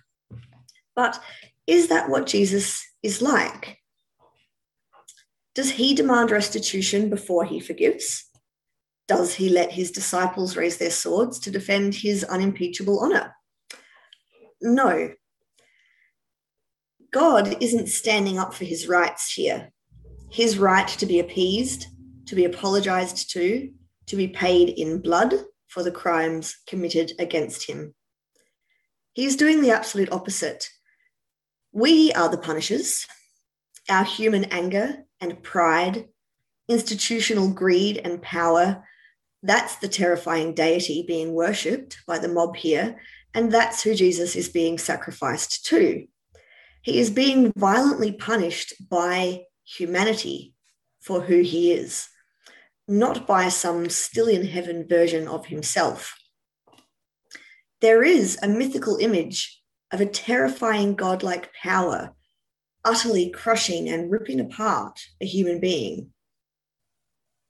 But 0.94 1.20
is 1.66 1.88
that 1.88 2.08
what 2.08 2.26
Jesus 2.26 2.84
is 3.02 3.22
like? 3.22 3.78
Does 5.54 5.70
he 5.70 5.94
demand 5.94 6.30
restitution 6.30 7.10
before 7.10 7.44
he 7.44 7.60
forgives? 7.60 8.24
Does 9.08 9.34
he 9.34 9.48
let 9.48 9.72
his 9.72 9.90
disciples 9.90 10.56
raise 10.56 10.78
their 10.78 10.90
swords 10.90 11.38
to 11.40 11.50
defend 11.50 11.94
his 11.94 12.24
unimpeachable 12.24 13.00
honor? 13.00 13.34
No. 14.60 15.12
God 17.12 17.56
isn't 17.60 17.88
standing 17.88 18.38
up 18.38 18.54
for 18.54 18.64
his 18.64 18.88
rights 18.88 19.32
here. 19.32 19.70
His 20.30 20.58
right 20.58 20.88
to 20.88 21.04
be 21.04 21.20
appeased, 21.20 21.86
to 22.26 22.34
be 22.34 22.46
apologized 22.46 23.30
to, 23.32 23.70
to 24.06 24.16
be 24.16 24.28
paid 24.28 24.70
in 24.70 25.02
blood 25.02 25.34
for 25.68 25.82
the 25.82 25.90
crimes 25.90 26.56
committed 26.66 27.12
against 27.18 27.66
him. 27.66 27.94
He 29.12 29.26
is 29.26 29.36
doing 29.36 29.60
the 29.60 29.72
absolute 29.72 30.10
opposite. 30.10 30.70
We 31.72 32.12
are 32.12 32.28
the 32.28 32.36
punishers. 32.38 33.06
Our 33.88 34.04
human 34.04 34.44
anger 34.44 35.04
and 35.20 35.42
pride, 35.42 36.08
institutional 36.68 37.48
greed 37.48 38.00
and 38.04 38.20
power, 38.20 38.84
that's 39.42 39.76
the 39.76 39.88
terrifying 39.88 40.54
deity 40.54 41.04
being 41.06 41.32
worshipped 41.32 41.98
by 42.06 42.18
the 42.18 42.28
mob 42.28 42.56
here. 42.56 43.00
And 43.34 43.50
that's 43.50 43.82
who 43.82 43.94
Jesus 43.94 44.36
is 44.36 44.50
being 44.50 44.78
sacrificed 44.78 45.64
to. 45.66 46.06
He 46.82 47.00
is 47.00 47.10
being 47.10 47.52
violently 47.56 48.12
punished 48.12 48.74
by 48.88 49.44
humanity 49.64 50.54
for 51.00 51.22
who 51.22 51.40
he 51.40 51.72
is, 51.72 52.08
not 52.86 53.26
by 53.26 53.48
some 53.48 53.88
still 53.88 54.28
in 54.28 54.46
heaven 54.46 54.86
version 54.86 55.26
of 55.26 55.46
himself. 55.46 56.18
There 57.80 58.04
is 58.04 58.38
a 58.42 58.48
mythical 58.48 58.98
image 58.98 59.61
of 59.92 60.00
a 60.00 60.06
terrifying 60.06 60.94
godlike 60.94 61.52
power 61.62 62.14
utterly 62.84 63.30
crushing 63.30 63.88
and 63.88 64.10
ripping 64.10 64.40
apart 64.40 65.00
a 65.20 65.26
human 65.26 65.60
being. 65.60 66.10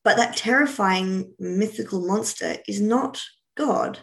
But 0.05 0.17
that 0.17 0.37
terrifying 0.37 1.35
mythical 1.39 2.05
monster 2.07 2.57
is 2.67 2.81
not 2.81 3.23
God, 3.57 4.01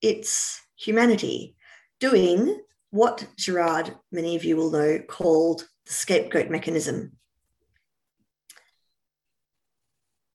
it's 0.00 0.60
humanity 0.76 1.56
doing 2.00 2.60
what 2.90 3.26
Girard, 3.36 3.94
many 4.10 4.36
of 4.36 4.44
you 4.44 4.56
will 4.56 4.70
know, 4.70 4.98
called 5.06 5.66
the 5.86 5.92
scapegoat 5.92 6.50
mechanism. 6.50 7.12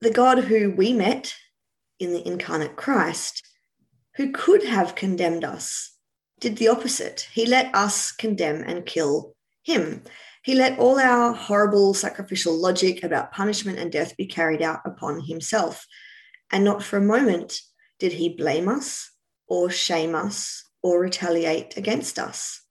The 0.02 0.12
God 0.12 0.40
who 0.40 0.72
we 0.72 0.94
met 0.94 1.36
in 2.00 2.14
the 2.14 2.26
incarnate 2.28 2.76
Christ, 2.76 3.44
who 4.16 4.32
could 4.32 4.64
have 4.64 4.96
condemned 4.96 5.44
us, 5.44 5.96
did 6.42 6.58
the 6.58 6.68
opposite. 6.68 7.28
He 7.32 7.46
let 7.46 7.74
us 7.74 8.12
condemn 8.12 8.64
and 8.64 8.86
kill 8.86 9.36
him. 9.64 10.04
He 10.44 10.56
let 10.56 10.80
all 10.80 11.00
our 11.00 11.34
horrible 11.34 11.94
sacrificial 11.94 12.60
logic 12.60 13.04
about 13.04 13.32
punishment 13.32 13.78
and 13.78 13.92
death 13.92 14.18
be 14.18 14.26
carried 14.26 14.62
out 14.62 14.82
upon 14.84 15.22
himself. 15.22 15.86
And 16.52 16.66
not 16.66 16.84
for 16.84 16.98
a 16.98 17.02
moment 17.02 17.62
did 18.00 18.14
he 18.14 18.36
blame 18.36 18.68
us 18.68 19.12
or 19.48 19.70
shame 19.70 20.16
us 20.16 20.66
or 20.82 21.00
retaliate 21.00 21.78
against 21.78 22.18
us. 22.18 22.62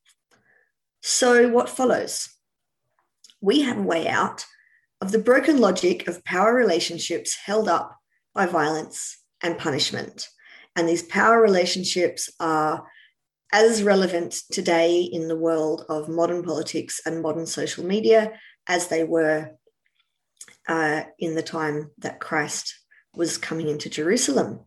So, 1.00 1.48
what 1.48 1.68
follows? 1.68 2.28
We 3.40 3.62
have 3.62 3.78
a 3.78 3.82
way 3.82 4.08
out 4.08 4.44
of 5.00 5.12
the 5.12 5.18
broken 5.18 5.58
logic 5.58 6.08
of 6.08 6.24
power 6.24 6.52
relationships 6.54 7.36
held 7.36 7.68
up 7.68 7.96
by 8.34 8.46
violence 8.46 9.18
and 9.42 9.56
punishment. 9.56 10.28
And 10.76 10.88
these 10.88 11.04
power 11.04 11.40
relationships 11.40 12.28
are 12.38 12.84
as 13.52 13.82
relevant 13.82 14.42
today 14.52 15.00
in 15.00 15.28
the 15.28 15.36
world 15.36 15.84
of 15.88 16.08
modern 16.08 16.42
politics 16.42 17.00
and 17.04 17.22
modern 17.22 17.46
social 17.46 17.84
media 17.84 18.32
as 18.66 18.88
they 18.88 19.04
were 19.04 19.50
uh, 20.68 21.02
in 21.18 21.34
the 21.34 21.42
time 21.42 21.90
that 21.98 22.20
Christ 22.20 22.78
was 23.14 23.38
coming 23.38 23.68
into 23.68 23.90
Jerusalem. 23.90 24.60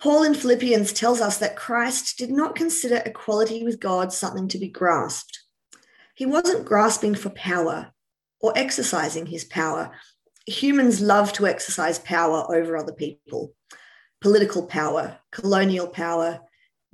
Paul 0.00 0.24
in 0.24 0.34
Philippians 0.34 0.92
tells 0.92 1.20
us 1.20 1.38
that 1.38 1.56
Christ 1.56 2.18
did 2.18 2.30
not 2.30 2.56
consider 2.56 3.02
equality 3.04 3.64
with 3.64 3.80
God 3.80 4.12
something 4.12 4.48
to 4.48 4.58
be 4.58 4.68
grasped. 4.68 5.40
He 6.14 6.26
wasn't 6.26 6.64
grasping 6.64 7.14
for 7.14 7.30
power 7.30 7.92
or 8.40 8.52
exercising 8.56 9.26
his 9.26 9.44
power. 9.44 9.92
Humans 10.46 11.00
love 11.00 11.32
to 11.34 11.46
exercise 11.46 11.98
power 11.98 12.44
over 12.54 12.76
other 12.76 12.92
people 12.92 13.54
political 14.20 14.66
power, 14.66 15.18
colonial 15.32 15.86
power, 15.86 16.40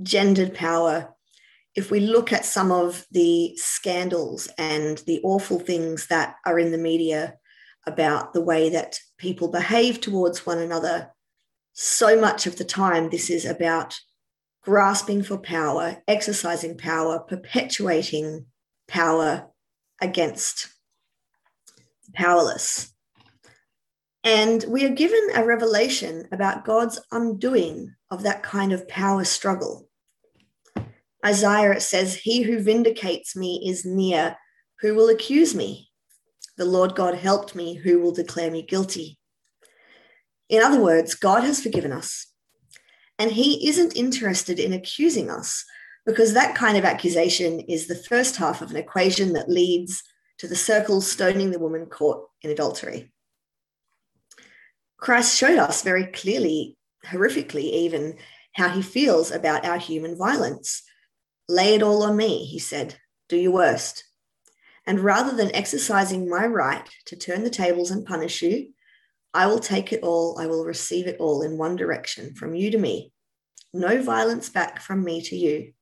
gendered 0.03 0.55
power, 0.55 1.15
if 1.75 1.91
we 1.91 2.01
look 2.01 2.33
at 2.33 2.45
some 2.45 2.73
of 2.73 3.07
the 3.11 3.55
scandals 3.57 4.49
and 4.59 4.99
the 5.07 5.21
awful 5.23 5.59
things 5.59 6.07
that 6.07 6.37
are 6.47 6.59
in 6.59 6.73
the 6.73 6.79
media 6.79 7.35
about 7.87 8.33
the 8.33 8.41
way 8.41 8.71
that 8.71 8.99
people 9.19 9.49
behave 9.49 10.01
towards 10.01 10.47
one 10.47 10.59
another, 10.59 11.11
so 11.75 12.19
much 12.19 12.47
of 12.47 12.57
the 12.57 12.65
time 12.65 13.11
this 13.11 13.29
is 13.29 13.45
about 13.45 13.99
grasping 14.63 15.23
for 15.23 15.39
power, 15.39 16.03
exercising 16.09 16.77
power, 16.77 17.21
perpetuating 17.21 18.47
power 18.89 19.47
against 20.01 20.69
the 22.07 22.13
powerless. 22.13 22.93
And 24.25 24.65
we 24.69 24.85
are 24.85 24.91
given 24.91 25.29
a 25.35 25.45
revelation 25.45 26.27
about 26.33 26.65
God's 26.65 26.99
undoing 27.13 27.95
of 28.11 28.25
that 28.25 28.43
kind 28.43 28.73
of 28.73 28.89
power 28.89 29.23
struggle. 29.23 29.86
Isaiah, 31.27 31.73
it 31.73 31.83
says, 31.83 32.15
He 32.15 32.43
who 32.43 32.61
vindicates 32.61 33.35
me 33.35 33.63
is 33.69 33.85
near. 33.85 34.37
Who 34.81 34.95
will 34.95 35.09
accuse 35.09 35.55
me? 35.55 35.91
The 36.57 36.65
Lord 36.65 36.95
God 36.95 37.15
helped 37.15 37.55
me. 37.55 37.75
Who 37.75 38.01
will 38.01 38.13
declare 38.13 38.51
me 38.51 38.63
guilty? 38.63 39.19
In 40.49 40.63
other 40.63 40.81
words, 40.81 41.15
God 41.15 41.43
has 41.43 41.61
forgiven 41.61 41.93
us. 41.93 42.27
And 43.19 43.33
He 43.33 43.69
isn't 43.69 43.97
interested 43.97 44.61
in 44.61 44.73
accusing 44.73 45.31
us 45.31 45.65
because 46.05 46.35
that 46.35 46.55
kind 46.55 46.77
of 46.77 46.85
accusation 46.85 47.61
is 47.61 47.87
the 47.87 47.97
first 47.97 48.37
half 48.37 48.63
of 48.63 48.71
an 48.71 48.77
equation 48.77 49.33
that 49.33 49.51
leads 49.51 50.03
to 50.39 50.47
the 50.47 50.55
circle 50.55 51.01
stoning 51.01 51.51
the 51.51 51.59
woman 51.59 51.87
caught 51.87 52.29
in 52.43 52.51
adultery. 52.51 53.11
Christ 54.99 55.37
showed 55.37 55.59
us 55.59 55.83
very 55.83 56.07
clearly, 56.07 56.77
horrifically 57.07 57.65
even, 57.73 58.17
how 58.53 58.69
he 58.69 58.83
feels 58.83 59.31
about 59.31 59.65
our 59.65 59.79
human 59.79 60.17
violence. 60.17 60.83
Lay 61.49 61.75
it 61.75 61.83
all 61.83 62.03
on 62.03 62.17
me, 62.17 62.45
he 62.45 62.59
said. 62.59 62.97
Do 63.29 63.37
your 63.37 63.53
worst. 63.53 64.05
And 64.87 65.01
rather 65.01 65.37
than 65.37 65.55
exercising 65.55 66.29
my 66.29 66.47
right 66.47 66.89
to 67.07 67.17
turn 67.17 67.43
the 67.43 67.51
tables 67.51 67.91
and 67.91 68.07
punish 68.07 68.43
you, 68.43 68.73
I 69.35 69.47
will 69.47 69.59
take 69.59 69.93
it 69.93 70.03
all, 70.03 70.39
I 70.39 70.47
will 70.47 70.65
receive 70.65 71.07
it 71.07 71.19
all 71.19 71.43
in 71.43 71.59
one 71.59 71.77
direction, 71.77 72.35
from 72.35 72.55
you 72.55 72.71
to 72.71 72.79
me. 72.79 73.13
No 73.75 74.01
violence 74.01 74.49
back 74.49 74.81
from 74.81 75.05
me 75.05 75.21
to 75.23 75.37
you. 75.37 75.73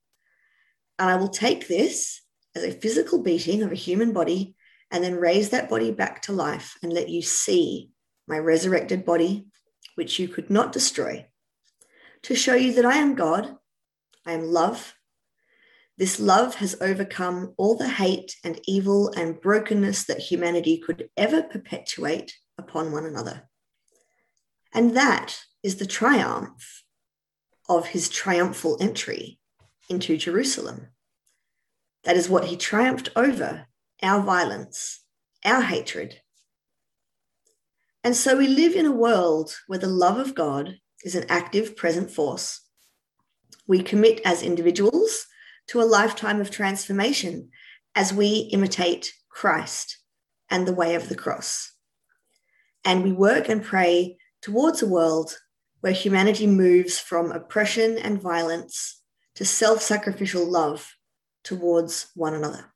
And 0.98 1.11
I 1.11 1.16
will 1.16 1.29
take 1.29 1.68
this 1.68 2.22
as 2.55 2.64
a 2.64 2.72
physical 2.72 3.22
beating 3.22 3.62
of 3.62 3.72
a 3.72 3.77
human 3.77 4.12
body 4.12 4.55
and 4.90 5.03
then 5.03 5.16
raise 5.16 5.50
that 5.50 5.68
body 5.68 5.90
back 5.90 6.22
to 6.22 6.33
life 6.33 6.77
and 6.83 6.92
let 6.92 7.09
you 7.09 7.22
see 7.22 7.90
my 8.27 8.38
resurrected 8.38 9.05
body, 9.05 9.46
which 9.96 10.18
you 10.18 10.29
could 10.29 10.50
not 10.50 10.72
destroy, 10.72 11.27
to 12.22 12.35
show 12.35 12.55
you 12.55 12.72
that 12.74 12.87
I 12.87 12.96
am 12.96 13.14
God, 13.14 13.57
I 14.27 14.33
am 14.33 14.44
love. 14.44 14.94
This 15.97 16.19
love 16.19 16.57
has 16.57 16.77
overcome 16.81 17.55
all 17.57 17.77
the 17.77 17.89
hate 17.89 18.37
and 18.43 18.61
evil 18.67 19.11
and 19.11 19.41
brokenness 19.41 20.05
that 20.07 20.19
humanity 20.19 20.79
could 20.79 21.09
ever 21.17 21.43
perpetuate 21.43 22.35
upon 22.59 22.91
one 22.91 23.05
another. 23.05 23.49
And 24.73 24.97
that 24.97 25.39
is 25.63 25.77
the 25.77 25.87
triumph 25.87 26.83
of 27.69 27.87
his 27.87 28.09
triumphal 28.09 28.77
entry 28.81 29.39
into 29.89 30.17
Jerusalem. 30.17 30.89
That 32.03 32.17
is 32.17 32.29
what 32.29 32.47
he 32.47 32.57
triumphed 32.57 33.11
over 33.15 33.67
our 34.03 34.21
violence, 34.21 35.01
our 35.45 35.63
hatred. 35.63 36.21
And 38.03 38.17
so 38.17 38.37
we 38.37 38.49
live 38.49 38.75
in 38.75 38.85
a 38.85 38.93
world 38.93 39.55
where 39.69 39.79
the 39.79 39.87
love 39.87 40.19
of 40.19 40.35
God 40.35 40.79
is 41.05 41.15
an 41.15 41.25
active 41.29 41.77
present 41.77 42.11
force. 42.11 42.61
We 43.67 43.83
commit 43.83 44.21
as 44.25 44.43
individuals 44.43 45.27
to 45.68 45.81
a 45.81 45.85
lifetime 45.85 46.40
of 46.40 46.50
transformation 46.50 47.50
as 47.94 48.12
we 48.12 48.50
imitate 48.53 49.12
Christ 49.29 49.98
and 50.50 50.66
the 50.66 50.74
way 50.74 50.94
of 50.94 51.09
the 51.09 51.14
cross. 51.14 51.72
And 52.85 53.03
we 53.03 53.12
work 53.12 53.48
and 53.48 53.62
pray 53.62 54.18
towards 54.42 54.83
a 54.83 54.88
world 54.88 55.37
where 55.81 55.92
humanity 55.92 56.46
moves 56.46 56.98
from 56.98 57.33
oppression 57.33 57.98
and 57.98 58.20
violence 58.20 59.00
to 59.35 59.44
self 59.44 59.83
sacrificial 59.83 60.44
love 60.44 60.94
towards 61.42 62.09
one 62.14 62.35
another. 62.35 62.72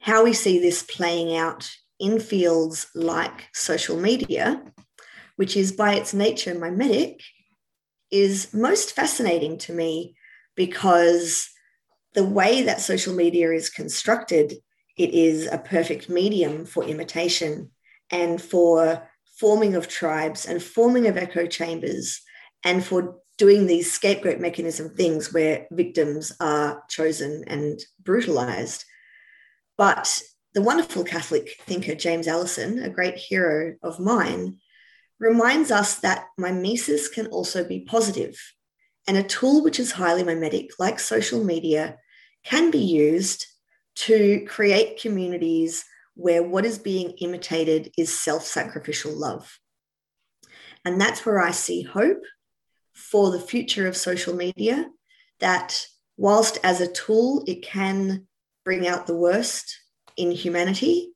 How 0.00 0.24
we 0.24 0.32
see 0.32 0.58
this 0.58 0.82
playing 0.82 1.36
out 1.36 1.70
in 1.98 2.20
fields 2.20 2.86
like 2.94 3.48
social 3.52 3.96
media, 3.96 4.62
which 5.36 5.56
is 5.56 5.72
by 5.72 5.94
its 5.94 6.12
nature 6.12 6.54
mimetic, 6.54 7.20
is 8.10 8.52
most 8.52 8.92
fascinating 8.92 9.58
to 9.58 9.72
me 9.72 10.14
because 10.56 11.48
the 12.14 12.24
way 12.24 12.62
that 12.62 12.80
social 12.80 13.14
media 13.14 13.50
is 13.52 13.70
constructed, 13.70 14.54
it 14.96 15.10
is 15.10 15.46
a 15.46 15.58
perfect 15.58 16.08
medium 16.08 16.64
for 16.64 16.84
imitation 16.84 17.70
and 18.10 18.40
for 18.40 19.08
forming 19.38 19.74
of 19.74 19.88
tribes 19.88 20.46
and 20.46 20.62
forming 20.62 21.08
of 21.08 21.16
echo 21.16 21.46
chambers 21.46 22.22
and 22.64 22.84
for 22.84 23.16
doing 23.36 23.66
these 23.66 23.90
scapegoat 23.90 24.38
mechanism 24.38 24.94
things 24.94 25.32
where 25.32 25.66
victims 25.72 26.32
are 26.38 26.82
chosen 26.88 27.42
and 27.48 27.80
brutalized. 28.02 28.84
But 29.76 30.22
the 30.54 30.62
wonderful 30.62 31.02
Catholic 31.02 31.56
thinker 31.66 31.96
James 31.96 32.28
Alison, 32.28 32.82
a 32.82 32.88
great 32.88 33.16
hero 33.16 33.74
of 33.82 33.98
mine, 33.98 34.58
reminds 35.18 35.72
us 35.72 35.96
that 35.96 36.26
mimesis 36.38 37.08
can 37.08 37.26
also 37.28 37.64
be 37.64 37.80
positive, 37.80 38.38
and 39.06 39.16
a 39.16 39.22
tool 39.22 39.62
which 39.62 39.78
is 39.78 39.92
highly 39.92 40.24
mimetic, 40.24 40.70
like 40.78 40.98
social 40.98 41.44
media, 41.44 41.98
can 42.44 42.70
be 42.70 42.78
used 42.78 43.46
to 43.96 44.44
create 44.48 45.00
communities 45.00 45.84
where 46.14 46.42
what 46.42 46.64
is 46.64 46.78
being 46.78 47.10
imitated 47.18 47.92
is 47.98 48.18
self 48.18 48.44
sacrificial 48.44 49.12
love. 49.12 49.58
And 50.84 51.00
that's 51.00 51.24
where 51.24 51.40
I 51.40 51.50
see 51.50 51.82
hope 51.82 52.22
for 52.92 53.30
the 53.30 53.40
future 53.40 53.88
of 53.88 53.96
social 53.96 54.34
media 54.34 54.88
that 55.40 55.86
whilst 56.16 56.58
as 56.62 56.80
a 56.80 56.92
tool 56.92 57.42
it 57.46 57.62
can 57.62 58.26
bring 58.64 58.86
out 58.86 59.06
the 59.06 59.16
worst 59.16 59.78
in 60.16 60.30
humanity, 60.30 61.12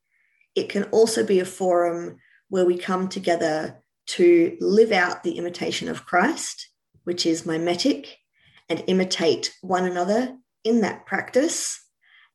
it 0.55 0.69
can 0.69 0.85
also 0.85 1.25
be 1.25 1.41
a 1.41 1.45
forum 1.45 2.17
where 2.49 2.65
we 2.65 2.77
come 2.77 3.09
together 3.09 3.83
to 4.07 4.57
live 4.61 4.91
out 4.91 5.23
the 5.23 5.39
imitation 5.39 5.89
of 5.89 6.05
Christ, 6.07 6.69
which 7.09 7.25
is 7.25 7.47
mimetic, 7.47 8.19
and 8.69 8.85
imitate 8.87 9.57
one 9.63 9.87
another 9.87 10.37
in 10.63 10.83
that 10.83 11.07
practice, 11.07 11.83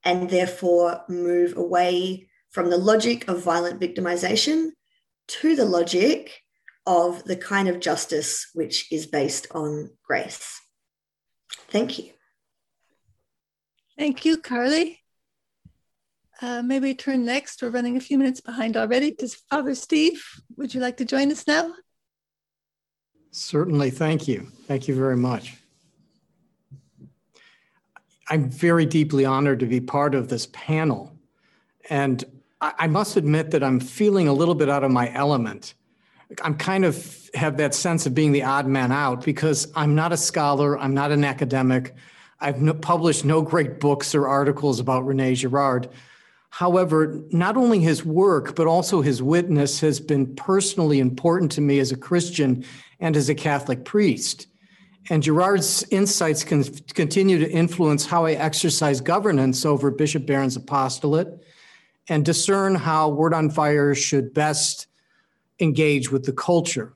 and 0.04 0.32
therefore 0.32 1.04
move 1.08 1.56
away 1.56 2.28
from 2.50 2.72
the 2.72 2.78
logic 2.78 3.28
of 3.28 3.44
violent 3.44 3.80
victimization 3.80 4.72
to 5.28 5.56
the 5.56 5.64
logic 5.64 6.42
of 6.88 7.24
the 7.26 7.36
kind 7.36 7.68
of 7.68 7.80
justice 7.80 8.50
which 8.56 8.92
is 8.92 9.06
based 9.06 9.46
on 9.52 9.92
grace. 10.08 10.60
Thank 11.70 12.00
you. 12.00 12.10
Thank 13.96 14.26
you, 14.26 14.38
Carly. 14.38 15.02
Uh, 16.42 16.64
maybe 16.64 16.96
turn 16.96 17.26
next. 17.26 17.62
We're 17.62 17.70
running 17.70 17.96
a 17.96 18.02
few 18.02 18.18
minutes 18.18 18.42
behind 18.42 18.76
already. 18.76 19.12
Does 19.12 19.36
Father 19.36 19.76
Steve, 19.76 20.26
would 20.58 20.74
you 20.74 20.82
like 20.82 20.98
to 20.98 21.06
join 21.06 21.32
us 21.32 21.46
now? 21.46 21.72
Certainly. 23.34 23.90
Thank 23.90 24.28
you. 24.28 24.48
Thank 24.68 24.88
you 24.88 24.96
very 24.96 25.18
much. 25.18 25.56
I'm 28.30 28.48
very 28.48 28.86
deeply 28.86 29.26
honored 29.26 29.60
to 29.62 29.66
be 29.66 29.82
part 29.82 30.14
of 30.14 30.30
this 30.30 30.48
panel. 30.54 31.12
And 31.90 32.24
I 32.62 32.86
must 32.88 33.18
admit 33.18 33.50
that 33.52 33.64
I'm 33.64 33.80
feeling 33.80 34.28
a 34.28 34.34
little 34.34 34.54
bit 34.54 34.70
out 34.70 34.84
of 34.84 34.92
my 34.92 35.12
element. 35.14 35.74
I'm 36.44 36.56
kind 36.56 36.86
of 36.86 37.30
have 37.34 37.58
that 37.58 37.74
sense 37.74 38.06
of 38.06 38.14
being 38.14 38.34
the 38.34 38.44
odd 38.44 38.68
man 38.68 38.92
out 38.92 39.26
because 39.26 39.68
I'm 39.76 39.96
not 39.96 40.14
a 40.14 40.18
scholar, 40.18 40.78
I'm 40.78 40.94
not 40.94 41.12
an 41.12 41.26
academic. 41.26 41.96
I've 42.40 42.62
no, 42.62 42.74
published 42.76 43.26
no 43.26 43.42
great 43.42 43.80
books 43.80 44.14
or 44.14 44.28
articles 44.28 44.80
about 44.80 45.08
Rene 45.08 45.34
Girard. 45.34 45.90
However, 46.54 47.20
not 47.32 47.58
only 47.58 47.80
his 47.80 48.06
work, 48.06 48.56
but 48.56 48.68
also 48.68 49.02
his 49.02 49.24
witness 49.24 49.80
has 49.80 50.00
been 50.00 50.36
personally 50.36 51.00
important 51.00 51.52
to 51.54 51.62
me 51.62 51.80
as 51.80 51.92
a 51.92 51.98
Christian 51.98 52.64
and 53.00 53.18
as 53.18 53.28
a 53.28 53.34
Catholic 53.34 53.86
priest. 53.86 54.46
And 55.10 55.24
Girard's 55.24 55.84
insights 55.90 56.44
can 56.44 56.64
continue 56.94 57.40
to 57.40 57.50
influence 57.50 58.06
how 58.06 58.28
I 58.28 58.34
exercise 58.34 59.02
governance 59.02 59.66
over 59.66 59.90
Bishop 59.90 60.28
Barron's 60.28 60.56
apostolate 60.56 61.44
and 62.08 62.24
discern 62.24 62.76
how 62.76 63.10
Word 63.10 63.34
on 63.34 63.50
Fire 63.50 63.96
should 63.96 64.32
best 64.32 64.86
engage 65.60 66.12
with 66.12 66.24
the 66.24 66.34
culture. 66.34 66.94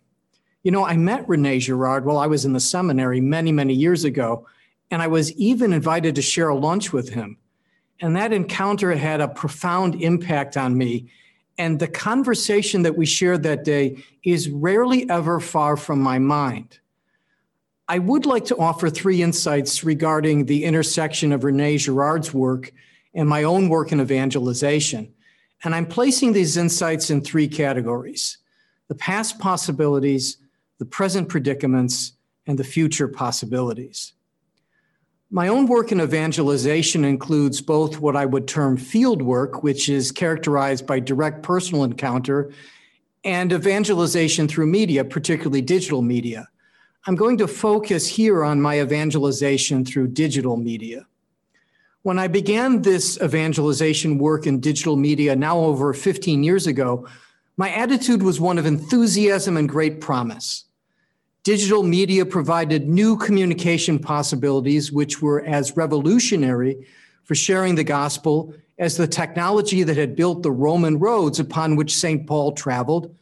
You 0.62 0.70
know, 0.70 0.86
I 0.86 0.98
met 0.98 1.28
Rene 1.28 1.58
Girard 1.62 2.06
while 2.06 2.20
I 2.20 2.28
was 2.28 2.46
in 2.46 2.54
the 2.54 2.60
seminary 2.60 3.22
many, 3.22 3.52
many 3.52 3.74
years 3.74 4.04
ago, 4.04 4.46
and 4.92 5.02
I 5.02 5.08
was 5.08 5.32
even 5.32 5.74
invited 5.74 6.14
to 6.14 6.22
share 6.22 6.50
a 6.50 6.56
lunch 6.56 6.94
with 6.94 7.10
him. 7.10 7.40
And 8.00 8.16
that 8.16 8.34
encounter 8.34 8.96
had 8.96 9.22
a 9.22 9.28
profound 9.28 10.02
impact 10.02 10.58
on 10.58 10.78
me. 10.78 11.10
And 11.58 11.80
the 11.80 11.88
conversation 11.88 12.84
that 12.84 12.96
we 12.96 13.06
shared 13.06 13.44
that 13.44 13.64
day 13.64 14.04
is 14.24 14.50
rarely 14.50 15.10
ever 15.10 15.40
far 15.40 15.76
from 15.76 16.00
my 16.00 16.20
mind. 16.20 16.80
I 17.88 18.00
would 18.00 18.26
like 18.26 18.46
to 18.46 18.58
offer 18.58 18.90
three 18.90 19.22
insights 19.22 19.84
regarding 19.84 20.46
the 20.46 20.66
intersection 20.66 21.32
of 21.32 21.44
Rene 21.44 21.78
Girard's 21.78 22.34
work 22.34 22.72
and 23.14 23.28
my 23.28 23.44
own 23.44 23.70
work 23.70 23.92
in 23.92 24.02
evangelization. 24.02 25.14
And 25.64 25.74
I'm 25.74 25.88
placing 25.88 26.34
these 26.34 26.58
insights 26.58 27.10
in 27.10 27.22
three 27.22 27.48
categories 27.48 28.38
the 28.90 28.96
past 28.96 29.38
possibilities, 29.40 30.38
the 30.78 30.86
present 30.86 31.28
predicaments, 31.28 32.14
and 32.46 32.58
the 32.58 32.64
future 32.64 33.08
possibilities. 33.08 34.14
My 35.30 35.50
own 35.50 35.68
work 35.68 35.92
in 35.92 36.00
evangelization 36.00 37.04
includes 37.04 37.60
both 37.60 38.00
what 38.00 38.16
I 38.16 38.26
would 38.26 38.48
term 38.48 38.78
field 38.78 39.22
work, 39.22 39.62
which 39.62 39.90
is 39.90 40.10
characterized 40.10 40.88
by 40.88 41.02
direct 41.02 41.44
personal 41.44 41.84
encounter, 41.84 42.54
and 43.26 43.52
evangelization 43.52 44.48
through 44.48 44.68
media, 44.68 45.04
particularly 45.04 45.62
digital 45.62 46.02
media. 46.02 46.48
I'm 47.06 47.16
going 47.16 47.38
to 47.40 47.48
focus 47.48 48.08
here 48.08 48.46
on 48.46 48.62
my 48.62 48.80
evangelization 48.80 49.84
through 49.84 50.10
digital 50.10 50.56
media. 50.56 51.06
When 52.04 52.20
I 52.20 52.30
began 52.30 52.82
this 52.82 53.20
evangelization 53.22 54.18
work 54.18 54.48
in 54.48 54.62
digital 54.62 54.96
media 54.96 55.36
now 55.36 55.58
over 55.58 55.94
15 55.94 56.42
years 56.42 56.68
ago, 56.68 57.06
my 57.58 57.70
attitude 57.72 58.24
was 58.24 58.40
one 58.40 58.58
of 58.58 58.66
enthusiasm 58.66 59.58
and 59.58 59.68
great 59.68 60.00
promise. 60.00 60.67
Digital 61.48 61.82
media 61.82 62.26
provided 62.26 62.90
new 62.90 63.16
communication 63.16 63.98
possibilities, 63.98 64.92
which 64.92 65.22
were 65.22 65.46
as 65.46 65.78
revolutionary 65.78 66.86
for 67.24 67.36
sharing 67.36 67.74
the 67.74 67.86
gospel 67.86 68.54
as 68.80 68.98
the 68.98 69.08
technology 69.08 69.82
that 69.84 69.96
had 69.96 70.14
built 70.14 70.44
the 70.44 70.52
Roman 70.52 71.00
roads 71.00 71.40
upon 71.40 71.78
which 71.78 71.96
St. 71.96 72.28
Paul 72.28 72.52
traveled, 72.52 73.16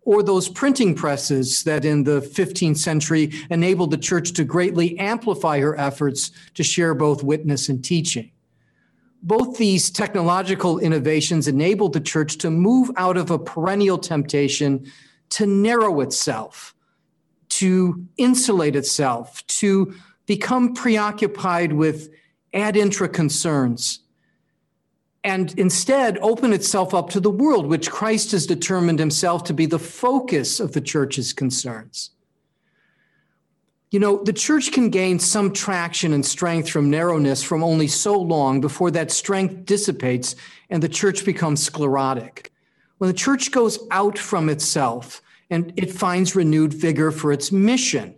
or 0.00 0.24
those 0.24 0.48
printing 0.48 0.96
presses 0.96 1.62
that 1.62 1.84
in 1.84 2.02
the 2.02 2.20
15th 2.20 2.78
century 2.78 3.30
enabled 3.48 3.92
the 3.92 3.96
church 3.96 4.32
to 4.32 4.42
greatly 4.42 4.98
amplify 4.98 5.60
her 5.60 5.78
efforts 5.78 6.32
to 6.54 6.64
share 6.64 6.94
both 6.94 7.22
witness 7.22 7.68
and 7.68 7.84
teaching. 7.84 8.32
Both 9.22 9.56
these 9.56 9.88
technological 9.88 10.80
innovations 10.80 11.46
enabled 11.46 11.92
the 11.92 12.00
church 12.00 12.38
to 12.38 12.50
move 12.50 12.90
out 12.96 13.16
of 13.16 13.30
a 13.30 13.38
perennial 13.38 13.98
temptation 13.98 14.90
to 15.30 15.46
narrow 15.46 16.00
itself, 16.00 16.74
to 17.58 18.06
insulate 18.16 18.76
itself, 18.76 19.44
to 19.48 19.92
become 20.26 20.74
preoccupied 20.74 21.72
with 21.72 22.08
ad 22.54 22.76
intra 22.76 23.08
concerns, 23.08 23.98
and 25.24 25.58
instead 25.58 26.18
open 26.18 26.52
itself 26.52 26.94
up 26.94 27.10
to 27.10 27.18
the 27.18 27.30
world, 27.30 27.66
which 27.66 27.90
Christ 27.90 28.30
has 28.30 28.46
determined 28.46 29.00
himself 29.00 29.42
to 29.44 29.54
be 29.54 29.66
the 29.66 29.80
focus 29.80 30.60
of 30.60 30.72
the 30.72 30.80
church's 30.80 31.32
concerns. 31.32 32.10
You 33.90 33.98
know, 33.98 34.22
the 34.22 34.32
church 34.32 34.70
can 34.70 34.90
gain 34.90 35.18
some 35.18 35.52
traction 35.52 36.12
and 36.12 36.24
strength 36.24 36.70
from 36.70 36.90
narrowness 36.90 37.42
from 37.42 37.64
only 37.64 37.88
so 37.88 38.16
long 38.16 38.60
before 38.60 38.92
that 38.92 39.10
strength 39.10 39.64
dissipates 39.64 40.36
and 40.70 40.80
the 40.80 40.88
church 40.88 41.24
becomes 41.24 41.64
sclerotic. 41.64 42.52
When 42.98 43.08
the 43.08 43.14
church 43.14 43.50
goes 43.50 43.80
out 43.90 44.16
from 44.16 44.48
itself 44.48 45.22
and 45.50 45.72
it 45.76 45.92
finds 45.92 46.36
renewed 46.36 46.72
vigor 46.72 47.10
for 47.10 47.32
its 47.32 47.50
mission, 47.50 48.14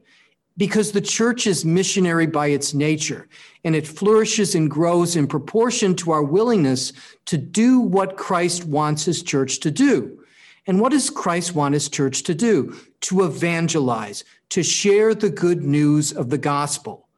because 0.56 0.92
the 0.92 1.00
church 1.00 1.46
is 1.46 1.64
missionary 1.64 2.26
by 2.26 2.48
its 2.48 2.74
nature 2.74 3.28
and 3.64 3.74
it 3.74 3.86
flourishes 3.86 4.54
and 4.54 4.70
grows 4.70 5.16
in 5.16 5.26
proportion 5.26 5.94
to 5.94 6.10
our 6.10 6.22
willingness 6.22 6.92
to 7.26 7.38
do 7.38 7.80
what 7.80 8.16
Christ 8.16 8.64
wants 8.64 9.04
his 9.04 9.22
church 9.22 9.60
to 9.60 9.70
do. 9.70 10.18
And 10.66 10.80
what 10.80 10.92
does 10.92 11.08
Christ 11.08 11.54
want 11.54 11.74
his 11.74 11.88
church 11.88 12.24
to 12.24 12.34
do? 12.34 12.76
To 13.02 13.24
evangelize, 13.24 14.24
to 14.50 14.62
share 14.62 15.14
the 15.14 15.30
good 15.30 15.62
news 15.62 16.12
of 16.12 16.28
the 16.28 16.38
gospel. 16.38 17.08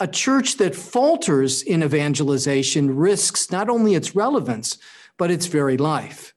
A 0.00 0.08
church 0.08 0.56
that 0.56 0.74
falters 0.74 1.62
in 1.62 1.82
evangelization 1.82 2.96
risks 2.96 3.50
not 3.50 3.68
only 3.68 3.94
its 3.94 4.16
relevance, 4.16 4.78
but 5.16 5.30
its 5.30 5.46
very 5.46 5.76
life. 5.76 6.34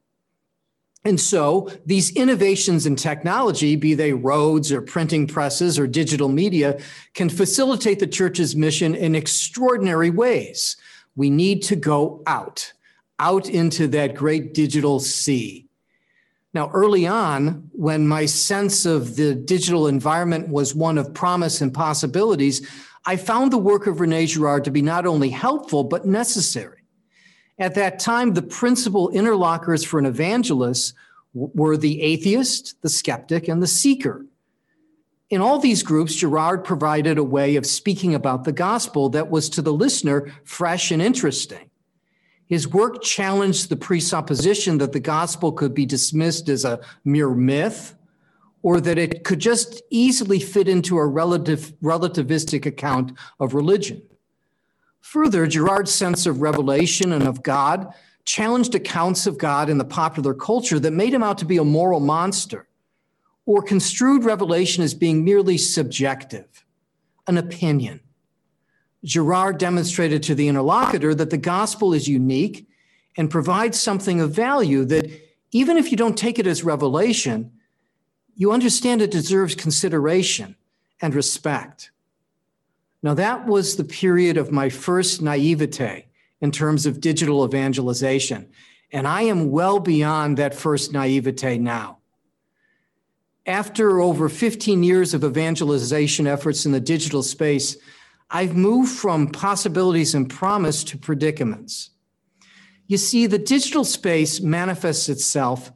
And 1.04 1.20
so 1.20 1.72
these 1.86 2.16
innovations 2.16 2.86
in 2.86 2.96
technology, 2.96 3.76
be 3.76 3.96
they 3.96 4.14
roads 4.14 4.72
or 4.72 4.82
printing 4.82 5.26
presses 5.26 5.80
or 5.80 5.88
digital 5.88 6.30
media, 6.30 6.80
can 7.16 7.28
facilitate 7.28 8.00
the 8.00 8.08
church's 8.08 8.56
mission 8.56 8.94
in 8.94 9.16
extraordinary 9.16 10.12
ways. 10.12 10.78
We 11.16 11.30
need 11.30 11.64
to 11.64 11.76
go 11.76 12.22
out, 12.28 12.72
out 13.18 13.50
into 13.50 13.88
that 13.88 14.14
great 14.14 14.54
digital 14.54 15.00
sea. 15.00 15.68
Now, 16.54 16.70
early 16.72 17.08
on, 17.08 17.70
when 17.72 18.08
my 18.08 18.26
sense 18.26 18.86
of 18.86 19.16
the 19.16 19.34
digital 19.34 19.88
environment 19.88 20.50
was 20.50 20.76
one 20.76 20.98
of 20.98 21.14
promise 21.14 21.62
and 21.62 21.74
possibilities, 21.74 22.70
I 23.06 23.16
found 23.16 23.52
the 23.52 23.58
work 23.58 23.88
of 23.88 24.00
Rene 24.00 24.28
Girard 24.28 24.66
to 24.66 24.72
be 24.72 24.82
not 24.82 25.08
only 25.08 25.30
helpful, 25.30 25.84
but 25.84 26.06
necessary. 26.06 26.81
At 27.60 27.76
that 27.76 28.00
time, 28.00 28.34
the 28.34 28.42
principal 28.42 29.10
interlocutors 29.10 29.84
for 29.84 30.00
an 30.00 30.06
evangelist 30.06 30.94
were 31.34 31.78
the 31.78 32.02
atheist, 32.02 32.82
the 32.82 32.90
skeptic, 32.90 33.48
and 33.48 33.62
the 33.62 33.68
seeker. 33.68 34.26
In 35.30 35.40
all 35.42 35.60
these 35.60 35.84
groups, 35.84 36.16
Girard 36.16 36.66
provided 36.66 37.18
a 37.18 37.24
way 37.24 37.56
of 37.56 37.66
speaking 37.66 38.14
about 38.14 38.44
the 38.44 38.52
gospel 38.52 39.10
that 39.10 39.30
was 39.30 39.50
to 39.50 39.62
the 39.62 39.72
listener 39.72 40.34
fresh 40.44 40.92
and 40.92 41.02
interesting. 41.02 41.70
His 42.48 42.68
work 42.68 43.02
challenged 43.02 43.70
the 43.70 43.78
presupposition 43.78 44.78
that 44.80 44.92
the 44.92 45.00
gospel 45.00 45.54
could 45.54 45.74
be 45.74 45.86
dismissed 45.86 46.50
as 46.50 46.66
a 46.66 46.82
mere 47.06 47.34
myth 47.34 47.96
or 48.62 48.82
that 48.82 48.98
it 48.98 49.24
could 49.24 49.40
just 49.40 49.82
easily 49.90 50.40
fit 50.40 50.68
into 50.68 50.98
a 50.98 51.08
relative, 51.08 51.74
relativistic 51.82 52.66
account 52.66 53.18
of 53.40 53.54
religion. 53.54 54.02
Further, 55.02 55.48
Girard's 55.48 55.94
sense 55.94 56.26
of 56.26 56.42
revelation 56.42 57.12
and 57.12 57.28
of 57.28 57.44
God 57.44 57.94
challenged 58.24 58.76
accounts 58.76 59.28
of 59.28 59.38
God 59.38 59.70
in 59.70 59.78
the 59.78 59.86
popular 59.86 60.34
culture 60.34 60.80
that 60.80 60.92
made 60.92 61.14
him 61.14 61.24
out 61.24 61.38
to 61.40 61.46
be 61.46 61.58
a 61.58 61.64
moral 61.64 62.00
monster 62.00 62.68
or 63.46 63.62
construed 63.62 64.24
revelation 64.24 64.84
as 64.84 64.94
being 64.94 65.26
merely 65.26 65.58
subjective, 65.58 66.66
an 67.28 67.38
opinion. 67.38 68.00
Girard 69.04 69.58
demonstrated 69.58 70.22
to 70.24 70.36
the 70.36 70.48
interlocutor 70.48 71.16
that 71.16 71.32
the 71.32 71.38
gospel 71.38 71.94
is 71.94 72.08
unique 72.08 72.68
and 73.18 73.32
provides 73.32 73.80
something 73.80 74.22
of 74.22 74.32
value 74.32 74.86
that 74.86 75.10
even 75.52 75.78
if 75.78 75.92
you 75.92 75.98
don't 75.98 76.18
take 76.18 76.40
it 76.40 76.48
as 76.48 76.64
revelation, 76.64 77.52
you 78.36 78.52
understand 78.52 79.02
it 79.02 79.12
deserves 79.12 79.56
consideration 79.56 80.56
and 81.02 81.16
respect. 81.16 81.92
Now, 83.04 83.14
that 83.16 83.48
was 83.48 83.76
the 83.76 83.84
period 83.84 84.38
of 84.38 84.52
my 84.52 84.70
first 84.70 85.22
naivete 85.22 86.08
in 86.40 86.52
terms 86.52 86.86
of 86.86 87.02
digital 87.02 87.46
evangelization. 87.46 88.50
And 88.92 89.08
I 89.08 89.24
am 89.24 89.52
well 89.52 89.80
beyond 89.80 90.38
that 90.38 90.54
first 90.54 90.92
naivete 90.92 91.58
now. 91.58 92.00
After 93.46 94.02
over 94.02 94.30
15 94.30 94.84
years 94.84 95.14
of 95.14 95.24
evangelization 95.24 96.28
efforts 96.28 96.66
in 96.66 96.74
the 96.74 96.80
digital 96.80 97.24
space, 97.24 97.78
I've 98.30 98.56
moved 98.56 98.92
from 98.92 99.28
possibilities 99.30 100.14
and 100.14 100.30
promise 100.30 100.84
to 100.86 100.98
predicaments. 100.98 101.90
You 102.88 102.98
see, 102.98 103.26
the 103.26 103.40
digital 103.40 103.84
space 103.84 104.42
manifests 104.42 105.10
itself 105.10 105.72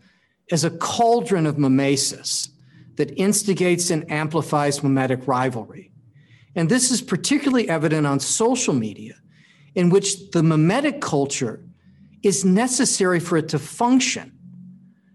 as 0.52 0.64
a 0.64 0.70
cauldron 0.70 1.46
of 1.46 1.58
mimesis 1.58 2.50
that 2.98 3.18
instigates 3.18 3.90
and 3.90 4.10
amplifies 4.12 4.84
mimetic 4.84 5.28
rivalry. 5.28 5.92
And 6.56 6.70
this 6.70 6.90
is 6.92 7.02
particularly 7.02 7.70
evident 7.70 8.08
on 8.08 8.20
social 8.20 8.74
media, 8.74 9.16
in 9.76 9.90
which 9.90 10.32
the 10.32 10.42
mimetic 10.42 11.02
culture 11.02 11.64
is 12.24 12.46
necessary 12.46 13.20
for 13.20 13.38
it 13.38 13.50
to 13.50 13.60
function. 13.60 14.32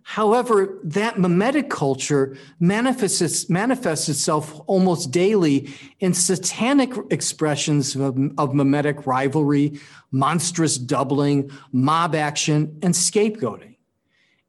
However, 0.03 0.79
that 0.83 1.19
mimetic 1.19 1.71
culture 1.71 2.37
manifests, 2.59 3.49
manifests 3.49 4.09
itself 4.09 4.61
almost 4.67 5.13
daily 5.13 5.73
in 6.01 6.15
satanic 6.15 6.93
expressions 7.11 7.95
of, 7.95 8.19
of 8.37 8.53
mimetic 8.53 9.07
rivalry, 9.07 9.79
monstrous 10.11 10.79
doubling, 10.79 11.51
mob 11.73 12.17
action, 12.17 12.79
and 12.83 12.93
scapegoating. 12.93 13.77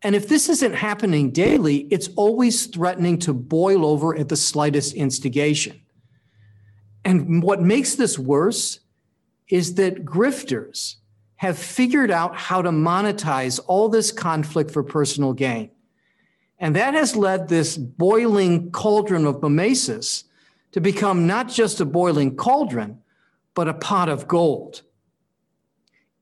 And 0.02 0.16
if 0.16 0.28
this 0.28 0.50
isn't 0.50 0.74
happening 0.74 1.30
daily, 1.30 1.82
it's 1.92 2.10
always 2.16 2.66
threatening 2.66 3.20
to 3.20 3.34
boil 3.34 3.86
over 3.86 4.18
at 4.18 4.30
the 4.30 4.36
slightest 4.36 4.96
instigation. 4.96 5.81
And 7.04 7.42
what 7.42 7.62
makes 7.62 7.96
this 7.96 8.18
worse 8.18 8.80
is 9.48 9.76
that 9.76 10.06
grifters, 10.06 10.96
have 11.42 11.58
figured 11.58 12.12
out 12.12 12.36
how 12.36 12.62
to 12.62 12.70
monetize 12.70 13.60
all 13.66 13.90
this 13.90 14.12
conflict 14.12 14.70
for 14.70 14.84
personal 14.84 15.34
gain. 15.34 15.72
And 16.60 16.76
that 16.76 16.94
has 16.94 17.16
led 17.16 17.48
this 17.48 17.78
boiling 17.78 18.70
cauldron 18.70 19.26
of 19.26 19.42
mimesis 19.42 20.26
to 20.72 20.80
become 20.80 21.26
not 21.26 21.50
just 21.50 21.82
a 21.82 21.86
boiling 21.86 22.36
cauldron, 22.36 23.00
but 23.56 23.68
a 23.68 23.74
pot 23.74 24.08
of 24.08 24.28
gold. 24.28 24.84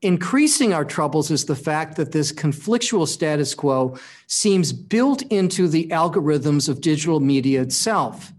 Increasing 0.00 0.72
our 0.72 0.86
troubles 0.86 1.30
is 1.30 1.44
the 1.44 1.54
fact 1.54 1.96
that 1.96 2.12
this 2.12 2.32
conflictual 2.32 3.06
status 3.06 3.54
quo 3.54 3.98
seems 4.26 4.72
built 4.72 5.20
into 5.30 5.68
the 5.68 5.88
algorithms 5.88 6.66
of 6.66 6.80
digital 6.80 7.20
media 7.20 7.60
itself. 7.60 8.32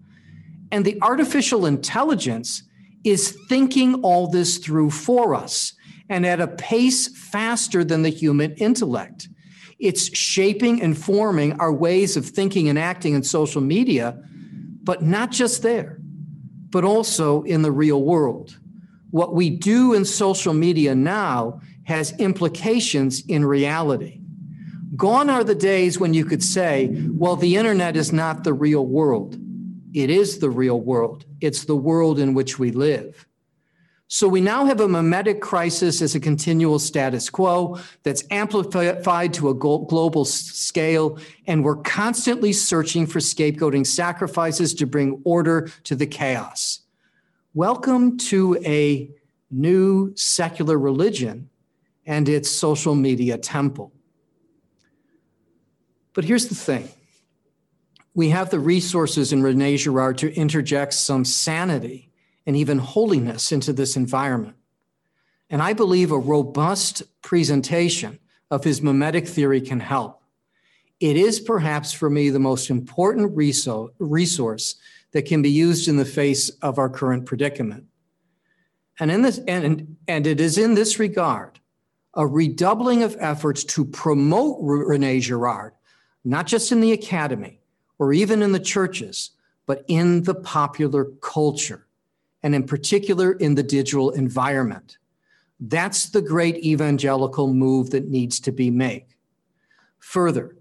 And 0.71 0.85
the 0.85 0.97
artificial 1.01 1.65
intelligence 1.65 2.63
is 3.03 3.37
thinking 3.49 3.95
all 4.03 4.27
this 4.27 4.57
through 4.57 4.91
for 4.91 5.35
us 5.35 5.73
and 6.09 6.25
at 6.25 6.41
a 6.41 6.47
pace 6.47 7.07
faster 7.07 7.83
than 7.83 8.03
the 8.03 8.09
human 8.09 8.53
intellect. 8.55 9.29
It's 9.79 10.15
shaping 10.15 10.81
and 10.81 10.97
forming 10.97 11.59
our 11.59 11.73
ways 11.73 12.15
of 12.15 12.25
thinking 12.25 12.69
and 12.69 12.77
acting 12.77 13.15
in 13.15 13.23
social 13.23 13.61
media, 13.61 14.21
but 14.83 15.01
not 15.01 15.31
just 15.31 15.63
there, 15.63 15.99
but 16.69 16.83
also 16.83 17.41
in 17.43 17.61
the 17.61 17.71
real 17.71 18.01
world. 18.03 18.59
What 19.09 19.33
we 19.33 19.49
do 19.49 19.93
in 19.93 20.05
social 20.05 20.53
media 20.53 20.95
now 20.95 21.61
has 21.85 22.13
implications 22.19 23.25
in 23.25 23.43
reality. 23.43 24.21
Gone 24.95 25.29
are 25.29 25.43
the 25.43 25.55
days 25.55 25.99
when 25.99 26.13
you 26.13 26.25
could 26.25 26.43
say, 26.43 26.89
well, 27.09 27.35
the 27.35 27.55
internet 27.55 27.97
is 27.97 28.13
not 28.13 28.43
the 28.43 28.53
real 28.53 28.85
world. 28.85 29.37
It 29.93 30.09
is 30.09 30.39
the 30.39 30.49
real 30.49 30.79
world, 30.79 31.25
it's 31.41 31.65
the 31.65 31.75
world 31.75 32.19
in 32.19 32.33
which 32.33 32.57
we 32.57 32.71
live. 32.71 33.27
So 34.07 34.27
we 34.27 34.41
now 34.41 34.65
have 34.65 34.81
a 34.81 34.89
mimetic 34.89 35.39
crisis 35.39 36.01
as 36.01 36.15
a 36.15 36.19
continual 36.19 36.79
status 36.79 37.29
quo 37.29 37.79
that's 38.03 38.25
amplified 38.29 39.33
to 39.35 39.49
a 39.49 39.53
global 39.53 40.25
scale, 40.25 41.17
and 41.47 41.63
we're 41.63 41.77
constantly 41.77 42.51
searching 42.51 43.07
for 43.07 43.19
scapegoating 43.19 43.87
sacrifices 43.87 44.73
to 44.73 44.85
bring 44.85 45.21
order 45.23 45.69
to 45.85 45.95
the 45.95 46.05
chaos. 46.05 46.81
Welcome 47.53 48.17
to 48.17 48.57
a 48.65 49.09
new 49.49 50.13
secular 50.15 50.77
religion 50.77 51.49
and 52.05 52.27
its 52.27 52.49
social 52.49 52.95
media 52.95 53.37
temple. 53.37 53.93
But 56.13 56.25
here's 56.25 56.47
the 56.47 56.55
thing 56.55 56.89
we 58.13 58.29
have 58.29 58.49
the 58.49 58.59
resources 58.59 59.31
in 59.31 59.41
Rene 59.41 59.77
Girard 59.77 60.17
to 60.19 60.35
interject 60.35 60.93
some 60.93 61.23
sanity 61.23 62.09
and 62.45 62.57
even 62.57 62.79
holiness 62.79 63.51
into 63.51 63.71
this 63.71 63.95
environment. 63.95 64.55
And 65.49 65.61
I 65.61 65.73
believe 65.73 66.11
a 66.11 66.19
robust 66.19 67.03
presentation 67.21 68.19
of 68.49 68.63
his 68.63 68.81
mimetic 68.81 69.27
theory 69.27 69.61
can 69.61 69.79
help. 69.79 70.21
It 70.99 71.17
is 71.17 71.39
perhaps 71.39 71.91
for 71.91 72.09
me 72.09 72.29
the 72.29 72.39
most 72.39 72.69
important 72.69 73.35
resource 73.35 74.75
that 75.13 75.25
can 75.25 75.41
be 75.41 75.49
used 75.49 75.87
in 75.87 75.97
the 75.97 76.05
face 76.05 76.49
of 76.61 76.77
our 76.77 76.89
current 76.89 77.25
predicament. 77.25 77.85
And, 78.99 79.09
in 79.09 79.21
this, 79.21 79.39
and, 79.47 79.97
and 80.07 80.27
it 80.27 80.39
is 80.39 80.57
in 80.57 80.73
this 80.75 80.99
regard 80.99 81.59
a 82.13 82.27
redoubling 82.27 83.03
of 83.03 83.15
efforts 83.19 83.63
to 83.63 83.85
promote 83.85 84.57
Rene 84.61 85.21
Girard, 85.21 85.73
not 86.25 86.45
just 86.45 86.71
in 86.71 86.81
the 86.81 86.91
academy 86.91 87.60
or 88.01 88.13
even 88.13 88.41
in 88.41 88.51
the 88.51 88.59
churches, 88.59 89.29
but 89.67 89.85
in 89.87 90.23
the 90.23 90.33
popular 90.33 91.05
culture, 91.21 91.85
and 92.41 92.55
in 92.55 92.63
particular 92.63 93.33
in 93.33 93.53
the 93.53 93.61
digital 93.61 94.09
environment. 94.09 94.97
That's 95.59 96.09
the 96.09 96.23
great 96.23 96.57
evangelical 96.65 97.53
move 97.53 97.91
that 97.91 98.09
needs 98.09 98.39
to 98.39 98.51
be 98.51 98.71
made. 98.71 99.05
Further, 99.99 100.57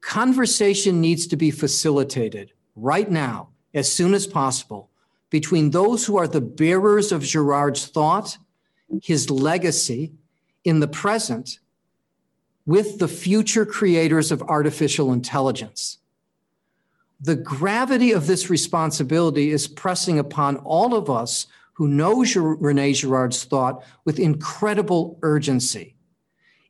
conversation 0.00 1.00
needs 1.00 1.28
to 1.28 1.36
be 1.36 1.52
facilitated 1.52 2.50
right 2.74 3.08
now, 3.08 3.50
as 3.72 3.90
soon 3.92 4.12
as 4.12 4.26
possible, 4.26 4.90
between 5.30 5.70
those 5.70 6.06
who 6.06 6.16
are 6.16 6.26
the 6.26 6.40
bearers 6.40 7.12
of 7.12 7.22
Girard's 7.22 7.86
thought, 7.86 8.36
his 9.00 9.30
legacy 9.30 10.12
in 10.64 10.80
the 10.80 10.88
present, 10.88 11.60
with 12.66 12.98
the 12.98 13.06
future 13.06 13.64
creators 13.64 14.32
of 14.32 14.42
artificial 14.42 15.12
intelligence. 15.12 15.98
The 17.20 17.36
gravity 17.36 18.12
of 18.12 18.26
this 18.26 18.48
responsibility 18.48 19.50
is 19.50 19.66
pressing 19.66 20.18
upon 20.18 20.56
all 20.58 20.94
of 20.94 21.10
us 21.10 21.46
who 21.72 21.88
knows 21.88 22.36
Rene 22.36 22.92
Girard's 22.92 23.44
thought 23.44 23.84
with 24.04 24.18
incredible 24.18 25.18
urgency. 25.22 25.96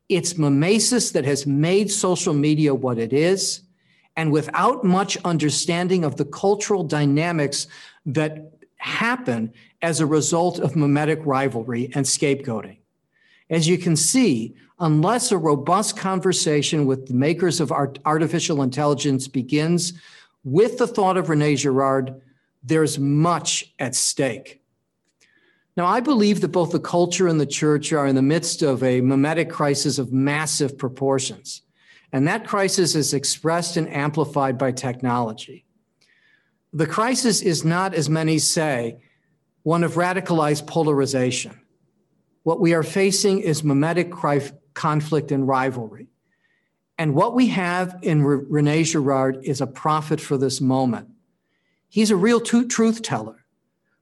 It's 0.09 0.39
mimesis 0.39 1.11
that 1.13 1.27
has 1.27 1.47
made 1.47 1.91
social 1.91 2.33
media 2.33 2.75
what 2.75 2.99
it 2.99 3.13
is, 3.13 3.63
and 4.17 4.33
without 4.33 4.85
much 4.85 5.19
understanding 5.25 6.05
of 6.05 6.17
the 6.17 6.25
cultural 6.25 6.83
dynamics 6.83 7.67
that 8.07 8.53
happen 8.77 9.53
as 9.83 10.01
a 10.01 10.07
result 10.07 10.59
of 10.59 10.77
mimetic 10.77 11.21
rivalry 11.25 11.91
and 11.95 12.07
scapegoating. 12.07 12.79
As 13.51 13.69
you 13.69 13.79
can 13.79 13.97
see, 13.97 14.55
unless 14.79 15.31
a 15.31 15.39
robust 15.39 15.97
conversation 15.97 16.87
with 16.87 17.07
the 17.07 17.15
makers 17.15 17.61
of 17.61 17.71
art, 17.71 17.99
artificial 18.05 18.63
intelligence 18.63 19.29
begins 19.29 19.93
with 20.51 20.79
the 20.79 20.87
thought 20.87 21.17
of 21.17 21.29
Rene 21.29 21.57
Girard, 21.57 22.21
there's 22.63 22.99
much 22.99 23.73
at 23.79 23.95
stake. 23.95 24.63
Now, 25.77 25.87
I 25.87 26.01
believe 26.01 26.41
that 26.41 26.49
both 26.49 26.73
the 26.73 26.81
culture 26.81 27.29
and 27.29 27.41
the 27.41 27.47
church 27.47 27.93
are 27.93 28.07
in 28.07 28.17
the 28.17 28.23
midst 28.23 28.63
of 28.63 28.83
a 28.83 29.01
mimetic 29.01 29.51
crisis 29.51 29.99
of 29.99 30.13
massive 30.13 30.77
proportions. 30.77 31.63
And 32.13 32.27
that 32.27 32.47
crisis 32.47 32.95
is 32.95 33.15
expressed 33.15 33.77
and 33.77 33.89
amplified 33.89 34.59
by 34.59 34.73
technology. 34.73 35.67
The 36.73 36.87
crisis 36.87 37.43
is 37.43 37.65
not, 37.65 37.95
as 37.95 38.09
many 38.09 38.39
say, 38.39 38.99
one 39.63 39.85
of 39.85 39.95
radicalized 39.95 40.67
polarization. 40.67 41.61
What 42.43 42.61
we 42.61 42.73
are 42.73 42.83
facing 42.83 43.41
is 43.41 43.63
mimetic 43.63 44.13
conflict 44.75 45.31
and 45.31 45.47
rivalry. 45.47 46.09
And 46.99 47.15
what 47.15 47.35
we 47.35 47.47
have 47.49 47.97
in 48.03 48.25
Rene 48.25 48.83
Girard 48.83 49.39
is 49.45 49.61
a 49.61 49.67
prophet 49.67 50.21
for 50.21 50.37
this 50.37 50.61
moment. 50.61 51.09
He's 51.89 52.11
a 52.11 52.17
real 52.17 52.41
truth 52.41 53.03
teller 53.03 53.45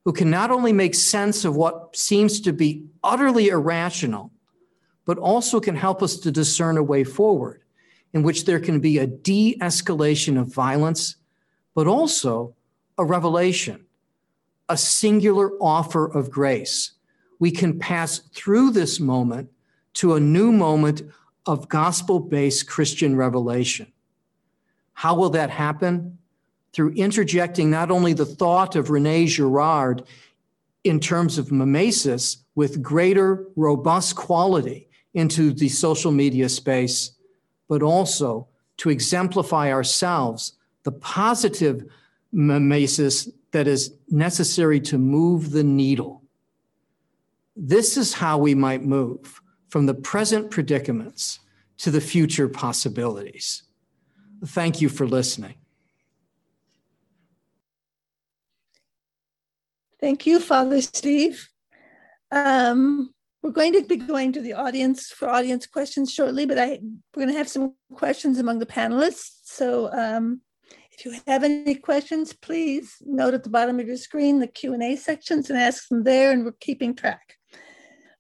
who 0.05 0.13
can 0.13 0.31
not 0.31 0.51
only 0.51 0.73
make 0.73 0.95
sense 0.95 1.45
of 1.45 1.57
what 1.57 1.95
seems 1.95 2.41
to 2.41 2.53
be 2.53 2.87
utterly 3.05 3.49
irrational, 3.49 4.33
but 5.05 5.19
also 5.19 5.61
can 5.61 5.77
help 5.77 6.03
us 6.03 6.17
to 6.17 6.31
discern 6.31 6.79
a 6.79 6.83
way 6.83 7.05
forward 7.05 7.63
in 8.13 8.23
which 8.23 8.45
there 8.45 8.61
can 8.61 8.81
be 8.81 8.99
a 8.99 9.07
de 9.07 9.57
escalation 9.61 10.41
of 10.41 10.53
violence, 10.53 11.17
but 11.75 11.87
also 11.87 12.55
a 12.97 13.05
revelation, 13.05 13.85
a 14.69 14.77
singular 14.77 15.51
offer 15.61 16.07
of 16.07 16.31
grace. 16.31 16.93
We 17.39 17.51
can 17.51 17.79
pass 17.79 18.21
through 18.33 18.71
this 18.71 18.99
moment 18.99 19.51
to 19.95 20.15
a 20.15 20.21
new 20.21 20.51
moment 20.51 21.03
of 21.47 21.69
gospel 21.69 22.21
based 22.21 22.69
Christian 22.69 23.17
revelation. 23.17 23.93
How 24.93 25.15
will 25.15 25.31
that 25.31 25.51
happen? 25.51 26.19
through 26.77 26.93
interjecting 26.93 27.71
not 27.71 27.91
only 27.91 28.13
the 28.13 28.27
thought 28.27 28.77
of 28.77 28.91
Rene 28.91 29.25
Girard 29.29 30.03
in 30.85 31.01
terms 31.01 31.39
of 31.39 31.51
mimesis 31.51 32.45
with 32.55 32.83
greater 32.83 33.47
robust 33.57 34.15
quality 34.15 34.87
into 35.15 35.55
the 35.55 35.71
social 35.71 36.13
media 36.13 36.51
space, 36.51 37.13
but 37.67 37.83
also 37.83 38.47
to 38.77 38.91
exemplify 38.91 39.73
ourselves 39.73 40.53
the 40.83 40.93
positive 40.93 41.87
mimesis 42.31 43.31
that 43.53 43.67
is 43.67 43.95
necessary 44.11 44.79
to 44.79 44.99
move 44.99 45.53
the 45.53 45.65
needle. 45.65 46.23
This 47.57 47.97
is 47.97 48.13
how 48.13 48.37
we 48.37 48.55
might 48.55 48.83
move 48.83 49.41
from 49.77 49.85
the 49.85 49.93
present 49.93 50.51
predicaments 50.51 51.39
to 51.77 51.91
the 51.91 52.01
future 52.01 52.49
possibilities. 52.49 53.64
Thank 54.43 54.81
you 54.81 54.89
for 54.89 55.07
listening. 55.07 55.57
Thank 60.01 60.24
you, 60.24 60.41
Father 60.41 60.81
Steve. 60.81 61.51
Um, 62.33 63.12
we're 63.43 63.51
going 63.51 63.74
to 63.74 63.83
be 63.83 63.97
going 63.97 64.33
to 64.33 64.41
the 64.41 64.55
audience 64.55 65.11
for 65.11 65.29
audience 65.29 65.66
questions 65.66 66.11
shortly, 66.11 66.47
but 66.47 66.59
I, 66.59 66.79
we're 67.14 67.24
going 67.24 67.29
to 67.29 67.37
have 67.37 67.47
some 67.47 67.74
questions 67.93 68.39
among 68.39 68.61
the 68.61 68.64
panelists. 68.64 69.41
So 69.45 69.93
um, 69.93 70.41
if 70.91 71.05
you 71.05 71.20
have 71.27 71.45
any 71.45 71.74
questions, 71.74 72.33
please 72.33 72.95
note 73.05 73.35
at 73.35 73.45
the 73.45 73.51
bottom 73.51 73.79
of 73.79 73.87
your 73.87 73.99
screen 73.99 74.39
the 74.39 74.47
Q&A 74.47 74.97
sections 74.97 75.51
and 75.51 75.59
ask 75.59 75.87
them 75.91 76.05
there, 76.05 76.33
and 76.33 76.47
we're 76.47 76.53
keeping 76.53 76.95
track. 76.95 77.36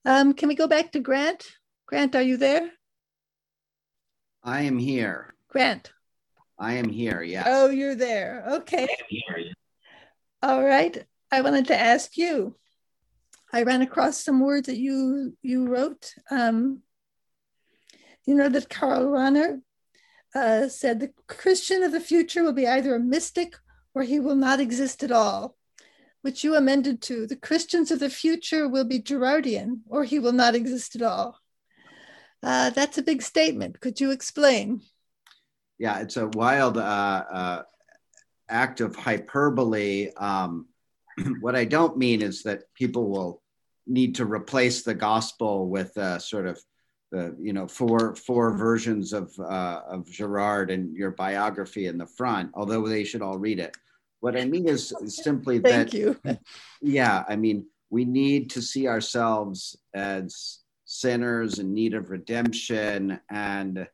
Um, 0.06 0.34
can 0.34 0.48
we 0.48 0.54
go 0.54 0.68
back 0.68 0.92
to 0.92 1.00
Grant? 1.00 1.44
Grant, 1.86 2.14
are 2.14 2.22
you 2.22 2.36
there? 2.36 2.70
I 4.44 4.62
am 4.62 4.78
here. 4.78 5.34
Grant. 5.48 5.92
I 6.56 6.74
am 6.74 6.88
here, 6.88 7.22
yes. 7.22 7.44
Oh, 7.48 7.70
you're 7.70 7.96
there. 7.96 8.44
Okay. 8.48 8.82
I 8.82 8.82
am 8.82 9.06
here. 9.08 9.52
All 10.42 10.64
right. 10.64 11.04
I 11.32 11.40
wanted 11.40 11.66
to 11.66 11.78
ask 11.78 12.16
you. 12.16 12.54
I 13.52 13.64
ran 13.64 13.82
across 13.82 14.22
some 14.22 14.40
words 14.40 14.66
that 14.66 14.76
you 14.76 15.36
you 15.42 15.66
wrote. 15.66 16.14
Um, 16.30 16.82
you 18.26 18.34
know 18.34 18.48
that 18.48 18.68
Karl 18.68 19.06
Rahner 19.06 19.60
uh, 20.34 20.68
said 20.68 21.00
the 21.00 21.12
Christian 21.26 21.82
of 21.82 21.90
the 21.90 22.00
future 22.00 22.44
will 22.44 22.52
be 22.52 22.66
either 22.66 22.94
a 22.94 23.00
mystic 23.00 23.56
or 23.94 24.02
he 24.02 24.20
will 24.20 24.36
not 24.36 24.60
exist 24.60 25.02
at 25.02 25.10
all, 25.10 25.56
which 26.26 26.42
you 26.42 26.56
amended 26.56 27.00
to 27.00 27.24
the 27.24 27.36
Christians 27.36 27.92
of 27.92 28.00
the 28.00 28.10
future 28.10 28.68
will 28.68 28.82
be 28.84 28.98
Girardian 28.98 29.82
or 29.88 30.02
he 30.02 30.18
will 30.18 30.32
not 30.32 30.56
exist 30.56 30.96
at 30.96 31.02
all. 31.02 31.38
Uh, 32.42 32.70
that's 32.70 32.98
a 32.98 33.02
big 33.02 33.22
statement. 33.22 33.78
Could 33.78 34.00
you 34.00 34.10
explain? 34.10 34.80
Yeah, 35.78 36.00
it's 36.00 36.16
a 36.16 36.26
wild 36.26 36.78
uh, 36.78 37.24
uh 37.32 37.62
act 38.48 38.80
of 38.80 38.96
hyperbole. 38.96 40.10
Um, 40.16 40.66
what 41.40 41.54
I 41.54 41.64
don't 41.64 41.96
mean 41.96 42.22
is 42.22 42.42
that 42.42 42.74
people 42.74 43.08
will 43.08 43.40
need 43.86 44.16
to 44.16 44.24
replace 44.24 44.82
the 44.82 44.94
gospel 44.94 45.68
with 45.68 45.96
uh, 45.96 46.18
sort 46.18 46.48
of 46.48 46.60
the 47.12 47.36
you 47.40 47.52
know 47.52 47.68
four 47.68 48.16
four 48.16 48.56
versions 48.56 49.12
of 49.12 49.32
uh, 49.38 49.80
of 49.88 50.10
Girard 50.10 50.72
and 50.72 50.92
your 50.96 51.12
biography 51.12 51.86
in 51.86 51.98
the 51.98 52.12
front, 52.18 52.50
although 52.54 52.84
they 52.88 53.04
should 53.04 53.22
all 53.22 53.38
read 53.38 53.60
it. 53.60 53.76
What 54.20 54.36
I 54.36 54.44
mean 54.44 54.68
is 54.68 54.94
simply 55.06 55.58
Thank 55.58 55.90
that. 55.90 55.96
you. 55.96 56.16
Yeah, 56.82 57.24
I 57.28 57.36
mean 57.36 57.66
we 57.90 58.04
need 58.04 58.50
to 58.50 58.62
see 58.62 58.88
ourselves 58.88 59.76
as 59.94 60.58
sinners 60.84 61.58
in 61.58 61.74
need 61.74 61.94
of 61.94 62.10
redemption 62.10 63.20
and 63.30 63.88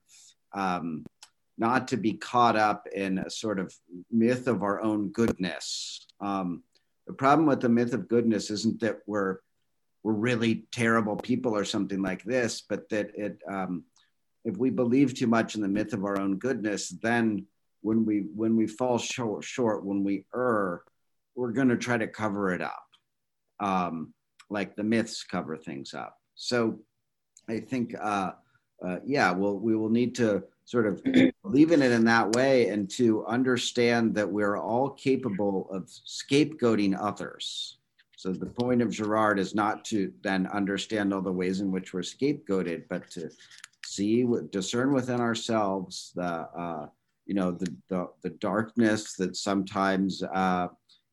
um, 0.54 1.04
not 1.58 1.88
to 1.88 1.96
be 1.96 2.14
caught 2.14 2.56
up 2.56 2.86
in 2.94 3.18
a 3.18 3.30
sort 3.30 3.58
of 3.58 3.74
myth 4.10 4.46
of 4.48 4.62
our 4.62 4.82
own 4.82 5.08
goodness. 5.08 6.06
Um, 6.20 6.62
the 7.06 7.12
problem 7.12 7.46
with 7.46 7.60
the 7.60 7.68
myth 7.68 7.94
of 7.94 8.08
goodness 8.08 8.50
isn't 8.50 8.80
that 8.80 8.98
we're 9.06 9.38
we're 10.04 10.12
really 10.12 10.66
terrible 10.72 11.14
people 11.16 11.56
or 11.56 11.64
something 11.64 12.02
like 12.02 12.24
this, 12.24 12.62
but 12.68 12.88
that 12.88 13.12
it 13.14 13.38
um, 13.48 13.84
if 14.44 14.56
we 14.56 14.70
believe 14.70 15.14
too 15.14 15.28
much 15.28 15.54
in 15.54 15.60
the 15.60 15.68
myth 15.68 15.92
of 15.92 16.04
our 16.04 16.18
own 16.18 16.36
goodness, 16.36 16.88
then 16.88 17.46
when 17.82 18.04
we 18.04 18.24
when 18.34 18.56
we 18.56 18.66
fall 18.66 18.98
short, 18.98 19.44
short 19.44 19.84
when 19.84 20.02
we 20.02 20.24
err, 20.34 20.82
we're 21.34 21.52
going 21.52 21.68
to 21.68 21.76
try 21.76 21.98
to 21.98 22.06
cover 22.06 22.52
it 22.52 22.62
up, 22.62 22.86
um, 23.60 24.14
like 24.50 24.74
the 24.74 24.84
myths 24.84 25.24
cover 25.24 25.56
things 25.56 25.94
up. 25.94 26.18
So, 26.34 26.78
I 27.48 27.60
think, 27.60 27.94
uh, 28.00 28.32
uh, 28.84 28.96
yeah, 29.04 29.32
well, 29.32 29.58
we 29.58 29.76
will 29.76 29.90
need 29.90 30.14
to 30.16 30.44
sort 30.64 30.86
of 30.86 31.02
believe 31.42 31.72
in 31.72 31.82
it 31.82 31.92
in 31.92 32.04
that 32.04 32.32
way 32.32 32.68
and 32.68 32.88
to 32.90 33.26
understand 33.26 34.14
that 34.14 34.30
we're 34.30 34.56
all 34.56 34.90
capable 34.90 35.68
of 35.70 35.86
scapegoating 35.86 36.96
others. 36.98 37.78
So 38.16 38.32
the 38.32 38.46
point 38.46 38.82
of 38.82 38.90
Girard 38.90 39.40
is 39.40 39.54
not 39.54 39.84
to 39.86 40.12
then 40.22 40.46
understand 40.46 41.12
all 41.12 41.22
the 41.22 41.32
ways 41.32 41.60
in 41.60 41.72
which 41.72 41.92
we're 41.92 42.02
scapegoated, 42.02 42.84
but 42.88 43.10
to 43.10 43.30
see, 43.84 44.24
discern 44.50 44.92
within 44.92 45.20
ourselves 45.20 46.12
the, 46.14 46.48
uh, 46.56 46.86
you 47.26 47.34
know, 47.34 47.52
the, 47.52 47.74
the, 47.88 48.08
the 48.22 48.30
darkness 48.30 49.14
that 49.16 49.36
sometimes 49.36 50.22
uh, 50.22 50.68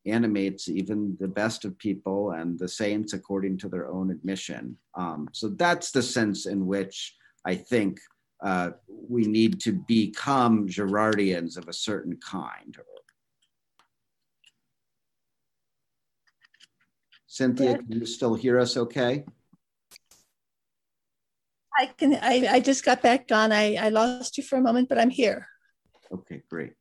animates 0.06 0.68
even 0.70 1.16
the 1.20 1.28
best 1.28 1.66
of 1.66 1.78
people 1.78 2.32
and 2.32 2.58
the 2.58 2.68
saints 2.68 3.14
according 3.14 3.58
to 3.60 3.70
their 3.70 3.88
own 3.88 4.12
admission. 4.12 4.76
Um, 4.96 5.30
so 5.32 5.50
that's 5.50 5.92
the 5.92 6.02
sense 6.02 6.46
in 6.46 6.66
which 6.66 7.16
I 7.46 7.56
think 7.56 8.00
uh, 8.44 8.72
we 8.88 9.24
need 9.24 9.60
to 9.62 9.74
become 9.88 10.68
Girardians 10.68 11.58
of 11.58 11.68
a 11.68 11.74
certain 11.74 12.18
kind. 12.18 12.78
Cynthia, 17.28 17.78
can 17.78 18.00
you 18.00 18.06
still 18.06 18.34
hear 18.34 18.60
us 18.60 18.76
okay? 18.76 19.24
I 21.78 21.86
can, 21.86 22.16
I, 22.16 22.48
I 22.50 22.60
just 22.60 22.84
got 22.84 23.02
back 23.02 23.32
on. 23.32 23.52
I, 23.52 23.76
I 23.76 23.90
lost 23.90 24.38
you 24.38 24.44
for 24.44 24.58
a 24.58 24.62
moment, 24.62 24.90
but 24.90 24.98
I'm 24.98 25.12
here. 25.12 25.48
Okay, 26.12 26.44
great. 26.50 26.74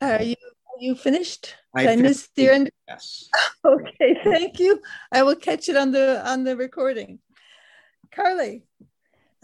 Are 0.00 0.22
you, 0.22 0.36
are 0.40 0.80
you 0.80 0.94
finished? 0.94 1.54
I, 1.74 1.88
I 1.88 1.96
missed 1.96 2.34
the 2.34 2.50
end? 2.50 2.70
Yes. 2.86 3.28
okay, 3.64 4.20
thank 4.22 4.58
you. 4.58 4.80
I 5.10 5.22
will 5.22 5.36
catch 5.36 5.68
it 5.68 5.76
on 5.76 5.92
the, 5.92 6.28
on 6.28 6.44
the 6.44 6.56
recording. 6.56 7.18
Carly. 8.12 8.64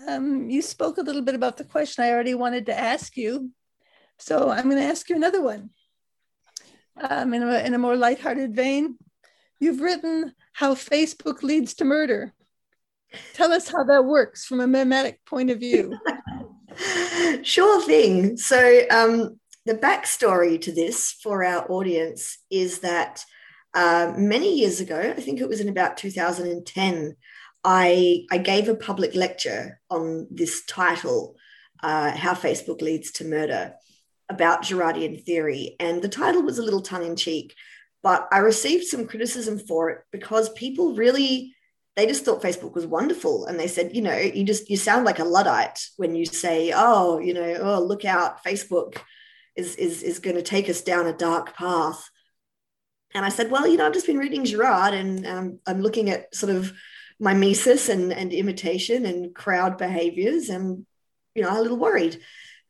Um, 0.07 0.51
you 0.51 0.61
spoke 0.63 0.99
a 0.99 1.03
little 1.03 1.23
bit 1.23 1.35
about 1.35 1.57
the 1.57 1.65
question 1.65 2.05
I 2.05 2.11
already 2.11 2.35
wanted 2.35 2.67
to 2.67 2.79
ask 2.79 3.17
you. 3.17 3.51
So 4.19 4.51
I'm 4.51 4.65
going 4.65 4.81
to 4.81 4.89
ask 4.89 5.09
you 5.09 5.17
another 5.17 5.43
one. 5.43 5.71
Um, 7.01 7.35
in, 7.35 7.43
a, 7.43 7.59
in 7.59 7.75
a 7.75 7.79
more 7.79 7.97
lighthearted 7.97 8.55
vein, 8.55 8.97
you've 9.59 9.81
written 9.81 10.35
how 10.53 10.75
Facebook 10.75 11.43
leads 11.43 11.75
to 11.75 11.85
murder. 11.85 12.33
Tell 13.33 13.53
us 13.53 13.69
how 13.69 13.85
that 13.85 14.05
works 14.05 14.45
from 14.45 14.61
a 14.61 14.67
mimetic 14.67 15.25
point 15.25 15.51
of 15.51 15.59
view. 15.59 15.97
sure 17.43 17.83
thing. 17.83 18.37
So, 18.37 18.83
um, 18.91 19.41
the 19.67 19.75
backstory 19.75 20.61
to 20.61 20.73
this 20.73 21.13
for 21.13 21.45
our 21.45 21.71
audience 21.71 22.39
is 22.51 22.81
that 22.81 23.25
uh, 23.73 24.13
many 24.17 24.59
years 24.59 24.81
ago, 24.81 25.15
I 25.17 25.21
think 25.21 25.41
it 25.41 25.49
was 25.49 25.61
in 25.61 25.69
about 25.69 25.97
2010, 25.97 27.17
I, 27.65 28.27
I 28.31 28.39
gave 28.39 28.69
a 28.69 28.75
public 28.75 29.15
lecture 29.15 29.81
on 29.91 30.29
this 30.31 30.65
title, 30.67 31.37
uh, 31.83 32.11
How 32.13 32.35
Facebook 32.35 32.83
Leads 32.83 33.11
to 33.13 33.25
Murder, 33.25 33.75
about 34.29 34.63
Girardian 34.63 35.25
theory. 35.25 35.77
And 35.81 36.03
the 36.03 36.09
title 36.09 36.43
was 36.43 36.59
a 36.59 36.63
little 36.63 36.83
tongue 36.83 37.07
in 37.07 37.17
cheek, 37.17 37.55
but 38.03 38.29
I 38.31 38.39
received 38.39 38.85
some 38.85 39.07
criticism 39.07 39.59
for 39.59 39.91
it 39.91 40.03
because 40.13 40.51
people 40.51 40.95
really 40.95 41.54
they 41.97 42.07
just 42.07 42.25
thought 42.25 42.43
Facebook 42.43 42.75
was 42.75 42.87
wonderful. 42.87 43.47
And 43.47 43.59
they 43.59 43.69
said, 43.69 43.95
you 43.95 44.03
know, 44.03 44.17
you 44.17 44.45
just 44.45 44.69
you 44.69 44.77
sound 44.77 45.05
like 45.05 45.19
a 45.19 45.25
Luddite 45.25 45.87
when 45.97 46.15
you 46.15 46.27
say, 46.27 46.73
oh, 46.75 47.19
you 47.19 47.35
know, 47.35 47.57
oh, 47.61 47.81
look 47.81 48.05
out, 48.05 48.45
Facebook 48.45 48.99
is 49.57 49.77
is 49.77 50.03
is 50.03 50.19
going 50.19 50.37
to 50.37 50.43
take 50.43 50.69
us 50.69 50.83
down 50.83 51.07
a 51.07 51.13
dark 51.13 51.55
path. 51.55 52.09
And 53.15 53.25
I 53.25 53.29
said, 53.29 53.51
well, 53.51 53.69
you 53.69 53.77
know, 53.77 53.87
I've 53.87 53.93
just 53.93 54.09
been 54.09 54.19
reading 54.19 54.45
Girard 54.45 54.93
and 54.93 55.25
um, 55.25 55.61
I'm 55.67 55.81
looking 55.81 56.11
at 56.11 56.35
sort 56.35 56.55
of 56.55 56.73
mimesis 57.21 57.89
and, 57.89 58.13
and 58.13 58.33
imitation 58.33 59.07
and 59.07 59.35
crowd 59.35 59.79
behaviors 59.79 60.49
and 60.49 60.85
you 61.35 61.43
know 61.43 61.49
I'm 61.49 61.57
a 61.57 61.63
little 61.63 61.77
worried 61.77 62.21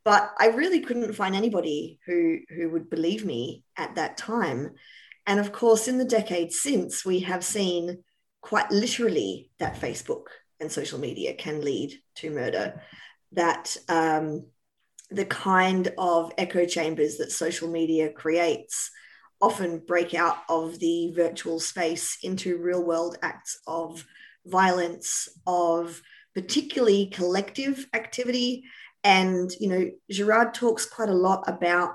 but 0.04 0.32
i 0.38 0.48
really 0.48 0.80
couldn't 0.80 1.14
find 1.14 1.34
anybody 1.34 1.98
who 2.06 2.38
who 2.54 2.70
would 2.70 2.90
believe 2.90 3.24
me 3.24 3.64
at 3.76 3.94
that 3.94 4.16
time 4.16 4.72
and 5.26 5.40
of 5.40 5.52
course 5.52 5.88
in 5.88 5.98
the 5.98 6.04
decades 6.04 6.60
since 6.60 7.04
we 7.04 7.20
have 7.20 7.42
seen 7.44 8.04
quite 8.44 8.70
literally 8.70 9.50
that 9.58 9.80
facebook 9.80 10.26
and 10.60 10.70
social 10.70 11.00
media 11.00 11.32
can 11.34 11.62
lead 11.62 11.90
to 12.14 12.30
murder 12.30 12.82
that 13.32 13.74
um, 13.88 14.44
the 15.10 15.24
kind 15.24 15.92
of 15.96 16.30
echo 16.36 16.66
chambers 16.66 17.16
that 17.16 17.32
social 17.32 17.68
media 17.70 18.10
creates 18.10 18.90
often 19.40 19.78
break 19.78 20.14
out 20.14 20.38
of 20.48 20.78
the 20.78 21.12
virtual 21.16 21.58
space 21.58 22.18
into 22.22 22.58
real 22.58 22.84
world 22.84 23.16
acts 23.22 23.58
of 23.66 24.04
violence, 24.46 25.28
of 25.46 26.02
particularly 26.34 27.06
collective 27.06 27.86
activity. 27.94 28.64
And, 29.02 29.50
you 29.58 29.68
know, 29.68 29.90
Girard 30.10 30.54
talks 30.54 30.86
quite 30.86 31.08
a 31.08 31.14
lot 31.14 31.44
about 31.46 31.94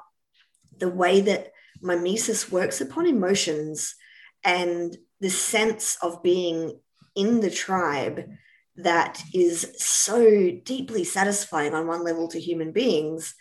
the 0.78 0.90
way 0.90 1.22
that 1.22 1.52
mimesis 1.82 2.52
works 2.52 2.82
upon 2.82 3.06
emotions 3.06 3.96
and 4.44 4.96
the 5.20 5.30
sense 5.30 5.98
of 6.02 6.24
being 6.24 6.80
in 7.16 7.42
the 7.42 7.52
tribe 7.52 8.30
that 8.78 9.22
is 9.34 9.74
so 9.78 10.52
deeply 10.64 11.04
satisfying 11.04 11.74
on 11.74 11.88
one 11.88 12.04
level 12.04 12.30
to 12.30 12.40
human 12.40 12.72
beings. 12.72 13.36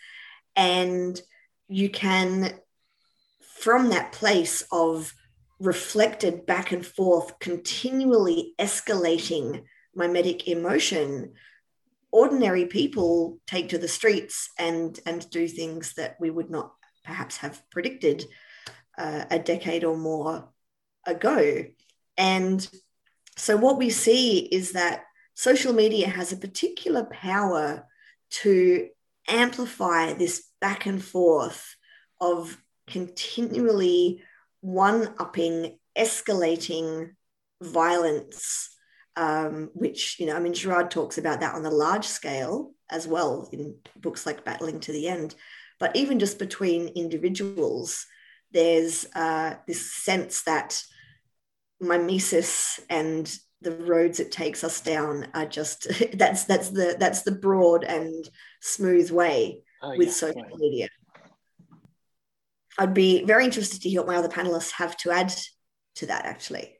And 0.57 1.21
you 1.69 1.89
can, 1.89 2.59
from 3.61 3.91
that 3.91 4.13
place 4.13 4.65
of 4.73 5.13
reflected 5.61 6.45
back 6.47 6.73
and 6.73 6.85
forth, 6.85 7.39
continually 7.39 8.55
escalating 8.59 9.63
mimetic 9.95 10.49
emotion, 10.49 11.35
ordinary 12.11 12.67
people 12.67 13.39
take 13.47 13.69
to 13.69 13.79
the 13.79 13.89
streets 13.89 14.51
and, 14.59 14.99
and 15.07 15.29
do 15.31 15.47
things 15.47 15.95
that 15.95 16.17
we 16.19 16.31
would 16.31 16.51
not 16.51 16.73
perhaps 17.05 17.39
have 17.39 17.63
predicted 17.71 18.25
uh, 18.97 19.25
a 19.31 19.39
decade 19.39 19.85
or 19.85 19.97
more 19.97 20.49
ago. 21.09 21.65
And 22.17 22.69
so, 23.37 23.57
what 23.57 23.79
we 23.79 23.91
see 23.91 24.39
is 24.39 24.73
that 24.73 25.05
social 25.35 25.73
media 25.73 26.09
has 26.09 26.33
a 26.33 26.37
particular 26.37 27.05
power 27.05 27.87
to 28.31 28.89
amplify 29.29 30.13
this 30.13 30.49
back 30.61 30.87
and 30.87 31.03
forth 31.03 31.77
of 32.21 32.57
continually 32.89 34.23
one 34.61 35.15
upping, 35.19 35.79
escalating 35.97 37.11
violence, 37.63 38.71
um, 39.17 39.71
which, 39.75 40.19
you 40.19 40.27
know, 40.27 40.37
I 40.37 40.41
mean, 40.41 40.55
Girard 40.55 40.91
talks 40.91 41.19
about 41.19 41.41
that 41.41 41.55
on 41.55 41.63
the 41.63 41.71
large 41.71 42.07
scale 42.07 42.73
as 42.91 43.07
well 43.07 43.49
in 43.53 43.77
books 43.97 44.27
like 44.27 44.45
Battling 44.45 44.81
to 44.81 44.93
the 44.93 45.09
End. 45.09 45.35
But 45.79 45.95
even 45.95 46.19
just 46.19 46.39
between 46.39 46.89
individuals, 46.89 48.07
there's 48.51 49.07
uh, 49.15 49.55
this 49.67 49.93
sense 49.93 50.43
that 50.43 50.83
mimesis 51.81 52.81
and 52.91 53.39
the 53.61 53.73
roads 53.73 54.21
it 54.21 54.31
takes 54.31 54.63
us 54.63 54.81
down 54.81 55.27
are 55.35 55.47
just 55.47 55.87
that's 56.15 56.45
that's 56.45 56.71
the 56.71 56.97
that's 56.99 57.23
the 57.23 57.33
broad 57.33 57.85
and 57.85 58.29
smooth 58.61 59.11
way 59.11 59.63
oh, 59.83 59.97
with 59.97 60.09
yeah, 60.09 60.13
social 60.13 60.43
yeah. 60.51 60.57
media 60.57 60.89
I'd 62.79 62.95
be 62.95 63.25
very 63.25 63.45
interested 63.45 63.83
to 63.83 63.91
hear 63.91 64.01
what 64.01 64.09
my 64.09 64.17
other 64.17 64.29
panelists 64.29 64.71
have 64.73 64.97
to 64.99 65.11
add 65.11 65.35
to 65.97 66.07
that 66.07 66.25
actually. 66.25 66.75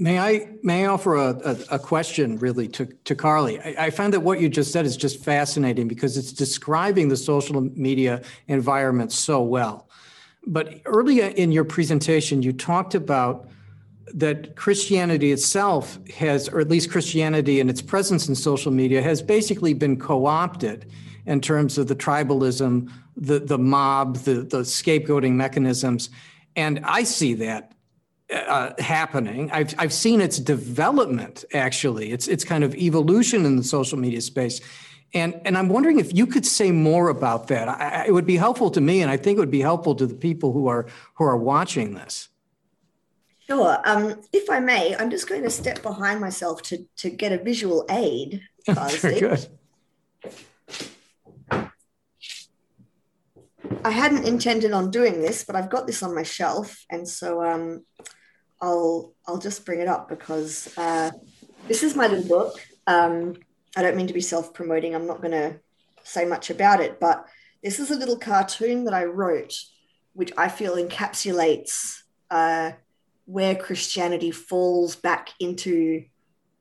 May 0.00 0.18
I 0.18 0.54
may 0.62 0.84
I 0.84 0.88
offer 0.88 1.16
a, 1.16 1.30
a, 1.44 1.56
a 1.72 1.78
question 1.78 2.38
really 2.38 2.68
to, 2.68 2.86
to 2.86 3.16
Carly? 3.16 3.60
I, 3.60 3.86
I 3.86 3.90
find 3.90 4.12
that 4.12 4.20
what 4.20 4.40
you 4.40 4.48
just 4.48 4.72
said 4.72 4.86
is 4.86 4.96
just 4.96 5.24
fascinating 5.24 5.88
because 5.88 6.16
it's 6.16 6.32
describing 6.32 7.08
the 7.08 7.16
social 7.16 7.60
media 7.60 8.22
environment 8.46 9.10
so 9.12 9.42
well. 9.42 9.88
But 10.46 10.80
earlier 10.84 11.26
in 11.26 11.52
your 11.52 11.64
presentation, 11.64 12.42
you 12.42 12.52
talked 12.52 12.94
about 12.94 13.48
that 14.14 14.56
Christianity 14.56 15.32
itself 15.32 15.98
has, 16.16 16.48
or 16.48 16.60
at 16.60 16.68
least 16.68 16.90
Christianity 16.90 17.60
and 17.60 17.68
its 17.68 17.82
presence 17.82 18.28
in 18.28 18.34
social 18.34 18.72
media, 18.72 19.02
has 19.02 19.20
basically 19.20 19.74
been 19.74 19.98
co 19.98 20.26
opted 20.26 20.90
in 21.26 21.40
terms 21.40 21.76
of 21.76 21.88
the 21.88 21.96
tribalism, 21.96 22.90
the, 23.16 23.38
the 23.38 23.58
mob, 23.58 24.16
the, 24.18 24.34
the 24.34 24.60
scapegoating 24.60 25.32
mechanisms. 25.32 26.08
And 26.56 26.80
I 26.84 27.02
see 27.02 27.34
that 27.34 27.72
uh, 28.32 28.72
happening. 28.78 29.50
I've, 29.52 29.74
I've 29.78 29.92
seen 29.92 30.20
its 30.20 30.38
development, 30.38 31.44
actually. 31.52 32.12
It's, 32.12 32.28
it's 32.28 32.44
kind 32.44 32.64
of 32.64 32.74
evolution 32.74 33.44
in 33.44 33.56
the 33.56 33.64
social 33.64 33.98
media 33.98 34.20
space. 34.20 34.60
And, 35.14 35.40
and 35.44 35.56
I'm 35.56 35.68
wondering 35.68 35.98
if 35.98 36.14
you 36.14 36.26
could 36.26 36.44
say 36.44 36.70
more 36.70 37.08
about 37.08 37.48
that. 37.48 37.68
I, 37.68 38.06
it 38.06 38.12
would 38.12 38.26
be 38.26 38.36
helpful 38.36 38.70
to 38.72 38.80
me, 38.80 39.00
and 39.00 39.10
I 39.10 39.16
think 39.16 39.38
it 39.38 39.40
would 39.40 39.50
be 39.50 39.60
helpful 39.60 39.94
to 39.94 40.06
the 40.06 40.14
people 40.14 40.52
who 40.52 40.68
are, 40.68 40.86
who 41.14 41.24
are 41.24 41.36
watching 41.36 41.94
this. 41.94 42.28
Sure. 43.46 43.78
Um, 43.86 44.20
if 44.32 44.50
I 44.50 44.60
may, 44.60 44.94
I'm 44.96 45.10
just 45.10 45.26
going 45.26 45.42
to 45.42 45.50
step 45.50 45.82
behind 45.82 46.20
myself 46.20 46.60
to, 46.64 46.84
to 46.98 47.08
get 47.08 47.32
a 47.32 47.38
visual 47.38 47.86
aid. 47.88 48.42
Very 48.66 49.20
good. 49.20 49.48
I 53.84 53.90
hadn't 53.90 54.26
intended 54.26 54.72
on 54.72 54.90
doing 54.90 55.20
this, 55.20 55.44
but 55.44 55.56
I've 55.56 55.70
got 55.70 55.86
this 55.86 56.02
on 56.02 56.14
my 56.14 56.22
shelf, 56.22 56.84
and 56.90 57.08
so 57.08 57.42
um, 57.44 57.84
I'll 58.60 59.12
I'll 59.26 59.38
just 59.38 59.64
bring 59.64 59.80
it 59.80 59.88
up 59.88 60.08
because 60.08 60.76
uh, 60.76 61.10
this 61.66 61.82
is 61.82 61.94
my 61.94 62.06
little 62.06 62.28
book. 62.28 62.60
Um, 62.86 63.36
I 63.78 63.82
don't 63.82 63.96
mean 63.96 64.08
to 64.08 64.12
be 64.12 64.20
self-promoting. 64.20 64.92
I'm 64.92 65.06
not 65.06 65.22
going 65.22 65.30
to 65.30 65.60
say 66.02 66.24
much 66.24 66.50
about 66.50 66.80
it, 66.80 66.98
but 66.98 67.24
this 67.62 67.78
is 67.78 67.92
a 67.92 67.96
little 67.96 68.18
cartoon 68.18 68.82
that 68.84 68.92
I 68.92 69.04
wrote 69.04 69.54
which 70.14 70.32
I 70.36 70.48
feel 70.48 70.74
encapsulates 70.74 72.00
uh, 72.28 72.72
where 73.26 73.54
Christianity 73.54 74.32
falls 74.32 74.96
back 74.96 75.28
into 75.38 76.06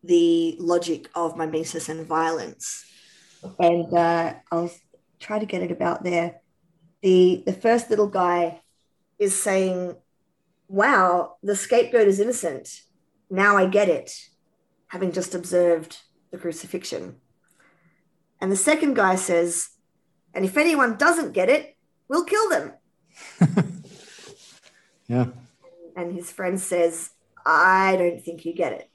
the 0.03 0.55
logic 0.59 1.09
of 1.15 1.35
mimesis 1.35 1.89
and 1.89 2.05
violence. 2.05 2.85
And 3.57 3.91
uh, 3.91 4.35
I'll 4.51 4.71
try 5.19 5.39
to 5.39 5.47
get 5.47 5.63
it 5.63 5.71
about 5.71 6.03
there. 6.03 6.41
The, 7.01 7.41
the 7.47 7.53
first 7.53 7.89
little 7.89 8.09
guy 8.09 8.61
is 9.17 9.41
saying, 9.41 9.95
Wow, 10.67 11.37
the 11.41 11.55
scapegoat 11.55 12.07
is 12.07 12.19
innocent. 12.19 12.81
Now 13.27 13.57
I 13.57 13.65
get 13.65 13.89
it, 13.89 14.11
having 14.89 15.11
just 15.11 15.33
observed 15.33 15.97
the 16.31 16.37
crucifixion. 16.37 17.17
And 18.39 18.51
the 18.51 18.57
second 18.57 18.95
guy 18.95 19.15
says, 19.15 19.69
And 20.33 20.45
if 20.45 20.57
anyone 20.57 20.97
doesn't 20.97 21.33
get 21.33 21.49
it, 21.49 21.75
we'll 22.07 22.25
kill 22.25 22.49
them. 22.49 22.73
yeah. 25.07 25.27
And 25.95 26.13
his 26.13 26.31
friend 26.31 26.59
says, 26.59 27.11
I 27.45 27.95
don't 27.95 28.21
think 28.21 28.45
you 28.45 28.53
get 28.53 28.73
it. 28.73 28.89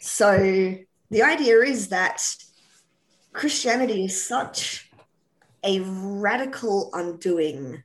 So 0.00 0.76
the 1.10 1.22
idea 1.22 1.60
is 1.60 1.88
that 1.88 2.20
Christianity 3.32 4.06
is 4.06 4.26
such 4.26 4.90
a 5.64 5.80
radical 5.80 6.90
undoing 6.92 7.82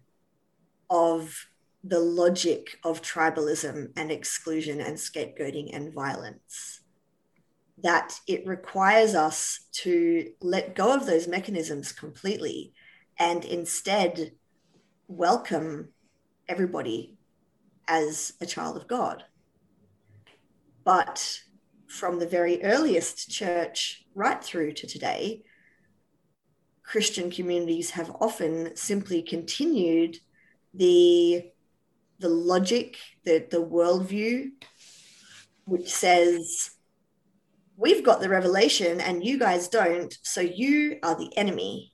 of 0.90 1.48
the 1.84 2.00
logic 2.00 2.80
of 2.84 3.02
tribalism 3.02 3.92
and 3.96 4.12
exclusion 4.12 4.82
and 4.82 4.98
scapegoating 4.98 5.70
and 5.74 5.94
violence 5.94 6.77
that 7.84 8.20
it 8.28 8.48
requires 8.48 9.14
us 9.14 9.68
to 9.72 10.32
let 10.42 10.76
go 10.76 10.94
of 10.96 11.06
those 11.06 11.28
mechanisms 11.28 11.92
completely 11.92 12.74
and 13.20 13.46
instead 13.46 14.32
welcome 15.08 15.90
everybody 16.48 17.18
as 17.88 18.34
a 18.42 18.46
child 18.46 18.78
of 18.78 18.88
God. 18.88 19.24
But 20.84 21.42
from 21.88 22.20
the 22.20 22.28
very 22.28 22.64
earliest 22.64 23.30
church 23.30 24.06
right 24.16 24.44
through 24.44 24.74
to 24.74 24.88
today, 24.88 25.44
Christian 26.84 27.30
communities 27.30 27.92
have 27.92 28.16
often 28.22 28.76
simply 28.76 29.22
continued 29.22 30.18
the, 30.74 31.52
the 32.20 32.30
logic, 32.30 32.98
the, 33.26 33.46
the 33.52 33.64
worldview, 33.64 34.52
which 35.66 35.90
says, 35.90 36.72
we've 37.78 38.04
got 38.04 38.20
the 38.20 38.28
revelation 38.28 39.00
and 39.00 39.24
you 39.24 39.40
guys 39.40 39.70
don't, 39.70 40.18
so 40.24 40.42
you 40.42 40.98
are 41.04 41.16
the 41.16 41.32
enemy. 41.38 41.94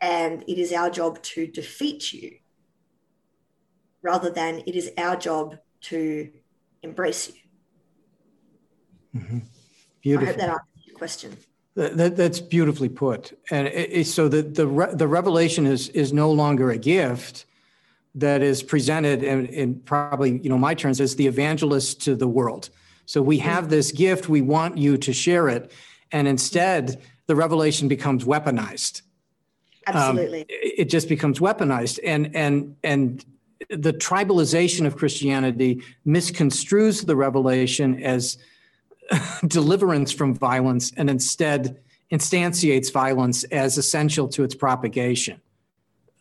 And 0.00 0.42
it 0.48 0.58
is 0.58 0.72
our 0.72 0.90
job 0.90 1.22
to 1.22 1.46
defeat 1.46 2.12
you 2.12 2.32
rather 4.02 4.30
than 4.30 4.62
it 4.66 4.74
is 4.74 4.90
our 4.98 5.16
job 5.16 5.56
to 5.82 6.30
embrace 6.82 7.28
you. 7.28 9.20
Mm-hmm. 9.20 9.38
Beautiful. 10.00 10.28
I 10.28 10.32
hope 10.32 10.40
that 10.40 10.48
answers 10.48 10.86
your 10.86 10.96
question. 10.96 11.36
That, 11.76 11.96
that, 11.96 12.16
that's 12.16 12.40
beautifully 12.40 12.88
put. 12.88 13.38
And 13.50 13.68
it, 13.68 14.06
so 14.08 14.28
the, 14.28 14.42
the, 14.42 14.66
re, 14.66 14.86
the 14.92 15.06
revelation 15.06 15.66
is, 15.66 15.88
is 15.90 16.12
no 16.12 16.32
longer 16.32 16.70
a 16.70 16.78
gift 16.78 17.46
that 18.16 18.42
is 18.42 18.62
presented 18.62 19.22
in, 19.22 19.46
in 19.46 19.76
probably, 19.76 20.38
you 20.42 20.50
know, 20.50 20.58
my 20.58 20.74
terms 20.74 21.00
as 21.00 21.14
the 21.16 21.26
evangelist 21.26 22.02
to 22.02 22.16
the 22.16 22.28
world. 22.28 22.68
So 23.06 23.20
we 23.22 23.38
have 23.38 23.68
this 23.68 23.92
gift, 23.92 24.28
we 24.28 24.42
want 24.42 24.78
you 24.78 24.96
to 24.98 25.12
share 25.12 25.48
it. 25.48 25.72
And 26.10 26.28
instead, 26.28 27.02
the 27.26 27.36
revelation 27.36 27.88
becomes 27.88 28.24
weaponized. 28.24 29.02
Absolutely. 29.86 30.40
Um, 30.40 30.46
it 30.48 30.84
just 30.88 31.08
becomes 31.08 31.40
weaponized. 31.40 31.98
And, 32.04 32.34
and, 32.36 32.76
and 32.84 33.24
the 33.68 33.92
tribalization 33.92 34.86
of 34.86 34.96
Christianity 34.96 35.82
misconstrues 36.06 37.06
the 37.06 37.16
revelation 37.16 38.02
as 38.02 38.38
deliverance 39.46 40.12
from 40.12 40.34
violence 40.34 40.92
and 40.96 41.10
instead 41.10 41.80
instantiates 42.12 42.92
violence 42.92 43.44
as 43.44 43.78
essential 43.78 44.28
to 44.28 44.44
its 44.44 44.54
propagation. 44.54 45.40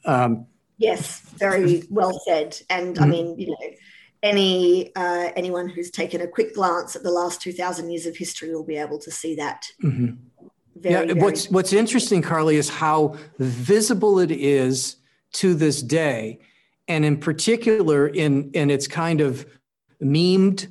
Um, 0.06 0.48
yes, 0.78 1.20
very 1.36 1.84
well 1.90 2.20
said. 2.26 2.60
And 2.70 2.96
mm-hmm. 2.96 3.04
I 3.04 3.08
mean, 3.08 3.38
you 3.38 3.48
know, 3.48 3.58
any 4.24 4.96
uh, 4.96 5.32
anyone 5.36 5.70
who's 5.70 5.90
taken 5.90 6.22
a 6.22 6.28
quick 6.28 6.56
glance 6.56 6.96
at 6.96 7.04
the 7.04 7.12
last 7.12 7.42
two 7.42 7.52
thousand 7.52 7.90
years 7.90 8.06
of 8.06 8.16
history 8.16 8.54
will 8.54 8.64
be 8.64 8.78
able 8.78 9.00
to 9.00 9.12
see 9.12 9.36
that. 9.36 9.66
Mm-hmm. 9.84 10.14
Very, 10.76 10.94
yeah, 10.94 11.14
very 11.14 11.22
what's 11.22 11.50
what's 11.50 11.74
interesting, 11.74 12.22
Carly, 12.22 12.56
is 12.56 12.70
how 12.70 13.18
visible 13.40 14.20
it 14.20 14.32
is 14.32 14.98
to 15.34 15.54
this 15.54 15.82
day, 15.82 16.40
and 16.88 17.04
in 17.06 17.18
particular 17.18 18.08
in 18.08 18.52
in 18.54 18.70
its 18.70 18.88
kind 18.88 19.22
of 19.22 19.46
memed, 20.02 20.68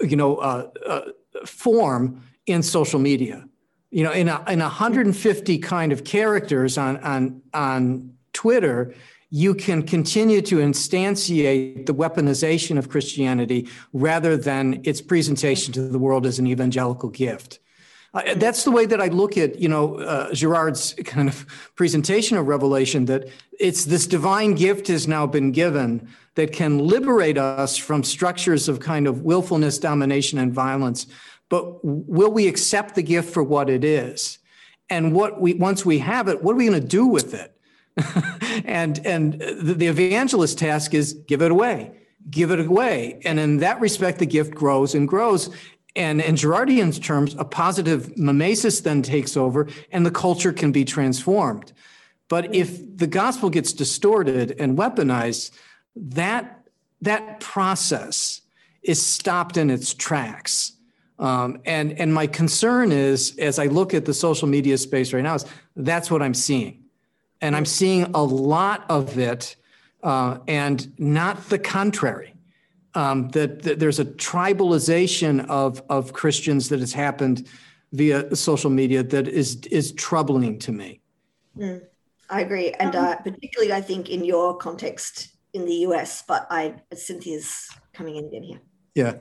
you 0.00 0.16
know, 0.16 0.36
uh, 0.36 0.68
uh, 0.86 1.00
form 1.46 2.22
in 2.46 2.62
social 2.62 3.00
media. 3.00 3.46
You 3.90 4.04
know, 4.04 4.12
in 4.12 4.28
a, 4.28 4.44
in 4.48 4.60
150 4.60 5.58
kind 5.58 5.92
of 5.92 6.04
characters 6.04 6.78
on 6.78 6.98
on 6.98 7.42
on 7.52 8.14
Twitter, 8.32 8.94
you 9.30 9.54
can 9.54 9.82
continue 9.82 10.42
to 10.42 10.56
instantiate 10.56 11.86
the 11.86 11.94
weaponization 11.94 12.78
of 12.78 12.88
Christianity 12.88 13.68
rather 13.92 14.36
than 14.36 14.80
its 14.84 15.00
presentation 15.00 15.72
to 15.74 15.82
the 15.82 15.98
world 15.98 16.26
as 16.26 16.38
an 16.38 16.46
evangelical 16.46 17.08
gift. 17.08 17.60
Uh, 18.12 18.34
that's 18.34 18.64
the 18.64 18.72
way 18.72 18.86
that 18.86 19.00
I 19.00 19.06
look 19.06 19.38
at, 19.38 19.60
you 19.60 19.68
know, 19.68 20.00
uh, 20.00 20.34
Girard's 20.34 20.94
kind 21.04 21.28
of 21.28 21.46
presentation 21.76 22.36
of 22.36 22.48
Revelation. 22.48 23.04
That 23.04 23.28
it's 23.58 23.84
this 23.84 24.06
divine 24.08 24.54
gift 24.54 24.88
has 24.88 25.06
now 25.06 25.26
been 25.28 25.52
given 25.52 26.08
that 26.34 26.52
can 26.52 26.78
liberate 26.78 27.38
us 27.38 27.76
from 27.76 28.02
structures 28.02 28.68
of 28.68 28.80
kind 28.80 29.06
of 29.06 29.22
willfulness, 29.22 29.78
domination, 29.78 30.38
and 30.38 30.52
violence 30.52 31.06
but 31.50 31.84
will 31.84 32.30
we 32.30 32.48
accept 32.48 32.94
the 32.94 33.02
gift 33.02 33.34
for 33.34 33.42
what 33.42 33.68
it 33.68 33.84
is? 33.84 34.38
And 34.88 35.12
what 35.12 35.40
we 35.40 35.54
once 35.54 35.84
we 35.84 35.98
have 35.98 36.28
it, 36.28 36.42
what 36.42 36.52
are 36.52 36.56
we 36.56 36.66
going 36.66 36.80
to 36.80 36.88
do 36.88 37.06
with 37.06 37.34
it? 37.34 37.54
and 38.64 39.04
and 39.04 39.34
the, 39.34 39.86
evangelist 39.86 40.58
task 40.58 40.94
is 40.94 41.14
give 41.26 41.42
it 41.42 41.50
away, 41.50 41.92
give 42.30 42.50
it 42.50 42.60
away. 42.60 43.20
And 43.24 43.38
in 43.38 43.58
that 43.58 43.80
respect, 43.80 44.18
the 44.18 44.26
gift 44.26 44.54
grows 44.54 44.94
and 44.94 45.06
grows. 45.08 45.50
And 45.96 46.20
in 46.20 46.36
Girardian's 46.36 46.98
terms, 46.98 47.34
a 47.38 47.44
positive 47.44 48.16
mimesis 48.16 48.80
then 48.80 49.02
takes 49.02 49.36
over 49.36 49.66
and 49.90 50.06
the 50.06 50.10
culture 50.10 50.52
can 50.52 50.70
be 50.72 50.84
transformed. 50.84 51.72
But 52.28 52.54
if 52.54 52.96
the 52.96 53.08
gospel 53.08 53.50
gets 53.50 53.72
distorted 53.72 54.54
and 54.58 54.78
weaponized, 54.78 55.50
that, 55.96 56.64
that 57.02 57.40
process 57.40 58.42
is 58.82 59.04
stopped 59.04 59.56
in 59.56 59.68
its 59.68 59.92
tracks. 59.94 60.72
Um, 61.18 61.60
and 61.66 61.92
and 62.00 62.14
my 62.14 62.26
concern 62.26 62.92
is, 62.92 63.36
as 63.38 63.58
I 63.58 63.66
look 63.66 63.92
at 63.92 64.06
the 64.06 64.14
social 64.14 64.48
media 64.48 64.78
space 64.78 65.12
right 65.12 65.22
now, 65.22 65.34
is 65.34 65.44
that's 65.76 66.10
what 66.10 66.22
I'm 66.22 66.32
seeing, 66.32 66.79
and 67.40 67.56
I'm 67.56 67.64
seeing 67.64 68.04
a 68.14 68.22
lot 68.22 68.84
of 68.88 69.18
it, 69.18 69.56
uh, 70.02 70.38
and 70.48 70.92
not 70.98 71.48
the 71.48 71.58
contrary. 71.58 72.34
Um, 72.94 73.28
that, 73.30 73.62
that, 73.62 73.78
there's 73.78 74.00
a 74.00 74.04
tribalization 74.04 75.46
of 75.48 75.82
of 75.88 76.12
Christians 76.12 76.68
that 76.70 76.80
has 76.80 76.92
happened 76.92 77.46
via 77.92 78.34
social 78.34 78.70
media 78.70 79.02
that 79.02 79.28
is 79.28 79.56
is 79.70 79.92
troubling 79.92 80.58
to 80.60 80.72
me. 80.72 81.00
Mm, 81.56 81.82
I 82.28 82.40
agree, 82.40 82.72
and 82.72 82.96
uh, 82.96 83.16
particularly 83.16 83.72
I 83.72 83.80
think 83.80 84.10
in 84.10 84.24
your 84.24 84.56
context 84.56 85.28
in 85.52 85.66
the 85.66 85.74
US. 85.86 86.24
But 86.26 86.46
I 86.50 86.74
Cynthia's 86.92 87.68
coming 87.92 88.16
in 88.16 88.26
again 88.26 88.42
here. 88.42 88.60
Yeah. 88.94 89.14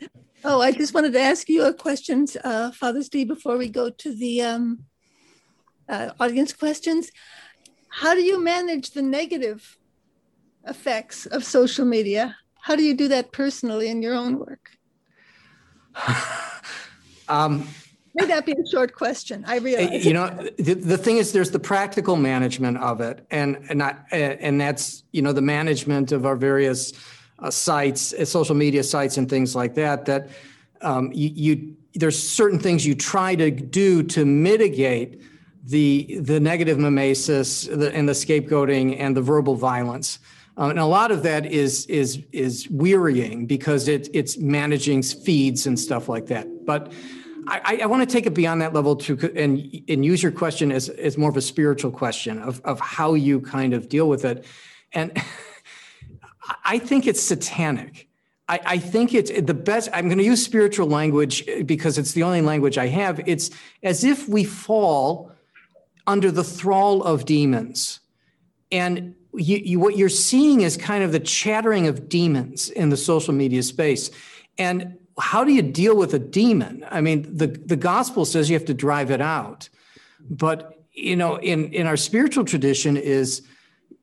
Oh, 0.43 0.61
I 0.61 0.71
just 0.71 0.93
wanted 0.93 1.13
to 1.13 1.21
ask 1.21 1.49
you 1.49 1.65
a 1.65 1.73
question, 1.73 2.25
uh, 2.43 2.71
Father 2.71 3.03
Steve, 3.03 3.27
before 3.27 3.57
we 3.57 3.69
go 3.69 3.89
to 3.89 4.15
the 4.15 4.41
um, 4.41 4.85
uh, 5.87 6.11
audience 6.19 6.53
questions. 6.53 7.11
How 7.89 8.13
do 8.13 8.21
you 8.21 8.41
manage 8.41 8.91
the 8.91 9.01
negative 9.01 9.77
effects 10.67 11.25
of 11.25 11.43
social 11.43 11.85
media? 11.85 12.35
How 12.61 12.75
do 12.75 12.83
you 12.83 12.93
do 12.93 13.07
that 13.09 13.31
personally 13.31 13.89
in 13.89 14.01
your 14.01 14.13
own 14.13 14.37
work? 14.37 14.71
um, 17.27 17.67
May 18.15 18.25
that 18.25 18.45
be 18.45 18.53
a 18.53 18.67
short 18.69 18.93
question. 18.95 19.43
I 19.47 19.57
realize. 19.57 20.05
You 20.05 20.13
know, 20.13 20.27
the, 20.57 20.73
the 20.73 20.97
thing 20.97 21.17
is, 21.17 21.31
there's 21.31 21.51
the 21.51 21.59
practical 21.59 22.15
management 22.15 22.77
of 22.77 23.01
it, 23.01 23.25
and 23.31 23.57
and 23.69 23.83
I, 23.83 23.95
and 24.11 24.59
that's 24.59 25.03
you 25.11 25.21
know 25.21 25.31
the 25.31 25.41
management 25.41 26.11
of 26.11 26.25
our 26.25 26.35
various 26.35 26.93
uh, 27.37 27.51
sites, 27.51 28.13
uh, 28.13 28.25
social 28.25 28.55
media 28.55 28.83
sites, 28.83 29.17
and 29.17 29.29
things 29.29 29.55
like 29.55 29.75
that. 29.75 30.05
That 30.05 30.29
um, 30.81 31.11
you, 31.13 31.29
you 31.33 31.75
there's 31.93 32.17
certain 32.17 32.59
things 32.59 32.85
you 32.85 32.95
try 32.95 33.35
to 33.35 33.51
do 33.51 34.03
to 34.03 34.25
mitigate 34.25 35.21
the 35.69 36.19
the 36.21 36.39
negative 36.39 36.79
mimesis 36.79 37.67
and 37.67 37.81
the 38.09 38.13
scapegoating 38.13 38.99
and 38.99 39.15
the 39.15 39.21
verbal 39.21 39.55
violence. 39.55 40.19
Um, 40.57 40.71
and 40.71 40.79
a 40.79 40.85
lot 40.85 41.11
of 41.11 41.23
that 41.23 41.45
is 41.45 41.85
is 41.85 42.23
is 42.31 42.67
wearying 42.69 43.45
because 43.45 43.87
it, 43.87 44.09
it's 44.13 44.37
managing 44.37 45.03
feeds 45.03 45.67
and 45.67 45.79
stuff 45.79 46.09
like 46.09 46.25
that. 46.27 46.65
But 46.65 46.91
I, 47.47 47.79
I 47.83 47.85
want 47.85 48.07
to 48.07 48.13
take 48.13 48.25
it 48.25 48.33
beyond 48.33 48.61
that 48.61 48.73
level 48.73 48.95
to 48.97 49.17
and 49.35 49.83
and 49.87 50.03
use 50.03 50.21
your 50.21 50.31
question 50.31 50.71
as, 50.71 50.89
as 50.89 51.17
more 51.17 51.29
of 51.29 51.37
a 51.37 51.41
spiritual 51.41 51.91
question 51.91 52.39
of, 52.39 52.61
of 52.63 52.79
how 52.79 53.13
you 53.13 53.39
kind 53.39 53.73
of 53.73 53.89
deal 53.89 54.07
with 54.09 54.25
it 54.25 54.45
And 54.91 55.11
I 56.65 56.79
think 56.79 57.07
it's 57.07 57.21
satanic. 57.21 58.07
I, 58.47 58.59
I 58.65 58.77
think 58.79 59.13
it's 59.13 59.31
the 59.31 59.53
best. 59.53 59.89
I'm 59.93 60.05
going 60.05 60.17
to 60.17 60.23
use 60.23 60.43
spiritual 60.43 60.87
language 60.87 61.45
because 61.65 61.97
it's 61.99 62.13
the 62.13 62.23
only 62.23 62.41
language 62.41 62.77
I 62.77 62.87
have. 62.87 63.21
It's 63.27 63.51
as 63.83 64.03
if 64.03 64.27
we 64.27 64.43
fall 64.43 65.31
under 66.09 66.31
the 66.31 66.43
thrall 66.43 67.03
of 67.03 67.23
demons. 67.25 67.99
And 68.71 69.15
you, 69.35 69.57
you, 69.57 69.79
what 69.79 69.95
you're 69.95 70.09
seeing 70.09 70.61
is 70.61 70.75
kind 70.75 71.03
of 71.03 71.11
the 71.11 71.19
chattering 71.19 71.87
of 71.87 72.09
demons 72.09 72.69
in 72.69 72.89
the 72.89 72.97
social 72.97 73.33
media 73.33 73.61
space. 73.61 74.09
And 74.57 74.97
how 75.19 75.43
do 75.43 75.53
you 75.53 75.61
deal 75.61 75.95
with 75.95 76.13
a 76.15 76.19
demon? 76.19 76.83
I 76.89 77.01
mean, 77.01 77.37
the, 77.37 77.47
the 77.47 77.75
gospel 77.75 78.25
says 78.25 78.49
you 78.49 78.55
have 78.55 78.65
to 78.65 78.73
drive 78.73 79.11
it 79.11 79.21
out. 79.21 79.69
But, 80.29 80.83
you 80.93 81.15
know, 81.15 81.37
in, 81.37 81.71
in 81.73 81.85
our 81.85 81.97
spiritual 81.97 82.43
tradition 82.43 82.97
is 82.97 83.43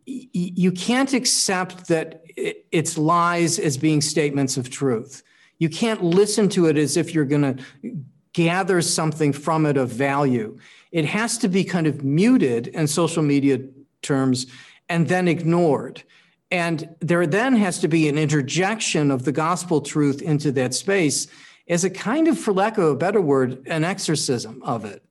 you 0.07 0.71
can't 0.71 1.13
accept 1.13 1.89
that 1.89 2.23
it's 2.37 2.97
lies 2.97 3.59
as 3.59 3.77
being 3.77 4.01
statements 4.01 4.57
of 4.57 4.71
truth. 4.71 5.25
You 5.59 5.69
can't 5.69 6.05
listen 6.05 6.49
to 6.51 6.67
it 6.67 6.77
as 6.77 6.97
if 6.97 7.13
you're 7.13 7.25
going 7.25 7.57
to 7.57 7.65
gather 8.33 8.81
something 8.83 9.33
from 9.33 9.67
it 9.67 9.77
of 9.77 9.89
value. 9.91 10.59
It 10.97 11.05
has 11.05 11.37
to 11.39 11.49
be 11.49 11.63
kind 11.63 11.87
of 11.87 12.03
muted 12.03 12.69
in 12.69 12.87
social 12.87 13.23
media 13.23 13.59
terms 14.01 14.47
and 14.89 15.07
then 15.07 15.29
ignored. 15.29 16.03
And 16.51 16.97
there 17.01 17.27
then 17.27 17.55
has 17.57 17.81
to 17.81 17.89
be 17.89 18.09
an 18.09 18.17
interjection 18.17 19.11
of 19.11 19.27
the 19.27 19.31
gospel 19.31 19.83
truth 19.83 20.23
into 20.23 20.51
that 20.53 20.73
space 20.73 21.27
as 21.69 21.85
a 21.85 21.91
kind 21.91 22.29
of, 22.29 22.39
for 22.39 22.55
lack 22.55 22.79
of 22.79 22.85
a 22.85 22.97
better 22.97 23.21
word, 23.21 23.67
an 23.67 23.85
exorcism 23.85 24.63
of 24.63 24.87
it. 24.87 25.05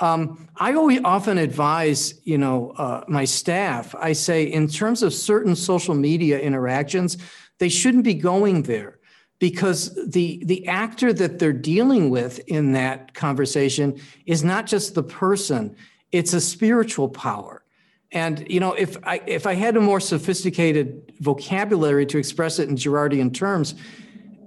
Um, 0.00 0.48
I 0.56 0.72
always 0.72 1.00
often 1.04 1.38
advise, 1.38 2.14
you 2.24 2.36
know, 2.36 2.72
uh, 2.76 3.04
my 3.06 3.24
staff. 3.24 3.94
I 3.94 4.14
say, 4.14 4.42
in 4.42 4.66
terms 4.66 5.00
of 5.00 5.14
certain 5.14 5.54
social 5.54 5.94
media 5.94 6.40
interactions, 6.40 7.18
they 7.60 7.68
shouldn't 7.68 8.02
be 8.02 8.14
going 8.14 8.62
there 8.62 8.98
because 9.40 9.98
the 10.06 10.42
the 10.44 10.68
actor 10.68 11.12
that 11.12 11.40
they're 11.40 11.52
dealing 11.52 12.10
with 12.10 12.38
in 12.46 12.72
that 12.72 13.14
conversation 13.14 13.98
is 14.26 14.44
not 14.44 14.66
just 14.66 14.94
the 14.94 15.02
person; 15.02 15.74
it's 16.12 16.32
a 16.32 16.40
spiritual 16.40 17.08
power. 17.08 17.64
And 18.12 18.46
you 18.48 18.60
know, 18.60 18.74
if 18.74 18.96
I 19.02 19.22
if 19.26 19.46
I 19.46 19.54
had 19.54 19.76
a 19.76 19.80
more 19.80 19.98
sophisticated 19.98 21.12
vocabulary 21.20 22.06
to 22.06 22.18
express 22.18 22.58
it 22.58 22.68
in 22.68 22.76
Girardian 22.76 23.32
terms, 23.32 23.74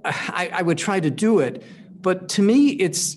I, 0.04 0.50
I 0.52 0.62
would 0.62 0.78
try 0.78 1.00
to 1.00 1.10
do 1.10 1.40
it. 1.40 1.64
But 2.00 2.28
to 2.30 2.42
me, 2.42 2.68
it's 2.68 3.16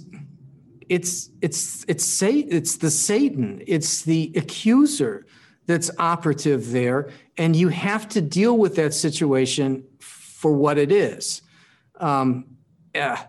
it's 0.90 1.30
it's 1.42 1.86
it's 1.88 2.24
it's 2.24 2.78
the 2.78 2.90
Satan, 2.90 3.62
it's 3.68 4.02
the 4.02 4.34
accuser 4.36 5.28
that's 5.68 5.92
operative 6.00 6.72
there, 6.72 7.12
and 7.38 7.56
you 7.56 7.68
have 7.68 8.08
to 8.10 8.22
deal 8.22 8.58
with 8.58 8.76
that 8.78 8.96
situation 8.96 9.84
for 10.00 10.54
what 10.54 10.80
it 10.80 10.92
is. 10.92 11.44
Um, 12.00 12.45
yeah. 12.95 13.26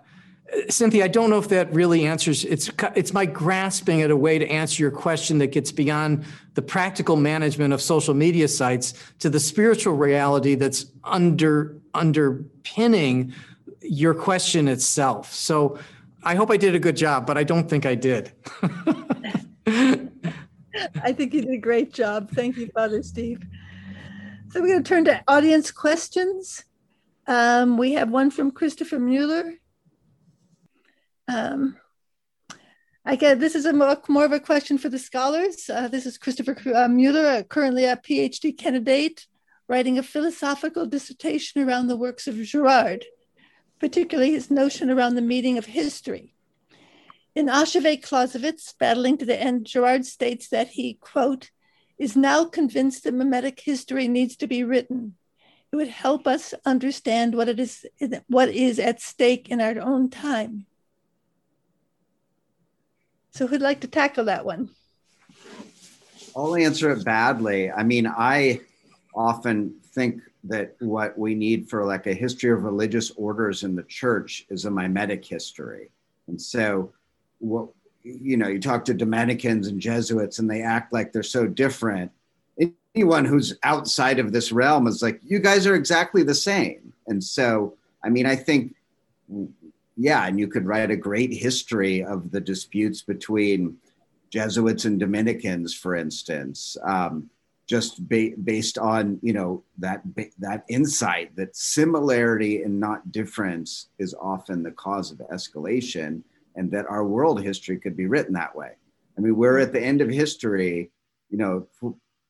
Cynthia, 0.71 1.05
I 1.05 1.09
don't 1.09 1.29
know 1.29 1.39
if 1.39 1.49
that 1.49 1.73
really 1.75 2.07
answers. 2.07 2.45
It's 2.45 2.71
it's 2.97 3.13
my 3.13 3.27
grasping 3.27 4.01
at 4.01 4.11
a 4.11 4.17
way 4.17 4.39
to 4.39 4.49
answer 4.49 4.83
your 4.83 4.91
question 4.91 5.39
that 5.39 5.49
gets 5.49 5.71
beyond 5.71 6.25
the 6.55 6.63
practical 6.63 7.17
management 7.17 7.75
of 7.75 7.83
social 7.83 8.15
media 8.15 8.49
sites 8.49 8.95
to 9.19 9.29
the 9.29 9.41
spiritual 9.41 9.95
reality 9.95 10.55
that's 10.55 10.87
under 11.05 11.77
underpinning 11.93 13.35
your 13.83 14.15
question 14.15 14.69
itself. 14.69 15.33
So 15.35 15.79
I 16.25 16.35
hope 16.35 16.51
I 16.51 16.57
did 16.57 16.75
a 16.75 16.79
good 16.79 16.97
job, 16.97 17.27
but 17.27 17.37
I 17.37 17.45
don't 17.45 17.69
think 17.69 17.85
I 17.85 17.95
did. 17.95 18.33
I 21.03 21.13
think 21.13 21.35
you 21.35 21.43
did 21.43 21.51
a 21.51 21.59
great 21.59 21.93
job. 21.93 22.31
Thank 22.31 22.57
you, 22.57 22.69
Father 22.75 23.03
Steve. 23.03 23.43
So 24.51 24.61
we're 24.61 24.69
going 24.69 24.83
to 24.83 24.89
turn 24.89 25.05
to 25.07 25.23
audience 25.29 25.71
questions. 25.71 26.65
Um, 27.29 27.77
we 27.77 27.93
have 27.93 28.11
one 28.11 28.33
from 28.33 28.51
Christopher 28.51 28.99
Mueller. 28.99 29.55
Um, 31.29 31.77
I 33.05 33.15
get 33.15 33.39
this 33.39 33.55
is 33.55 33.67
a 33.67 33.73
more, 33.73 34.25
of 34.25 34.33
a 34.33 34.41
question 34.41 34.79
for 34.79 34.89
the 34.89 34.99
scholars. 34.99 35.71
Uh, 35.73 35.87
this 35.87 36.07
is 36.07 36.19
Christopher 36.19 36.57
uh, 36.75 36.89
Mueller, 36.89 37.45
currently 37.45 37.85
a 37.85 37.97
PhD 37.97 38.59
candidate, 38.59 39.27
writing 39.69 39.99
a 39.99 40.03
philosophical 40.03 40.87
dissertation 40.87 41.63
around 41.63 41.87
the 41.87 41.97
works 41.97 42.27
of 42.27 42.43
Girard 42.43 43.05
particularly 43.79 44.33
his 44.33 44.51
notion 44.51 44.91
around 44.91 45.15
the 45.15 45.23
meaning 45.23 45.59
of 45.59 45.67
history. 45.67 46.35
In 47.35 47.47
Achever 47.47 47.97
Clausewitz, 48.03 48.75
Battling 48.79 49.19
to 49.19 49.25
the 49.25 49.41
End, 49.41 49.67
Girard 49.67 50.05
states 50.05 50.49
that 50.49 50.69
he, 50.69 50.95
quote, 50.95 51.51
is 51.99 52.17
now 52.17 52.45
convinced 52.45 53.05
that 53.05 53.15
mimetic 53.15 53.61
history 53.61 54.09
needs 54.09 54.37
to 54.37 54.47
be 54.47 54.65
written. 54.65 55.15
It 55.73 55.77
would 55.77 55.89
help 55.89 56.27
us 56.27 56.55
understand 56.65 57.35
what 57.35 57.49
it 57.49 57.61
is 57.61 57.87
what 58.29 58.49
is 58.49 58.79
at 58.79 59.01
stake 59.01 59.51
in 59.51 59.61
our 59.61 59.79
own 59.81 60.09
time. 60.09 60.67
So 63.33 63.47
who'd 63.47 63.61
like 63.61 63.81
to 63.81 63.89
tackle 63.89 64.25
that 64.25 64.45
one? 64.45 64.71
I'll 66.35 66.57
answer 66.57 66.91
it 66.91 67.05
badly. 67.05 67.71
I 67.71 67.83
mean, 67.83 68.07
I 68.07 68.61
often 69.15 69.75
think 69.93 70.23
that 70.45 70.77
what 70.81 71.19
we 71.19 71.35
need 71.35 71.69
for 71.69 71.85
like 71.85 72.07
a 72.07 72.15
history 72.15 72.51
of 72.51 72.63
religious 72.63 73.11
orders 73.13 73.65
in 73.65 73.75
the 73.75 73.83
church 73.85 74.47
is 74.49 74.65
a 74.65 74.71
mimetic 74.71 75.25
history. 75.25 75.91
And 76.29 76.41
so 76.41 76.93
what 77.39 77.69
you 78.03 78.37
know, 78.37 78.49
you 78.49 78.61
talk 78.61 78.85
to 78.87 78.95
Dominicans 78.95 79.67
and 79.69 79.81
Jesuits 79.81 80.39
and 80.39 80.51
they 80.51 80.63
act 80.63 80.93
like 80.93 81.13
they're 81.13 81.23
so 81.23 81.47
different. 81.47 82.11
Anyone 82.95 83.25
who's 83.25 83.57
outside 83.63 84.19
of 84.19 84.33
this 84.33 84.51
realm 84.51 84.87
is 84.87 85.03
like, 85.03 85.21
you 85.23 85.39
guys 85.39 85.67
are 85.67 85.75
exactly 85.75 86.23
the 86.23 86.35
same. 86.35 86.93
And 87.07 87.23
so, 87.23 87.77
I 88.05 88.09
mean, 88.09 88.27
I 88.27 88.37
think, 88.37 88.75
yeah, 89.97 90.27
and 90.27 90.39
you 90.39 90.49
could 90.49 90.67
write 90.67 90.91
a 90.91 90.97
great 90.97 91.33
history 91.33 92.03
of 92.03 92.31
the 92.31 92.41
disputes 92.41 93.03
between 93.03 93.77
Jesuits 94.31 94.85
and 94.85 94.99
Dominicans, 94.99 95.75
for 95.75 95.95
instance. 95.95 96.77
Um, 96.85 97.31
just 97.69 98.09
ba- 98.09 98.35
based 98.43 98.79
on 98.79 99.21
you 99.23 99.33
know 99.33 99.63
that 99.79 100.03
that 100.39 100.65
insight 100.69 101.37
that 101.37 101.55
similarity 101.55 102.63
and 102.63 102.81
not 102.81 103.13
difference 103.13 103.89
is 103.99 104.15
often 104.21 104.63
the 104.63 104.71
cause 104.73 105.13
of 105.13 105.19
escalation 105.33 106.23
and 106.57 106.71
that 106.71 106.87
our 106.89 107.05
world 107.05 107.43
history 107.43 107.77
could 107.79 107.97
be 107.97 108.07
written 108.07 108.33
that 108.33 108.57
way 108.57 108.73
i 109.17 109.21
mean 109.21 109.37
we're 109.37 109.59
at 109.59 109.73
the 109.73 109.81
end 109.81 110.01
of 110.01 110.09
history 110.09 110.91
you 111.31 111.37
know 111.37 111.67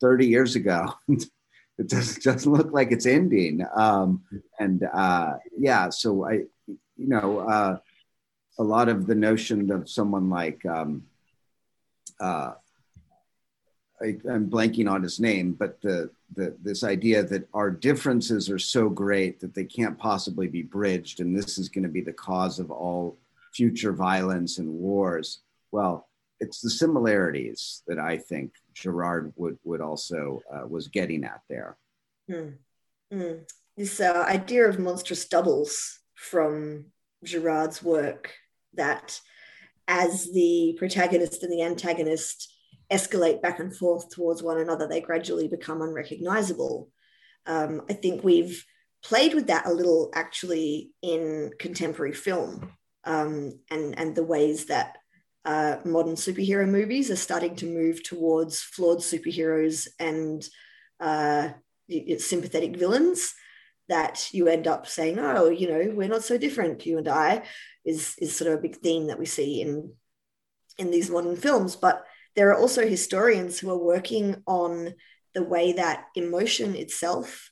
30 0.00 0.26
years 0.26 0.56
ago 0.56 0.92
it 1.08 1.88
doesn't, 1.88 2.46
look 2.46 2.72
like 2.72 2.90
it's 2.92 3.06
ending 3.06 3.64
um, 3.76 4.22
and 4.58 4.84
uh, 4.92 5.34
yeah 5.56 5.88
so 5.90 6.24
i 6.24 6.32
you 6.96 7.08
know 7.08 7.38
uh, 7.40 7.78
a 8.58 8.62
lot 8.62 8.88
of 8.88 9.06
the 9.06 9.14
notion 9.14 9.70
of 9.70 9.88
someone 9.88 10.28
like 10.28 10.64
um, 10.66 11.04
uh, 12.20 12.52
I, 14.00 14.16
am 14.28 14.48
blanking 14.48 14.90
on 14.90 15.02
his 15.02 15.20
name, 15.20 15.52
but 15.52 15.80
the, 15.80 16.10
the 16.34 16.56
this 16.62 16.84
idea 16.84 17.22
that 17.24 17.48
our 17.54 17.70
differences 17.70 18.50
are 18.50 18.58
so 18.58 18.88
great 18.88 19.40
that 19.40 19.54
they 19.54 19.64
can't 19.64 19.98
possibly 19.98 20.46
be 20.48 20.62
bridged, 20.62 21.20
and 21.20 21.36
this 21.36 21.58
is 21.58 21.68
going 21.68 21.84
to 21.84 21.88
be 21.88 22.00
the 22.00 22.12
cause 22.12 22.58
of 22.58 22.70
all 22.70 23.16
future 23.52 23.92
violence 23.92 24.58
and 24.58 24.68
wars. 24.68 25.40
Well, 25.70 26.07
it's 26.40 26.60
the 26.60 26.70
similarities 26.70 27.82
that 27.86 27.98
I 27.98 28.18
think 28.18 28.52
Girard 28.74 29.32
would 29.36 29.58
would 29.64 29.80
also 29.80 30.40
uh, 30.52 30.66
was 30.66 30.88
getting 30.88 31.24
at 31.24 31.40
there. 31.48 31.76
Mm. 32.30 32.54
Mm. 33.12 33.50
This 33.76 34.00
uh, 34.00 34.24
idea 34.26 34.68
of 34.68 34.78
monstrous 34.78 35.26
doubles 35.26 36.00
from 36.14 36.86
Girard's 37.24 37.82
work 37.82 38.32
that 38.74 39.20
as 39.86 40.30
the 40.32 40.76
protagonist 40.78 41.42
and 41.42 41.52
the 41.52 41.62
antagonist 41.62 42.52
escalate 42.90 43.42
back 43.42 43.58
and 43.58 43.74
forth 43.74 44.10
towards 44.10 44.42
one 44.42 44.58
another, 44.58 44.86
they 44.86 45.00
gradually 45.00 45.48
become 45.48 45.82
unrecognizable. 45.82 46.90
Um, 47.46 47.82
I 47.88 47.94
think 47.94 48.22
we've 48.22 48.64
played 49.02 49.34
with 49.34 49.46
that 49.46 49.66
a 49.66 49.72
little 49.72 50.10
actually 50.14 50.90
in 51.02 51.52
contemporary 51.58 52.12
film 52.12 52.72
um, 53.04 53.58
and, 53.70 53.98
and 53.98 54.14
the 54.14 54.24
ways 54.24 54.66
that 54.66 54.98
uh, 55.44 55.76
modern 55.84 56.14
superhero 56.14 56.68
movies 56.68 57.10
are 57.10 57.16
starting 57.16 57.56
to 57.56 57.66
move 57.66 58.02
towards 58.02 58.60
flawed 58.60 58.98
superheroes 58.98 59.88
and 59.98 60.46
uh, 61.00 61.50
sympathetic 62.18 62.76
villains 62.76 63.34
that 63.88 64.28
you 64.32 64.48
end 64.48 64.66
up 64.66 64.86
saying, 64.86 65.18
oh, 65.18 65.48
you 65.48 65.68
know, 65.68 65.92
we're 65.94 66.08
not 66.08 66.22
so 66.22 66.36
different, 66.36 66.84
you 66.84 66.98
and 66.98 67.08
I, 67.08 67.42
is, 67.84 68.14
is 68.18 68.36
sort 68.36 68.52
of 68.52 68.58
a 68.58 68.62
big 68.62 68.76
theme 68.76 69.06
that 69.06 69.18
we 69.18 69.24
see 69.24 69.62
in, 69.62 69.92
in 70.76 70.90
these 70.90 71.10
modern 71.10 71.36
films. 71.36 71.74
But 71.74 72.04
there 72.36 72.50
are 72.50 72.58
also 72.58 72.86
historians 72.86 73.58
who 73.58 73.70
are 73.70 73.82
working 73.82 74.42
on 74.46 74.94
the 75.34 75.42
way 75.42 75.72
that 75.72 76.06
emotion 76.14 76.74
itself 76.74 77.50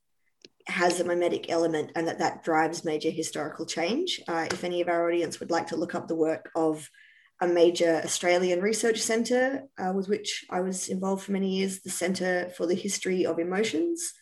has 0.67 1.01
a 1.01 1.05
mimetic 1.05 1.49
element 1.49 1.93
and 1.95 2.09
that 2.09 2.19
that 2.19 2.43
drives 2.45 2.85
major 2.85 3.11
historical 3.11 3.65
change. 3.65 4.21
Uh, 4.29 4.47
if 4.51 4.65
any 4.65 4.81
of 4.81 4.89
our 4.89 5.09
audience 5.09 5.41
would 5.41 5.51
like 5.51 5.69
to 5.69 5.77
look 5.77 5.95
up 5.95 6.09
the 6.09 6.15
work 6.15 6.51
of 6.55 6.91
a 7.41 7.47
major 7.47 8.01
Australian 8.05 8.61
research 8.61 8.99
centre 9.01 9.65
uh, 9.79 9.93
with 9.93 10.09
which 10.09 10.45
I 10.51 10.61
was 10.61 10.89
involved 10.89 11.25
for 11.25 11.33
many 11.33 11.59
years, 11.59 11.81
the 11.81 11.91
Centre 11.91 12.51
for 12.57 12.67
the 12.67 12.75
History 12.75 13.27
of 13.27 13.39
Emotions, 13.39 14.13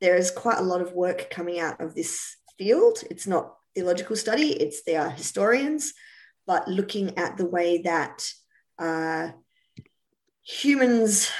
there 0.00 0.16
is 0.16 0.30
quite 0.30 0.58
a 0.58 0.64
lot 0.64 0.82
of 0.82 0.92
work 0.92 1.30
coming 1.30 1.60
out 1.60 1.80
of 1.80 1.94
this 1.94 2.36
field. 2.58 2.98
It's 3.10 3.26
not 3.26 3.54
theological 3.74 4.16
study, 4.16 4.50
it's 4.50 4.82
they 4.82 4.96
are 4.96 5.08
historians, 5.08 5.94
but 6.46 6.68
looking 6.68 7.16
at 7.16 7.38
the 7.38 7.46
way 7.46 7.82
that 7.82 8.28
uh, 8.78 9.28
humans, 10.42 11.30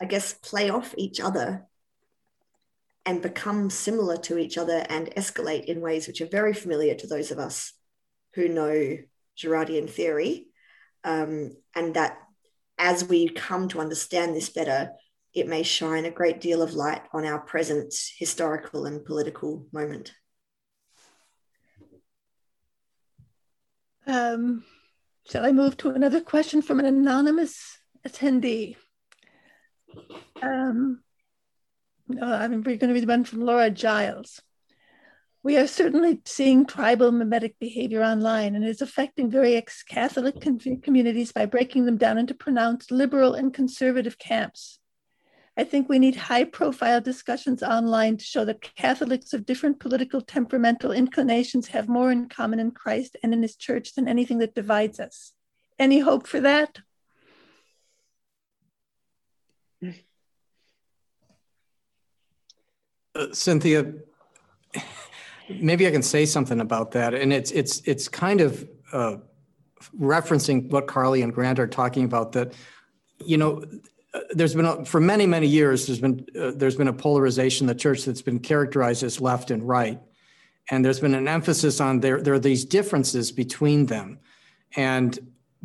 I 0.00 0.04
guess, 0.04 0.34
play 0.34 0.68
off 0.68 0.94
each 0.98 1.20
other 1.20 1.66
and 3.06 3.22
become 3.22 3.70
similar 3.70 4.16
to 4.16 4.36
each 4.36 4.58
other 4.58 4.84
and 4.88 5.06
escalate 5.12 5.66
in 5.66 5.80
ways 5.80 6.06
which 6.06 6.20
are 6.20 6.26
very 6.26 6.52
familiar 6.52 6.94
to 6.96 7.06
those 7.06 7.30
of 7.30 7.38
us 7.38 7.72
who 8.34 8.48
know 8.48 8.98
Girardian 9.38 9.88
theory. 9.88 10.46
Um, 11.04 11.56
and 11.74 11.94
that 11.94 12.18
as 12.78 13.04
we 13.04 13.28
come 13.28 13.68
to 13.68 13.80
understand 13.80 14.34
this 14.34 14.48
better, 14.48 14.92
it 15.32 15.46
may 15.46 15.62
shine 15.62 16.04
a 16.04 16.10
great 16.10 16.40
deal 16.40 16.62
of 16.62 16.74
light 16.74 17.02
on 17.12 17.26
our 17.26 17.38
present 17.38 17.94
historical 18.18 18.86
and 18.86 19.04
political 19.04 19.66
moment. 19.72 20.12
Um, 24.06 24.64
shall 25.28 25.44
I 25.44 25.52
move 25.52 25.76
to 25.78 25.90
another 25.90 26.20
question 26.20 26.62
from 26.62 26.78
an 26.80 26.86
anonymous 26.86 27.78
attendee? 28.06 28.76
Um, 30.40 31.02
no, 32.08 32.26
I 32.26 32.46
mean, 32.48 32.62
we're 32.62 32.76
going 32.76 32.88
to 32.88 32.94
read 32.94 33.08
one 33.08 33.24
from 33.24 33.42
Laura 33.42 33.70
Giles. 33.70 34.40
We 35.46 35.56
are 35.58 35.68
certainly 35.68 36.20
seeing 36.24 36.66
tribal 36.66 37.12
mimetic 37.12 37.56
behavior 37.60 38.02
online 38.02 38.56
and 38.56 38.64
is 38.64 38.82
affecting 38.82 39.30
various 39.30 39.84
Catholic 39.84 40.40
communities 40.82 41.30
by 41.30 41.46
breaking 41.46 41.86
them 41.86 41.98
down 41.98 42.18
into 42.18 42.34
pronounced 42.34 42.90
liberal 42.90 43.34
and 43.34 43.54
conservative 43.54 44.18
camps. 44.18 44.80
I 45.56 45.62
think 45.62 45.88
we 45.88 46.00
need 46.00 46.16
high 46.16 46.42
profile 46.42 47.00
discussions 47.00 47.62
online 47.62 48.16
to 48.16 48.24
show 48.24 48.44
that 48.44 48.60
Catholics 48.60 49.32
of 49.32 49.46
different 49.46 49.78
political 49.78 50.20
temperamental 50.20 50.90
inclinations 50.90 51.68
have 51.68 51.88
more 51.88 52.10
in 52.10 52.28
common 52.28 52.58
in 52.58 52.72
Christ 52.72 53.16
and 53.22 53.32
in 53.32 53.42
his 53.42 53.54
church 53.54 53.94
than 53.94 54.08
anything 54.08 54.38
that 54.38 54.56
divides 54.56 54.98
us. 54.98 55.32
Any 55.78 56.00
hope 56.00 56.26
for 56.26 56.40
that? 56.40 56.80
Uh, 63.14 63.32
Cynthia, 63.32 63.94
maybe 65.48 65.86
I 65.86 65.90
can 65.90 66.02
say 66.02 66.26
something 66.26 66.60
about 66.60 66.92
that. 66.92 67.14
And 67.14 67.32
it's 67.32 67.50
it's 67.50 67.80
it's 67.84 68.08
kind 68.08 68.40
of 68.40 68.68
uh, 68.92 69.16
referencing 69.98 70.70
what 70.70 70.86
Carly 70.86 71.22
and 71.22 71.32
Grant 71.32 71.58
are 71.58 71.66
talking 71.66 72.04
about. 72.04 72.32
That 72.32 72.52
you 73.24 73.36
know, 73.36 73.62
uh, 74.14 74.20
there's 74.30 74.54
been 74.54 74.66
a, 74.66 74.84
for 74.84 75.00
many 75.00 75.26
many 75.26 75.46
years 75.46 75.86
there's 75.86 76.00
been 76.00 76.26
uh, 76.38 76.52
there's 76.54 76.76
been 76.76 76.88
a 76.88 76.92
polarization 76.92 77.64
in 77.64 77.68
the 77.68 77.80
church 77.80 78.04
that's 78.04 78.22
been 78.22 78.38
characterized 78.38 79.02
as 79.02 79.20
left 79.20 79.50
and 79.50 79.66
right, 79.66 80.00
and 80.70 80.84
there's 80.84 81.00
been 81.00 81.14
an 81.14 81.28
emphasis 81.28 81.80
on 81.80 82.00
there 82.00 82.20
there 82.20 82.34
are 82.34 82.38
these 82.38 82.64
differences 82.64 83.32
between 83.32 83.86
them, 83.86 84.18
and 84.76 85.18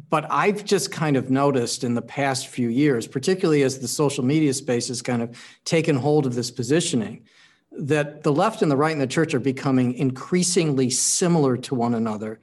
but 0.10 0.26
I've 0.30 0.66
just 0.66 0.92
kind 0.92 1.16
of 1.16 1.30
noticed 1.30 1.84
in 1.84 1.94
the 1.94 2.02
past 2.02 2.48
few 2.48 2.70
years, 2.70 3.08
particularly 3.08 3.64
as 3.64 3.80
the 3.80 3.88
social 3.88 4.24
media 4.24 4.54
space 4.54 4.88
has 4.88 5.02
kind 5.02 5.22
of 5.22 5.38
taken 5.64 5.96
hold 5.96 6.26
of 6.26 6.34
this 6.34 6.50
positioning, 6.50 7.26
that 7.72 8.24
the 8.24 8.32
left 8.32 8.62
and 8.62 8.70
the 8.70 8.78
right 8.78 8.92
in 8.92 9.00
the 9.00 9.08
church 9.08 9.34
are 9.34 9.40
becoming 9.40 9.94
increasingly 9.94 10.90
similar 10.90 11.58
to 11.58 11.76
one 11.76 11.96
another 11.96 12.40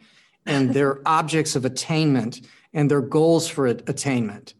and 0.47 0.73
their 0.75 1.01
objects 1.07 1.55
of 1.57 1.65
attainment 1.65 2.41
and 2.73 2.91
their 2.91 3.01
goals 3.01 3.49
for 3.49 3.67
attainment. 3.67 4.55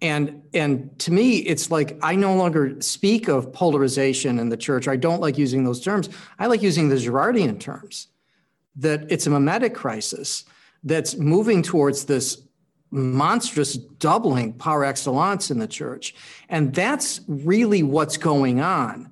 And 0.00 0.42
and 0.54 0.96
to 1.00 1.12
me 1.12 1.38
it's 1.38 1.72
like 1.72 1.98
i 2.02 2.14
no 2.14 2.36
longer 2.36 2.80
speak 2.80 3.26
of 3.26 3.52
polarization 3.52 4.38
in 4.38 4.48
the 4.48 4.56
church. 4.56 4.86
I 4.86 4.96
don't 4.96 5.20
like 5.20 5.36
using 5.36 5.64
those 5.64 5.80
terms. 5.80 6.08
I 6.38 6.46
like 6.46 6.62
using 6.62 6.88
the 6.88 6.96
girardian 6.96 7.58
terms 7.58 8.08
that 8.76 9.10
it's 9.10 9.26
a 9.26 9.30
mimetic 9.30 9.74
crisis 9.74 10.44
that's 10.84 11.16
moving 11.16 11.62
towards 11.62 12.04
this 12.04 12.40
monstrous 12.90 13.74
doubling 13.74 14.52
par 14.52 14.84
excellence 14.84 15.50
in 15.50 15.58
the 15.58 15.66
church. 15.66 16.14
And 16.48 16.72
that's 16.72 17.20
really 17.26 17.82
what's 17.82 18.16
going 18.16 18.60
on 18.60 19.10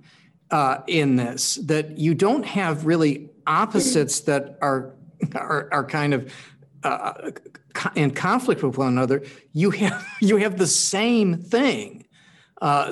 uh, 0.51 0.79
in 0.87 1.17
this 1.17 1.57
that 1.57 1.99
you 1.99 2.15
don't 2.15 2.45
have 2.45 2.87
really 2.87 3.31
opposites 3.47 4.21
that 4.21 4.59
are 4.61 4.95
are, 5.35 5.69
are 5.73 5.85
kind 5.85 6.15
of 6.15 6.33
uh, 6.83 7.31
in 7.95 8.11
conflict 8.13 8.63
with 8.63 8.79
one 8.79 8.89
another. 8.89 9.23
You 9.53 9.71
have 9.71 10.07
you 10.21 10.37
have 10.37 10.59
the 10.59 10.67
same 10.67 11.37
thing. 11.37 12.05
Uh, 12.63 12.91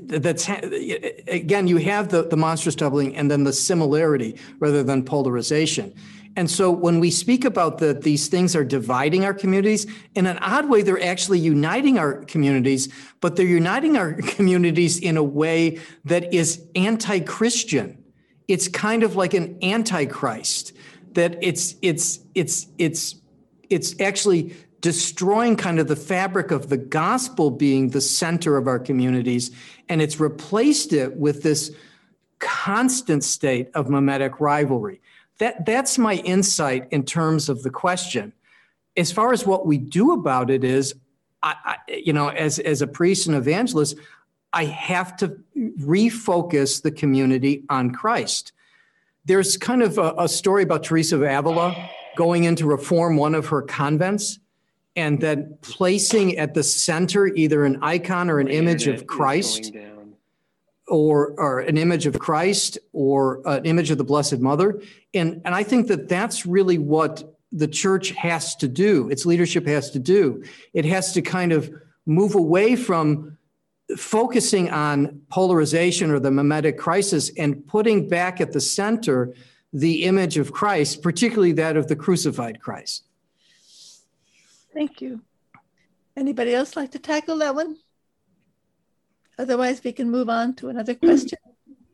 that's 0.00 0.48
again, 1.28 1.68
you 1.68 1.76
have 1.76 2.08
the, 2.08 2.24
the 2.24 2.36
monstrous 2.36 2.74
doubling 2.74 3.14
and 3.14 3.30
then 3.30 3.44
the 3.44 3.52
similarity 3.52 4.36
rather 4.58 4.82
than 4.82 5.04
polarization. 5.04 5.94
And 6.36 6.50
so 6.50 6.70
when 6.70 6.98
we 6.98 7.10
speak 7.10 7.44
about 7.44 7.78
that 7.78 8.02
these 8.02 8.28
things 8.28 8.56
are 8.56 8.64
dividing 8.64 9.24
our 9.24 9.34
communities, 9.34 9.86
in 10.14 10.26
an 10.26 10.38
odd 10.38 10.68
way, 10.68 10.82
they're 10.82 11.02
actually 11.02 11.38
uniting 11.38 11.98
our 11.98 12.24
communities, 12.24 12.88
but 13.20 13.36
they're 13.36 13.46
uniting 13.46 13.96
our 13.96 14.14
communities 14.22 14.98
in 14.98 15.16
a 15.16 15.22
way 15.22 15.78
that 16.04 16.34
is 16.34 16.62
anti-Christian. 16.74 18.02
It's 18.48 18.68
kind 18.68 19.02
of 19.02 19.16
like 19.16 19.34
an 19.34 19.58
antichrist, 19.62 20.72
that 21.12 21.38
it's 21.40 21.76
it's 21.80 22.20
it's 22.34 22.66
it's 22.76 23.14
it's 23.70 23.98
actually 24.00 24.54
destroying 24.80 25.56
kind 25.56 25.78
of 25.78 25.88
the 25.88 25.96
fabric 25.96 26.50
of 26.50 26.68
the 26.68 26.76
gospel 26.76 27.50
being 27.50 27.90
the 27.90 28.00
center 28.00 28.56
of 28.56 28.66
our 28.66 28.78
communities, 28.78 29.50
and 29.88 30.02
it's 30.02 30.20
replaced 30.20 30.92
it 30.92 31.16
with 31.16 31.42
this 31.42 31.70
constant 32.38 33.24
state 33.24 33.70
of 33.74 33.88
mimetic 33.88 34.40
rivalry 34.40 35.00
that 35.38 35.66
that's 35.66 35.98
my 35.98 36.14
insight 36.16 36.88
in 36.90 37.04
terms 37.04 37.48
of 37.48 37.62
the 37.62 37.70
question. 37.70 38.32
As 38.96 39.10
far 39.10 39.32
as 39.32 39.46
what 39.46 39.66
we 39.66 39.78
do 39.78 40.12
about 40.12 40.50
it 40.50 40.62
is, 40.62 40.94
I, 41.42 41.54
I, 41.64 41.76
you 41.88 42.12
know, 42.12 42.28
as 42.28 42.58
as 42.58 42.82
a 42.82 42.86
priest 42.86 43.26
and 43.26 43.36
evangelist, 43.36 43.96
I 44.52 44.64
have 44.66 45.16
to 45.18 45.36
refocus 45.56 46.82
the 46.82 46.92
community 46.92 47.64
on 47.68 47.90
Christ. 47.90 48.52
There's 49.24 49.56
kind 49.56 49.82
of 49.82 49.98
a, 49.98 50.14
a 50.18 50.28
story 50.28 50.62
about 50.62 50.84
Teresa 50.84 51.16
of 51.16 51.22
Avila 51.22 51.90
going 52.16 52.44
in 52.44 52.54
to 52.56 52.66
reform 52.66 53.16
one 53.16 53.34
of 53.34 53.46
her 53.48 53.62
convents 53.62 54.38
and 54.96 55.20
then 55.20 55.58
placing 55.60 56.38
at 56.38 56.54
the 56.54 56.62
center 56.62 57.26
either 57.26 57.64
an 57.64 57.78
icon 57.82 58.30
or 58.30 58.38
an 58.38 58.48
image 58.48 58.86
of 58.86 59.08
Christ 59.08 59.72
or, 60.88 61.34
or 61.38 61.60
an 61.60 61.76
image 61.76 62.06
of 62.06 62.18
Christ 62.18 62.78
or 62.92 63.46
uh, 63.48 63.58
an 63.58 63.66
image 63.66 63.90
of 63.90 63.98
the 63.98 64.04
Blessed 64.04 64.40
Mother. 64.40 64.80
And, 65.14 65.40
and 65.44 65.54
I 65.54 65.62
think 65.62 65.88
that 65.88 66.08
that's 66.08 66.44
really 66.44 66.78
what 66.78 67.36
the 67.52 67.68
church 67.68 68.10
has 68.10 68.56
to 68.56 68.68
do, 68.68 69.08
its 69.10 69.24
leadership 69.24 69.66
has 69.66 69.90
to 69.92 69.98
do. 69.98 70.42
It 70.72 70.84
has 70.84 71.12
to 71.12 71.22
kind 71.22 71.52
of 71.52 71.72
move 72.04 72.34
away 72.34 72.74
from 72.74 73.38
focusing 73.96 74.70
on 74.70 75.22
polarization 75.30 76.10
or 76.10 76.18
the 76.18 76.30
mimetic 76.30 76.78
crisis 76.78 77.30
and 77.38 77.66
putting 77.66 78.08
back 78.08 78.40
at 78.40 78.52
the 78.52 78.60
center 78.60 79.34
the 79.72 80.04
image 80.04 80.36
of 80.38 80.52
Christ, 80.52 81.02
particularly 81.02 81.52
that 81.52 81.76
of 81.76 81.88
the 81.88 81.96
crucified 81.96 82.60
Christ. 82.60 83.04
Thank 84.72 85.00
you. 85.00 85.20
Anybody 86.16 86.54
else 86.54 86.76
like 86.76 86.92
to 86.92 86.98
tackle 86.98 87.38
that 87.38 87.54
one? 87.54 87.76
Otherwise, 89.38 89.82
we 89.82 89.92
can 89.92 90.10
move 90.10 90.28
on 90.28 90.54
to 90.54 90.68
another 90.68 90.94
question. 90.94 91.38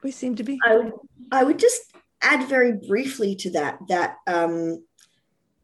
We 0.03 0.11
seem 0.11 0.35
to 0.37 0.43
be. 0.43 0.59
I 0.67 0.77
would, 0.77 0.93
I 1.33 1.45
would 1.45 1.59
just 1.59 1.93
add 2.23 2.49
very 2.49 2.73
briefly 2.73 3.35
to 3.35 3.51
that 3.51 3.79
that 3.89 4.17
um, 4.27 4.83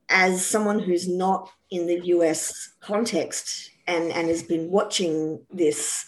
as 0.09 0.45
someone 0.45 0.79
who's 0.79 1.09
not 1.09 1.51
in 1.71 1.87
the 1.87 2.01
US 2.07 2.75
context 2.81 3.71
and, 3.87 4.13
and 4.13 4.29
has 4.29 4.43
been 4.43 4.71
watching 4.71 5.45
this 5.51 6.07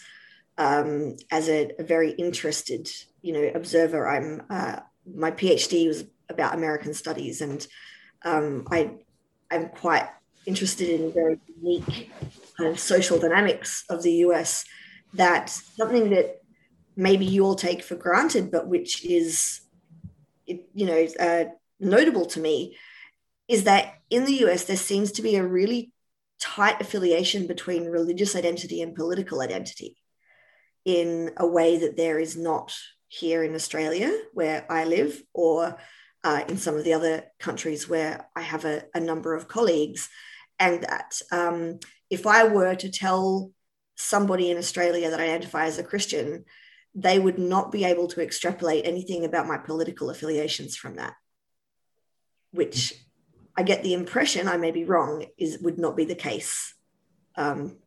um, 0.57 1.15
as 1.31 1.49
a, 1.49 1.71
a, 1.79 1.83
very 1.83 2.11
interested, 2.11 2.89
you 3.21 3.31
know, 3.31 3.51
observer, 3.55 4.07
I'm 4.07 4.43
uh, 4.49 4.79
my 5.15 5.31
PhD 5.31 5.87
was 5.87 6.03
about 6.29 6.53
American 6.53 6.93
studies, 6.93 7.41
and 7.41 7.65
um, 8.23 8.67
I 8.69 8.91
I'm 9.51 9.69
quite 9.69 10.07
interested 10.45 10.89
in 10.89 11.13
very 11.13 11.39
unique 11.61 12.11
kind 12.57 12.69
of 12.69 12.79
social 12.79 13.19
dynamics 13.19 13.85
of 13.89 14.03
the 14.03 14.11
US 14.25 14.65
that 15.13 15.49
something 15.49 16.09
that 16.11 16.41
maybe 16.95 17.25
you 17.25 17.45
all 17.45 17.55
take 17.55 17.83
for 17.83 17.95
granted, 17.95 18.51
but 18.51 18.67
which 18.67 19.05
is, 19.05 19.61
you 20.45 20.85
know, 20.85 21.07
uh, 21.19 21.45
notable 21.79 22.25
to 22.25 22.39
me, 22.39 22.77
is 23.47 23.63
that 23.63 23.95
in 24.09 24.25
the 24.25 24.45
US 24.45 24.65
there 24.65 24.77
seems 24.77 25.13
to 25.13 25.21
be 25.21 25.35
a 25.35 25.45
really 25.45 25.91
tight 26.39 26.79
affiliation 26.81 27.47
between 27.47 27.85
religious 27.85 28.35
identity 28.35 28.81
and 28.81 28.95
political 28.95 29.41
identity 29.41 29.97
in 30.85 31.31
a 31.37 31.45
way 31.45 31.77
that 31.77 31.97
there 31.97 32.19
is 32.19 32.37
not 32.37 32.73
here 33.07 33.43
in 33.43 33.55
Australia, 33.55 34.15
where 34.33 34.65
I 34.71 34.85
live, 34.85 35.21
or 35.33 35.77
uh, 36.23 36.43
in 36.47 36.57
some 36.57 36.75
of 36.75 36.83
the 36.83 36.93
other 36.93 37.23
countries 37.39 37.89
where 37.89 38.27
I 38.35 38.41
have 38.41 38.65
a, 38.65 38.83
a 38.93 38.99
number 38.99 39.35
of 39.35 39.47
colleagues. 39.47 40.09
And 40.59 40.83
that 40.83 41.21
um, 41.31 41.79
if 42.09 42.27
I 42.27 42.45
were 42.45 42.75
to 42.75 42.89
tell 42.89 43.51
somebody 43.99 44.49
in 44.49 44.57
Australia 44.57 45.09
that 45.09 45.19
identifies 45.19 45.73
as 45.73 45.79
a 45.79 45.83
Christian 45.83 46.45
they 46.95 47.19
would 47.19 47.37
not 47.37 47.71
be 47.71 47.83
able 47.83 48.07
to 48.07 48.21
extrapolate 48.21 48.85
anything 48.85 49.23
about 49.25 49.47
my 49.47 49.57
political 49.57 50.09
affiliations 50.09 50.75
from 50.75 50.95
that, 50.95 51.13
which 52.51 52.93
I 53.55 53.63
get 53.63 53.83
the 53.83 53.93
impression, 53.93 54.47
I 54.47 54.57
may 54.57 54.71
be 54.71 54.85
wrong, 54.85 55.25
is 55.37 55.59
would 55.59 55.77
not 55.77 55.95
be 55.95 56.05
the 56.05 56.15
case 56.15 56.73
um, 57.35 57.77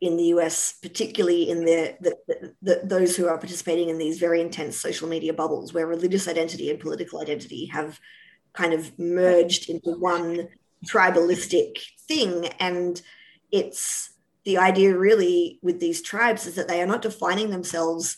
in 0.00 0.16
the 0.16 0.24
US, 0.34 0.74
particularly 0.80 1.50
in 1.50 1.64
the, 1.64 1.96
the, 2.00 2.16
the, 2.26 2.54
the, 2.62 2.80
those 2.84 3.16
who 3.16 3.28
are 3.28 3.36
participating 3.36 3.90
in 3.90 3.98
these 3.98 4.18
very 4.18 4.40
intense 4.40 4.76
social 4.76 5.08
media 5.08 5.34
bubbles 5.34 5.74
where 5.74 5.86
religious 5.86 6.26
identity 6.26 6.70
and 6.70 6.80
political 6.80 7.20
identity 7.20 7.66
have 7.66 8.00
kind 8.54 8.72
of 8.72 8.98
merged 8.98 9.68
into 9.68 9.90
one 9.98 10.48
tribalistic 10.86 11.78
thing. 12.08 12.46
And 12.58 13.00
it's 13.52 14.10
the 14.50 14.58
idea 14.58 14.98
really 14.98 15.60
with 15.62 15.78
these 15.78 16.02
tribes 16.02 16.44
is 16.44 16.56
that 16.56 16.66
they 16.66 16.82
are 16.82 16.86
not 16.86 17.02
defining 17.02 17.50
themselves 17.50 18.16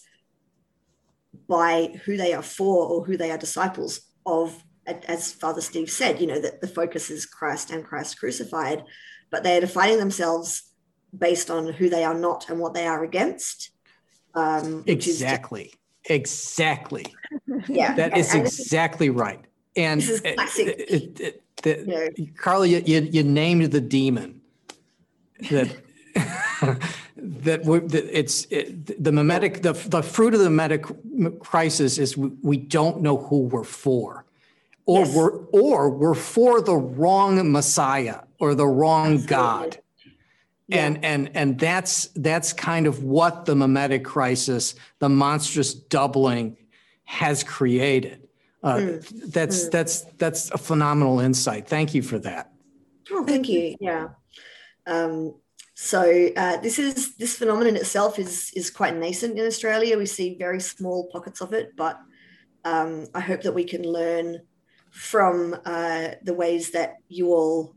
by 1.47 2.01
who 2.07 2.17
they 2.17 2.33
are 2.33 2.43
for 2.43 2.87
or 2.87 3.05
who 3.05 3.19
they 3.19 3.31
are 3.31 3.37
disciples 3.37 4.01
of 4.25 4.65
as 4.87 5.31
father 5.31 5.61
steve 5.61 5.91
said 5.91 6.21
you 6.21 6.27
know 6.27 6.41
that 6.41 6.63
the 6.63 6.67
focus 6.67 7.11
is 7.11 7.27
christ 7.27 7.71
and 7.71 7.85
christ 7.85 8.19
crucified 8.19 8.83
but 9.31 9.43
they 9.43 9.59
are 9.59 9.61
defining 9.61 9.99
themselves 9.99 10.73
based 11.17 11.51
on 11.51 11.71
who 11.75 11.91
they 11.91 12.03
are 12.03 12.15
not 12.15 12.49
and 12.49 12.59
what 12.59 12.73
they 12.73 12.87
are 12.87 13.05
against 13.05 13.73
um, 14.35 14.85
exactly. 14.87 15.75
Exactly. 16.09 17.07
Yeah. 17.69 17.95
That 17.95 18.13
and, 18.13 18.21
is 18.21 18.33
and 18.33 18.43
exactly 18.43 19.09
is, 19.09 19.15
right. 19.15 19.41
And 19.77 20.01
this 20.01 20.09
is 20.09 20.21
classic. 20.21 20.69
It, 20.69 21.21
it, 21.21 21.21
it, 21.21 21.43
the, 21.63 22.27
carly 22.37 22.77
you, 22.77 23.01
you 23.01 23.23
named 23.23 23.71
the 23.73 23.81
demon 23.81 24.41
that 25.51 25.69
that, 26.15 27.65
that 27.65 28.09
it's 28.13 28.47
it, 28.51 29.03
the 29.03 29.13
mimetic 29.13 29.63
the, 29.63 29.73
the 29.73 30.03
fruit 30.03 30.35
of 30.35 30.41
the 30.41 30.51
mimetic 30.51 30.85
crisis 31.41 31.99
is 31.99 32.17
we, 32.17 32.31
we 32.43 32.57
don't 32.57 33.01
know 33.01 33.17
who 33.17 33.41
we're 33.41 33.65
for 33.65 34.25
or 34.87 35.05
yes. 35.05 35.15
we're 35.15 35.37
or 35.53 35.91
we're 35.91 36.15
for 36.15 36.61
the 36.61 36.77
wrong 36.77 37.51
messiah 37.53 38.21
or 38.39 38.55
the 38.55 38.67
wrong 38.67 39.15
Absolutely. 39.15 39.27
god 39.27 39.79
yeah. 40.69 40.87
and 40.87 41.05
and 41.05 41.31
and 41.35 41.59
that's 41.59 42.07
that's 42.17 42.53
kind 42.53 42.87
of 42.87 43.03
what 43.03 43.47
the 43.47 43.55
mimetic 43.55 44.05
crisis 44.05 44.75
the 44.99 45.09
monstrous 45.09 45.75
doubling 45.75 46.57
has 47.05 47.45
created 47.45 48.29
uh, 48.63 48.77
mm. 48.77 49.33
that's 49.33 49.67
mm. 49.67 49.71
that's 49.71 50.03
that's 50.19 50.51
a 50.51 50.59
phenomenal 50.59 51.21
insight 51.21 51.67
thank 51.67 51.95
you 51.95 52.03
for 52.03 52.19
that 52.19 52.53
oh 53.11 53.25
thank 53.25 53.49
you 53.49 53.77
yeah 53.81 54.09
um, 54.87 55.35
so 55.75 56.29
uh, 56.37 56.59
this 56.59 56.79
is 56.79 57.17
this 57.17 57.37
phenomenon 57.37 57.77
itself 57.77 58.19
is 58.19 58.51
is 58.55 58.71
quite 58.71 58.97
nascent 58.97 59.39
in 59.39 59.47
Australia. 59.47 59.97
We 59.97 60.07
see 60.07 60.37
very 60.39 60.61
small 60.61 61.09
pockets 61.11 61.41
of 61.41 61.53
it, 61.53 61.77
but 61.77 61.99
um, 62.65 63.07
I 63.15 63.21
hope 63.21 63.43
that 63.43 63.55
we 63.55 63.65
can 63.65 63.83
learn 63.83 64.41
from 64.91 65.57
uh, 65.65 66.09
the 66.23 66.35
ways 66.35 66.73
that 66.73 66.97
you 67.09 67.29
all 67.29 67.75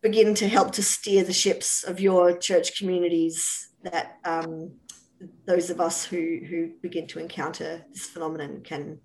begin 0.00 0.34
to 0.34 0.48
help 0.48 0.72
to 0.72 0.82
steer 0.82 1.22
the 1.22 1.32
ships 1.32 1.84
of 1.84 2.00
your 2.00 2.36
church 2.36 2.78
communities. 2.78 3.70
That 3.82 4.18
um, 4.24 4.72
those 5.46 5.70
of 5.70 5.80
us 5.80 6.04
who 6.04 6.40
who 6.48 6.72
begin 6.82 7.06
to 7.08 7.20
encounter 7.20 7.84
this 7.92 8.06
phenomenon 8.06 8.62
can 8.64 8.98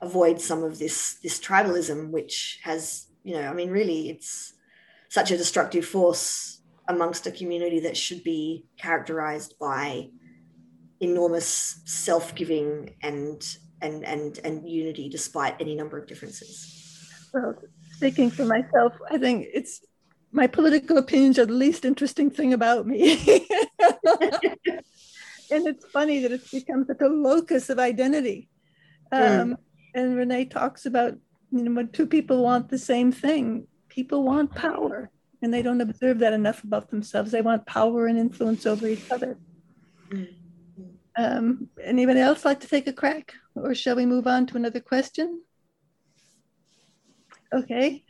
avoid 0.00 0.40
some 0.40 0.64
of 0.64 0.80
this 0.80 1.18
this 1.22 1.38
tribalism, 1.38 2.10
which 2.10 2.58
has 2.64 3.06
you 3.22 3.34
know, 3.34 3.48
I 3.48 3.52
mean, 3.52 3.70
really, 3.70 4.10
it's 4.10 4.54
such 5.08 5.30
a 5.30 5.36
destructive 5.36 5.84
force 5.84 6.59
amongst 6.94 7.26
a 7.26 7.30
community 7.30 7.80
that 7.80 7.96
should 7.96 8.22
be 8.22 8.66
characterized 8.76 9.54
by 9.58 10.08
enormous 11.00 11.80
self-giving 11.86 12.94
and 13.02 13.56
and 13.80 14.04
and 14.04 14.38
and 14.44 14.68
unity 14.68 15.08
despite 15.08 15.56
any 15.60 15.74
number 15.74 15.98
of 15.98 16.06
differences. 16.06 16.76
Well 17.32 17.54
speaking 17.92 18.30
for 18.30 18.46
myself 18.46 18.94
i 19.10 19.18
think 19.18 19.46
it's 19.52 19.82
my 20.32 20.46
political 20.46 20.96
opinions 20.96 21.38
are 21.38 21.44
the 21.44 21.52
least 21.52 21.84
interesting 21.84 22.30
thing 22.30 22.54
about 22.54 22.86
me. 22.86 23.46
And 25.50 25.66
it's 25.66 25.84
funny 25.86 26.20
that 26.20 26.32
it's 26.32 26.50
become 26.50 26.84
such 26.86 27.00
a 27.00 27.08
locus 27.08 27.70
of 27.70 27.78
identity. 27.78 28.48
Um, 29.12 29.20
mm. 29.22 29.56
and 29.94 30.16
René 30.16 30.48
talks 30.48 30.86
about 30.86 31.14
you 31.50 31.64
know 31.64 31.72
when 31.72 31.88
two 31.88 32.06
people 32.06 32.44
want 32.44 32.68
the 32.68 32.78
same 32.78 33.10
thing 33.10 33.66
people 33.88 34.22
want 34.22 34.54
power 34.54 35.10
and 35.42 35.52
they 35.52 35.62
don't 35.62 35.80
observe 35.80 36.18
that 36.18 36.32
enough 36.32 36.64
about 36.64 36.90
themselves. 36.90 37.30
They 37.30 37.42
want 37.42 37.66
power 37.66 38.06
and 38.06 38.18
influence 38.18 38.66
over 38.66 38.86
each 38.86 39.10
other. 39.10 39.38
Um, 41.16 41.68
anybody 41.82 42.20
else 42.20 42.44
like 42.44 42.60
to 42.60 42.68
take 42.68 42.86
a 42.86 42.92
crack, 42.92 43.34
or 43.54 43.74
shall 43.74 43.96
we 43.96 44.06
move 44.06 44.26
on 44.26 44.46
to 44.46 44.56
another 44.56 44.80
question? 44.80 45.42
Okay, 47.52 48.04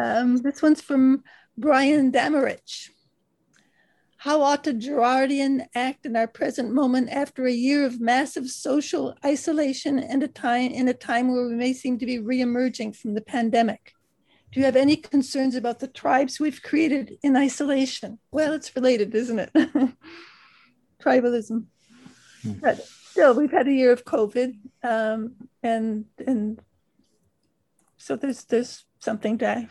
um, 0.00 0.36
this 0.38 0.62
one's 0.62 0.80
from 0.80 1.24
Brian 1.56 2.12
Damerich. 2.12 2.90
How 4.16 4.42
ought 4.42 4.66
a 4.66 4.74
Girardian 4.74 5.66
act 5.74 6.04
in 6.04 6.14
our 6.14 6.28
present 6.28 6.72
moment 6.74 7.08
after 7.08 7.46
a 7.46 7.52
year 7.52 7.86
of 7.86 8.00
massive 8.00 8.48
social 8.48 9.16
isolation 9.24 9.98
and 9.98 10.22
a 10.22 10.28
time 10.28 10.72
in 10.72 10.88
a 10.88 10.94
time 10.94 11.32
where 11.32 11.48
we 11.48 11.54
may 11.54 11.72
seem 11.72 11.98
to 11.98 12.06
be 12.06 12.18
re-emerging 12.18 12.92
from 12.92 13.14
the 13.14 13.22
pandemic? 13.22 13.94
Do 14.52 14.58
you 14.58 14.66
have 14.66 14.76
any 14.76 14.96
concerns 14.96 15.54
about 15.54 15.78
the 15.78 15.86
tribes 15.86 16.40
we've 16.40 16.62
created 16.62 17.18
in 17.22 17.36
isolation? 17.36 18.18
Well, 18.32 18.52
it's 18.52 18.74
related, 18.74 19.14
isn't 19.14 19.38
it? 19.38 19.52
Tribalism. 21.02 21.66
Hmm. 22.42 22.52
But 22.54 22.84
still, 22.84 23.34
we've 23.34 23.52
had 23.52 23.68
a 23.68 23.72
year 23.72 23.92
of 23.92 24.04
COVID, 24.04 24.56
um, 24.82 25.34
and 25.62 26.06
and 26.26 26.60
so 27.96 28.16
there's 28.16 28.44
there's 28.44 28.84
something 28.98 29.38
to 29.38 29.68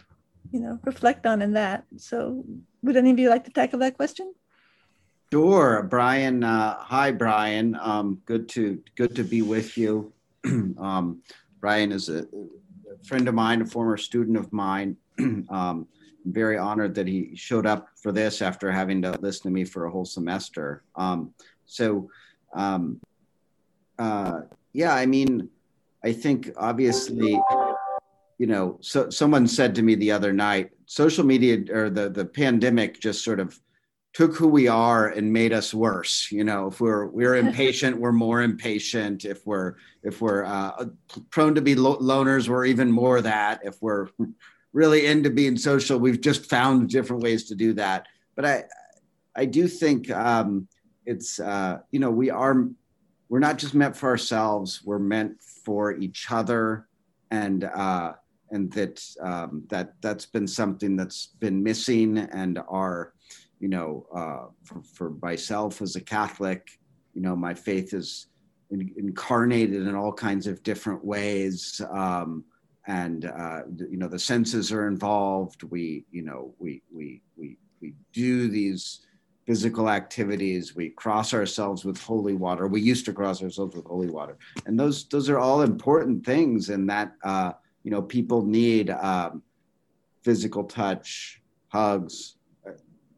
you 0.51 0.59
know 0.61 0.79
reflect 0.83 1.25
on 1.25 1.41
in 1.41 1.53
that. 1.53 1.83
So, 1.97 2.45
would 2.81 2.95
any 2.95 3.11
of 3.11 3.19
you 3.19 3.29
like 3.29 3.45
to 3.45 3.51
tackle 3.51 3.79
that 3.79 3.97
question? 3.97 4.33
Sure, 5.33 5.83
Brian. 5.83 6.43
Uh, 6.43 6.77
hi, 6.79 7.11
Brian. 7.11 7.75
Um, 7.81 8.21
good 8.25 8.47
to 8.49 8.81
good 8.95 9.15
to 9.15 9.23
be 9.23 9.41
with 9.41 9.77
you. 9.77 10.13
um, 10.45 11.21
Brian 11.59 11.91
is 11.91 12.07
a 12.07 12.25
friend 13.03 13.27
of 13.27 13.35
mine, 13.35 13.61
a 13.61 13.65
former 13.65 13.97
student 13.97 14.37
of 14.37 14.51
mine. 14.51 14.97
um, 15.49 15.87
very 16.25 16.57
honored 16.57 16.93
that 16.95 17.07
he 17.07 17.35
showed 17.35 17.65
up 17.65 17.89
for 17.95 18.11
this 18.11 18.41
after 18.41 18.71
having 18.71 19.01
to 19.01 19.11
listen 19.21 19.43
to 19.43 19.49
me 19.49 19.63
for 19.63 19.85
a 19.85 19.91
whole 19.91 20.05
semester. 20.05 20.83
Um, 20.95 21.33
so, 21.65 22.09
um, 22.53 22.99
uh, 23.97 24.41
yeah, 24.73 24.93
I 24.93 25.05
mean, 25.05 25.49
I 26.03 26.13
think 26.13 26.51
obviously, 26.57 27.39
you 28.37 28.47
know, 28.47 28.77
so 28.81 29.09
someone 29.09 29.47
said 29.47 29.75
to 29.75 29.81
me 29.81 29.95
the 29.95 30.11
other 30.11 30.31
night, 30.31 30.71
social 30.85 31.25
media 31.25 31.63
or 31.71 31.89
the 31.89 32.09
the 32.09 32.25
pandemic 32.25 32.99
just 32.99 33.23
sort 33.23 33.39
of 33.39 33.59
took 34.19 34.35
who 34.35 34.49
we 34.49 34.67
are 34.67 35.07
and 35.07 35.31
made 35.31 35.53
us 35.53 35.73
worse 35.73 36.29
you 36.29 36.43
know 36.43 36.67
if 36.67 36.81
we're 36.81 37.05
we're 37.05 37.35
impatient 37.45 37.97
we're 37.97 38.11
more 38.11 38.41
impatient. 38.41 39.23
If 39.23 39.47
we're 39.47 39.75
if 40.03 40.19
we're 40.19 40.43
uh, 40.43 40.87
prone 41.29 41.55
to 41.55 41.61
be 41.61 41.73
lo- 41.73 41.99
loners 41.99 42.49
we're 42.49 42.65
even 42.65 42.91
more 42.91 43.21
that. 43.21 43.61
If 43.63 43.81
we're 43.81 44.09
really 44.73 45.05
into 45.05 45.29
being 45.29 45.55
social 45.55 45.97
we've 45.97 46.19
just 46.19 46.49
found 46.49 46.89
different 46.89 47.23
ways 47.23 47.45
to 47.45 47.55
do 47.55 47.71
that. 47.75 48.07
But 48.35 48.45
i 48.45 48.63
i 49.37 49.45
do 49.45 49.69
think 49.69 50.11
um, 50.11 50.67
it's 51.05 51.39
uh, 51.39 51.77
you 51.93 52.01
know 52.01 52.11
we 52.11 52.29
are 52.29 52.67
we're 53.29 53.39
not 53.47 53.57
just 53.57 53.73
meant 53.73 53.95
for 53.95 54.09
ourselves 54.09 54.81
we're 54.83 54.99
meant 54.99 55.41
for 55.63 55.93
each 55.93 56.29
other. 56.29 56.87
And 57.31 57.63
uh, 57.63 58.13
and 58.51 58.69
that 58.73 59.01
um, 59.21 59.63
that 59.69 59.93
that's 60.01 60.25
been 60.25 60.47
something 60.47 60.97
that's 60.97 61.27
been 61.39 61.63
missing 61.63 62.17
and 62.17 62.59
our 62.67 63.13
you 63.59 63.67
know, 63.67 64.05
uh, 64.15 64.45
for, 64.63 64.81
for 64.83 65.09
myself 65.21 65.81
as 65.81 65.95
a 65.95 66.01
Catholic, 66.01 66.79
you 67.13 67.21
know, 67.21 67.35
my 67.35 67.53
faith 67.53 67.93
is 67.93 68.27
in, 68.71 68.91
incarnated 68.97 69.87
in 69.87 69.95
all 69.95 70.13
kinds 70.13 70.47
of 70.47 70.63
different 70.63 71.03
ways. 71.03 71.81
Um, 71.91 72.45
and, 72.87 73.25
uh, 73.25 73.61
you 73.77 73.97
know, 73.97 74.07
the 74.07 74.19
senses 74.19 74.71
are 74.71 74.87
involved. 74.87 75.63
We, 75.63 76.05
you 76.11 76.23
know, 76.23 76.53
we, 76.57 76.81
we, 76.91 77.21
we, 77.37 77.57
we 77.81 77.93
do 78.13 78.47
these 78.47 79.01
physical 79.45 79.89
activities. 79.89 80.75
We 80.75 80.91
cross 80.91 81.33
ourselves 81.33 81.83
with 81.83 82.01
holy 82.01 82.35
water. 82.35 82.67
We 82.67 82.81
used 82.81 83.05
to 83.05 83.13
cross 83.13 83.43
ourselves 83.43 83.75
with 83.75 83.85
holy 83.85 84.09
water. 84.09 84.37
And 84.65 84.79
those, 84.79 85.07
those 85.09 85.29
are 85.29 85.39
all 85.39 85.61
important 85.61 86.25
things 86.25 86.69
and 86.69 86.89
that, 86.89 87.13
uh, 87.23 87.53
you 87.83 87.91
know, 87.91 88.01
people 88.01 88.45
need 88.45 88.89
um, 88.89 89.43
physical 90.23 90.63
touch, 90.63 91.41
hugs, 91.69 92.35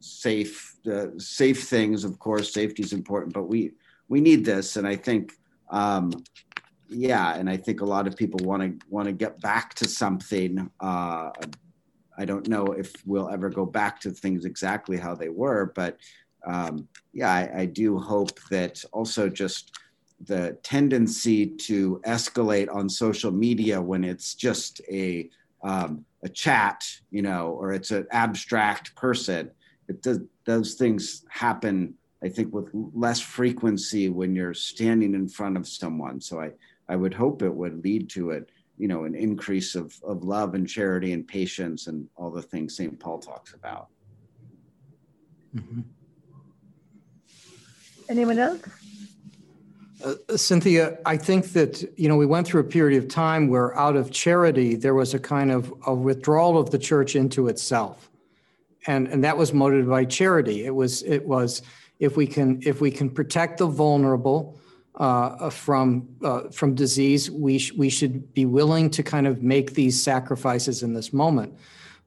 safe 0.03 0.75
safe 1.17 1.63
things 1.63 2.03
of 2.03 2.17
course 2.19 2.53
safety 2.53 2.83
is 2.83 2.93
important 2.93 3.33
but 3.33 3.43
we 3.43 3.71
we 4.09 4.19
need 4.19 4.43
this 4.43 4.75
and 4.77 4.87
i 4.87 4.95
think 4.95 5.33
um, 5.69 6.11
yeah 6.89 7.35
and 7.35 7.49
i 7.49 7.55
think 7.55 7.81
a 7.81 7.85
lot 7.85 8.07
of 8.07 8.15
people 8.15 8.39
want 8.43 8.61
to 8.61 8.87
want 8.89 9.05
to 9.05 9.13
get 9.13 9.39
back 9.41 9.73
to 9.73 9.87
something 9.87 10.69
uh, 10.79 11.29
i 12.17 12.25
don't 12.25 12.47
know 12.47 12.65
if 12.67 12.93
we'll 13.05 13.29
ever 13.29 13.49
go 13.49 13.65
back 13.65 13.99
to 13.99 14.11
things 14.11 14.45
exactly 14.45 14.97
how 14.97 15.15
they 15.15 15.29
were 15.29 15.71
but 15.75 15.97
um, 16.45 16.87
yeah 17.13 17.31
I, 17.31 17.61
I 17.61 17.65
do 17.65 17.97
hope 17.97 18.39
that 18.49 18.83
also 18.91 19.29
just 19.29 19.71
the 20.25 20.57
tendency 20.63 21.47
to 21.47 22.01
escalate 22.05 22.73
on 22.73 22.89
social 22.89 23.31
media 23.31 23.81
when 23.81 24.03
it's 24.03 24.35
just 24.35 24.81
a 24.89 25.29
um, 25.63 26.05
a 26.23 26.29
chat, 26.29 26.83
you 27.09 27.21
know, 27.21 27.49
or 27.49 27.73
it's 27.73 27.91
an 27.91 28.07
abstract 28.11 28.95
person. 28.95 29.51
It 29.87 30.01
does, 30.01 30.19
those 30.45 30.75
things 30.75 31.25
happen, 31.29 31.95
I 32.23 32.29
think, 32.29 32.53
with 32.53 32.69
less 32.73 33.19
frequency 33.19 34.09
when 34.09 34.35
you're 34.35 34.53
standing 34.53 35.13
in 35.13 35.27
front 35.27 35.57
of 35.57 35.67
someone. 35.67 36.21
So 36.21 36.39
I, 36.39 36.51
I 36.87 36.95
would 36.95 37.13
hope 37.13 37.41
it 37.41 37.53
would 37.53 37.83
lead 37.83 38.09
to 38.11 38.31
it, 38.31 38.49
you 38.77 38.87
know, 38.87 39.05
an 39.05 39.15
increase 39.15 39.75
of, 39.75 39.93
of 40.03 40.23
love 40.23 40.55
and 40.55 40.67
charity 40.67 41.13
and 41.13 41.27
patience 41.27 41.87
and 41.87 42.07
all 42.15 42.31
the 42.31 42.41
things 42.41 42.75
St. 42.75 42.99
Paul 42.99 43.19
talks 43.19 43.53
about. 43.53 43.87
Mm-hmm. 45.55 45.81
Anyone 48.09 48.39
else? 48.39 48.61
Uh, 50.03 50.15
Cynthia, 50.35 50.97
I 51.05 51.15
think 51.15 51.53
that, 51.53 51.81
you 51.97 52.09
know, 52.09 52.17
we 52.17 52.25
went 52.25 52.47
through 52.47 52.61
a 52.61 52.65
period 52.65 53.01
of 53.01 53.09
time 53.09 53.47
where 53.47 53.77
out 53.77 53.95
of 53.95 54.11
charity, 54.11 54.75
there 54.75 54.95
was 54.95 55.13
a 55.13 55.19
kind 55.19 55.51
of 55.51 55.73
a 55.85 55.93
withdrawal 55.93 56.57
of 56.57 56.71
the 56.71 56.77
church 56.77 57.15
into 57.15 57.47
itself. 57.47 58.10
And, 58.87 59.07
and 59.07 59.23
that 59.23 59.37
was 59.37 59.53
motivated 59.53 59.89
by 59.89 60.05
charity. 60.05 60.65
It 60.65 60.73
was, 60.73 61.03
it 61.03 61.25
was, 61.25 61.61
if 61.99 62.17
we 62.17 62.25
can, 62.25 62.61
if 62.65 62.81
we 62.81 62.91
can 62.91 63.09
protect 63.09 63.59
the 63.59 63.67
vulnerable 63.67 64.59
uh, 64.95 65.49
from, 65.49 66.07
uh, 66.23 66.49
from 66.49 66.75
disease, 66.75 67.29
we, 67.29 67.59
sh- 67.59 67.73
we 67.73 67.89
should 67.89 68.33
be 68.33 68.45
willing 68.45 68.89
to 68.89 69.03
kind 69.03 69.27
of 69.27 69.41
make 69.43 69.73
these 69.73 70.01
sacrifices 70.01 70.83
in 70.83 70.93
this 70.93 71.13
moment. 71.13 71.53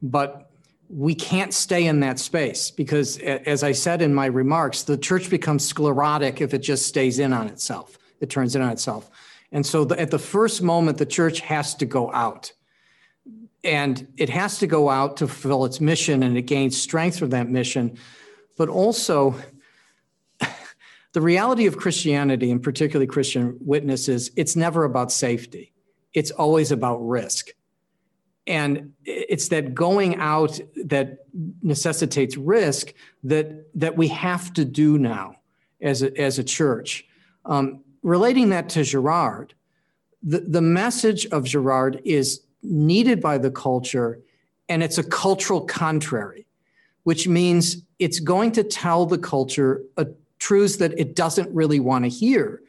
But 0.02 0.50
we 0.88 1.14
can't 1.14 1.54
stay 1.54 1.86
in 1.86 2.00
that 2.00 2.18
space 2.18 2.70
because, 2.70 3.18
as 3.18 3.62
I 3.62 3.72
said 3.72 4.02
in 4.02 4.14
my 4.14 4.26
remarks, 4.26 4.82
the 4.82 4.98
church 4.98 5.30
becomes 5.30 5.66
sclerotic 5.66 6.40
if 6.40 6.52
it 6.52 6.58
just 6.58 6.86
stays 6.86 7.18
in 7.18 7.32
on 7.32 7.48
itself. 7.48 7.98
It 8.20 8.30
turns 8.30 8.54
in 8.54 8.62
on 8.62 8.70
itself. 8.70 9.10
And 9.50 9.64
so, 9.64 9.84
the, 9.84 9.98
at 9.98 10.10
the 10.10 10.18
first 10.18 10.62
moment, 10.62 10.98
the 10.98 11.06
church 11.06 11.40
has 11.40 11.74
to 11.76 11.86
go 11.86 12.12
out. 12.12 12.52
And 13.64 14.06
it 14.16 14.28
has 14.28 14.58
to 14.58 14.66
go 14.66 14.90
out 14.90 15.16
to 15.18 15.26
fulfill 15.26 15.64
its 15.64 15.80
mission 15.80 16.22
and 16.22 16.36
it 16.36 16.42
gains 16.42 16.80
strength 16.80 17.18
from 17.18 17.30
that 17.30 17.48
mission. 17.48 17.96
But 18.56 18.68
also, 18.68 19.34
the 21.12 21.20
reality 21.20 21.66
of 21.66 21.78
Christianity, 21.78 22.50
and 22.50 22.62
particularly 22.62 23.06
Christian 23.06 23.56
witnesses, 23.60 24.30
it's 24.36 24.54
never 24.54 24.84
about 24.84 25.10
safety, 25.10 25.72
it's 26.12 26.30
always 26.30 26.70
about 26.70 26.96
risk. 26.96 27.50
And 28.46 28.92
it's 29.06 29.48
that 29.48 29.74
going 29.74 30.16
out 30.16 30.60
that 30.84 31.20
necessitates 31.62 32.36
risk 32.36 32.92
that 33.22 33.66
that 33.74 33.96
we 33.96 34.08
have 34.08 34.52
to 34.52 34.66
do 34.66 34.98
now 34.98 35.36
as 35.80 36.02
a, 36.02 36.14
as 36.20 36.38
a 36.38 36.44
church. 36.44 37.06
Um, 37.46 37.82
relating 38.02 38.50
that 38.50 38.68
to 38.70 38.84
girard 38.84 39.54
the, 40.24 40.40
the 40.40 40.62
message 40.62 41.26
of 41.26 41.44
girard 41.44 42.00
is 42.04 42.40
needed 42.64 43.20
by 43.20 43.38
the 43.38 43.50
culture 43.50 44.20
and 44.68 44.82
it's 44.82 44.98
a 44.98 45.04
cultural 45.04 45.60
contrary 45.60 46.46
which 47.04 47.28
means 47.28 47.82
it's 47.98 48.18
going 48.18 48.50
to 48.52 48.64
tell 48.64 49.06
the 49.06 49.18
culture 49.18 49.82
a 49.96 50.06
truth 50.38 50.78
that 50.78 50.98
it 50.98 51.14
doesn't 51.14 51.54
really 51.54 51.80
want 51.80 52.04
to 52.04 52.08
hear 52.08 52.60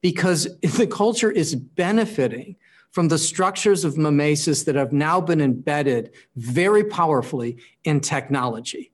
because 0.00 0.48
the 0.60 0.86
culture 0.86 1.30
is 1.30 1.54
benefiting 1.54 2.56
from 2.90 3.08
the 3.08 3.18
structures 3.18 3.84
of 3.84 3.96
mimesis 3.96 4.64
that 4.64 4.74
have 4.74 4.92
now 4.92 5.20
been 5.20 5.40
embedded 5.40 6.12
very 6.36 6.84
powerfully 6.84 7.56
in 7.82 8.00
technology. 8.00 8.92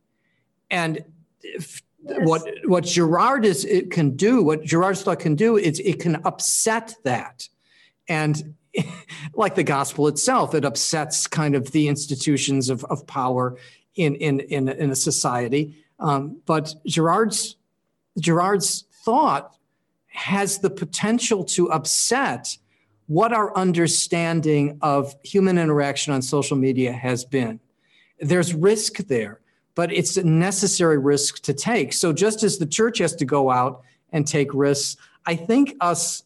And 0.70 1.04
yes. 1.42 1.82
what 2.02 2.42
what 2.64 2.84
Girard 2.84 3.44
is 3.44 3.64
it 3.66 3.90
can 3.90 4.16
do, 4.16 4.42
what 4.42 4.64
Girard's 4.64 5.02
thought 5.02 5.18
can 5.18 5.34
do 5.34 5.58
is 5.58 5.80
it 5.80 6.00
can 6.00 6.16
upset 6.24 6.94
that. 7.04 7.48
And 8.08 8.54
like 9.34 9.54
the 9.54 9.62
gospel 9.62 10.08
itself, 10.08 10.54
it 10.54 10.64
upsets 10.64 11.26
kind 11.26 11.54
of 11.54 11.72
the 11.72 11.88
institutions 11.88 12.70
of, 12.70 12.84
of 12.84 13.06
power 13.06 13.56
in, 13.96 14.14
in, 14.16 14.40
in, 14.40 14.68
in 14.68 14.90
a 14.90 14.96
society. 14.96 15.76
Um, 15.98 16.40
but 16.46 16.74
Gerard's, 16.86 17.56
Girard's 18.18 18.84
thought 19.04 19.56
has 20.08 20.58
the 20.58 20.70
potential 20.70 21.44
to 21.44 21.70
upset 21.70 22.56
what 23.06 23.32
our 23.32 23.56
understanding 23.56 24.78
of 24.82 25.14
human 25.24 25.58
interaction 25.58 26.12
on 26.12 26.22
social 26.22 26.56
media 26.56 26.92
has 26.92 27.24
been. 27.24 27.58
There's 28.20 28.54
risk 28.54 28.98
there, 28.98 29.40
but 29.74 29.92
it's 29.92 30.16
a 30.16 30.24
necessary 30.24 30.98
risk 30.98 31.42
to 31.42 31.52
take. 31.52 31.92
So, 31.92 32.12
just 32.12 32.42
as 32.42 32.58
the 32.58 32.66
church 32.66 32.98
has 32.98 33.16
to 33.16 33.24
go 33.24 33.50
out 33.50 33.82
and 34.12 34.26
take 34.26 34.54
risks, 34.54 34.96
I 35.26 35.34
think 35.34 35.74
us 35.80 36.22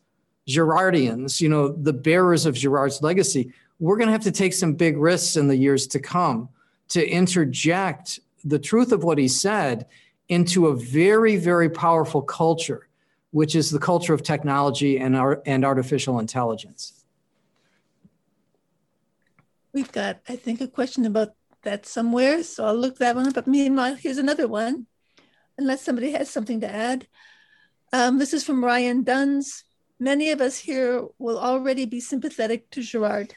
Girardians, 0.48 1.40
you 1.40 1.48
know, 1.48 1.68
the 1.68 1.92
bearers 1.92 2.46
of 2.46 2.54
Girard's 2.54 3.02
legacy, 3.02 3.52
we're 3.78 3.96
going 3.96 4.08
to 4.08 4.12
have 4.12 4.22
to 4.22 4.32
take 4.32 4.52
some 4.52 4.74
big 4.74 4.96
risks 4.96 5.36
in 5.36 5.48
the 5.48 5.56
years 5.56 5.86
to 5.88 5.98
come 5.98 6.48
to 6.88 7.06
interject 7.06 8.20
the 8.44 8.58
truth 8.58 8.92
of 8.92 9.04
what 9.04 9.18
he 9.18 9.28
said 9.28 9.86
into 10.28 10.66
a 10.66 10.76
very, 10.76 11.36
very 11.36 11.68
powerful 11.68 12.22
culture 12.22 12.88
which 13.34 13.56
is 13.56 13.68
the 13.68 13.80
culture 13.80 14.14
of 14.14 14.22
technology 14.22 14.96
and, 14.96 15.16
art, 15.16 15.42
and 15.44 15.64
artificial 15.64 16.20
intelligence. 16.20 17.04
We've 19.72 19.90
got, 19.90 20.20
I 20.28 20.36
think, 20.36 20.60
a 20.60 20.68
question 20.68 21.04
about 21.04 21.30
that 21.62 21.84
somewhere, 21.84 22.44
so 22.44 22.64
I'll 22.64 22.76
look 22.76 22.98
that 22.98 23.16
one 23.16 23.26
up. 23.26 23.34
But 23.34 23.48
meanwhile, 23.48 23.96
here's 23.96 24.18
another 24.18 24.46
one, 24.46 24.86
unless 25.58 25.82
somebody 25.82 26.12
has 26.12 26.30
something 26.30 26.60
to 26.60 26.72
add. 26.72 27.08
Um, 27.92 28.20
this 28.20 28.32
is 28.32 28.44
from 28.44 28.64
Ryan 28.64 29.02
Duns. 29.02 29.64
Many 30.00 30.30
of 30.30 30.40
us 30.40 30.58
here 30.58 31.06
will 31.18 31.38
already 31.38 31.86
be 31.86 32.00
sympathetic 32.00 32.68
to 32.70 32.82
Girard. 32.82 33.34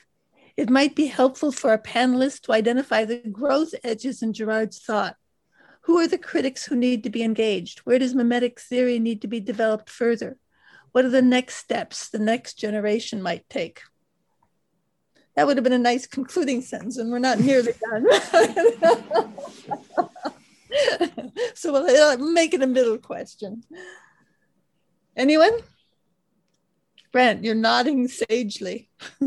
It 0.56 0.72
might 0.72 0.96
be 0.96 1.06
helpful 1.06 1.52
for 1.52 1.70
our 1.70 1.78
panelists 1.78 2.42
to 2.42 2.52
identify 2.52 3.06
the 3.06 3.22
growth 3.32 3.76
edges 3.84 4.24
in 4.24 4.34
Girard's 4.34 4.80
thought. 4.80 5.16
Who 5.82 6.00
are 6.00 6.08
the 6.08 6.18
critics 6.18 6.66
who 6.66 6.76
need 6.76 7.04
to 7.04 7.12
be 7.12 7.22
engaged? 7.22 7.80
Where 7.80 8.00
does 8.00 8.16
mimetic 8.16 8.60
theory 8.60 8.98
need 8.98 9.22
to 9.22 9.28
be 9.28 9.40
developed 9.40 9.90
further? 9.90 10.38
What 10.92 11.06
are 11.06 11.10
the 11.10 11.22
next 11.22 11.58
steps 11.58 12.10
the 12.10 12.20
next 12.20 12.56
generation 12.56 13.22
might 13.22 13.48
take? 13.50 13.82
That 15.36 15.46
would 15.46 15.58
have 15.58 15.64
been 15.64 15.74
a 15.74 15.78
nice 15.78 16.08
concluding 16.08 16.64
sentence, 16.64 16.98
and 16.98 17.12
we're 17.12 17.20
not 17.20 17.40
nearly 17.40 17.74
done. 17.80 18.08
so 21.54 21.72
we'll 21.72 21.86
uh, 21.86 22.18
make 22.18 22.56
it 22.56 22.64
a 22.64 22.68
middle 22.68 22.98
question. 22.98 23.62
Anyone? 25.16 25.60
Brent, 27.12 27.44
you're 27.44 27.56
nodding 27.56 28.08
sagely. 28.08 28.90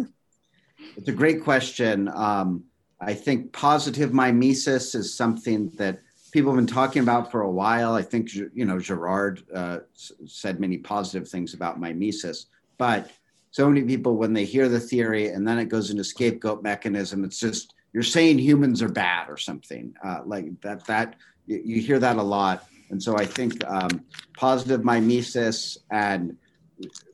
it's 0.97 1.09
a 1.09 1.13
great 1.13 1.43
question. 1.43 2.09
Um, 2.09 2.65
I 3.01 3.15
think 3.15 3.53
positive 3.53 4.13
mimesis 4.13 4.95
is 4.95 5.15
something 5.15 5.71
that 5.77 6.01
people 6.33 6.53
have 6.53 6.59
been 6.59 6.73
talking 6.73 7.03
about 7.03 7.31
for 7.31 7.43
a 7.43 7.51
while. 7.51 7.95
I 7.95 8.03
think 8.03 8.35
you 8.35 8.65
know 8.65 8.79
Girard 8.79 9.43
uh, 9.55 9.79
said 10.27 10.61
many 10.61 10.79
positive 10.79 11.29
things 11.29 11.55
about 11.55 11.81
mimesis, 11.81 12.47
but 12.79 13.11
so 13.51 13.69
many 13.69 13.83
people 13.83 14.17
when 14.17 14.33
they 14.33 14.45
hear 14.45 14.69
the 14.69 14.79
theory 14.79 15.29
and 15.29 15.47
then 15.47 15.59
it 15.59 15.67
goes 15.67 15.91
into 15.91 16.05
scapegoat 16.05 16.63
mechanism, 16.63 17.25
it's 17.25 17.41
just 17.41 17.75
you're 17.93 18.03
saying 18.03 18.39
humans 18.39 18.83
are 18.83 18.89
bad 18.89 19.29
or 19.29 19.37
something 19.37 19.95
uh, 20.05 20.21
like 20.25 20.61
that. 20.61 20.85
That 20.87 21.17
you 21.47 21.81
hear 21.81 21.99
that 21.99 22.17
a 22.17 22.23
lot, 22.23 22.69
and 22.91 23.03
so 23.03 23.17
I 23.17 23.25
think 23.25 23.65
um, 23.67 24.05
positive 24.37 24.85
mimesis 24.85 25.79
and 25.91 26.37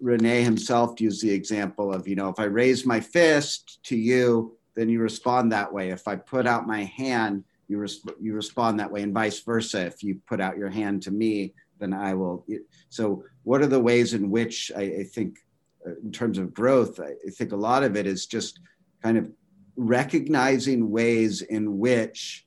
Rene 0.01 0.43
himself 0.43 1.01
used 1.01 1.23
the 1.23 1.31
example 1.31 1.93
of 1.93 2.07
you 2.07 2.17
know 2.17 2.29
if 2.29 2.39
I 2.39 2.45
raise 2.45 2.87
my 2.87 3.01
fist 3.01 3.81
to 3.85 3.97
you, 3.97 4.57
then 4.75 4.89
you 4.89 5.01
respond 5.01 5.53
that 5.53 5.73
way. 5.73 5.91
If 5.91 6.07
I 6.07 6.17
put 6.17 6.47
out 6.47 6.67
my 6.67 6.85
hand 6.85 7.45
you, 7.69 7.87
you 8.21 8.35
respond 8.35 8.79
that 8.79 8.91
way 8.91 9.03
and 9.03 9.15
vice 9.15 9.41
versa 9.41 9.87
if 9.87 10.03
you 10.03 10.21
put 10.27 10.41
out 10.41 10.57
your 10.57 10.71
hand 10.71 11.03
to 11.03 11.11
me 11.11 11.53
then 11.79 11.93
i 11.93 12.15
will 12.15 12.47
so 12.89 13.23
what 13.43 13.61
are 13.61 13.67
the 13.67 13.81
ways 13.81 14.15
in 14.15 14.31
which 14.31 14.71
i, 14.77 14.83
I 14.83 15.05
think 15.05 15.39
uh, 15.87 15.91
in 16.03 16.13
terms 16.13 16.39
of 16.39 16.55
growth 16.55 17.01
I, 17.01 17.13
I 17.27 17.31
think 17.31 17.53
a 17.53 17.57
lot 17.57 17.83
of 17.83 17.97
it 17.97 18.07
is 18.07 18.27
just 18.27 18.61
kind 19.03 19.19
of 19.19 19.31
recognizing 19.77 20.91
ways 20.91 21.43
in 21.43 21.79
which 21.79 22.47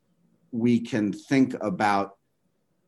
we 0.51 0.79
can 0.79 1.13
think 1.13 1.55
about 1.61 2.17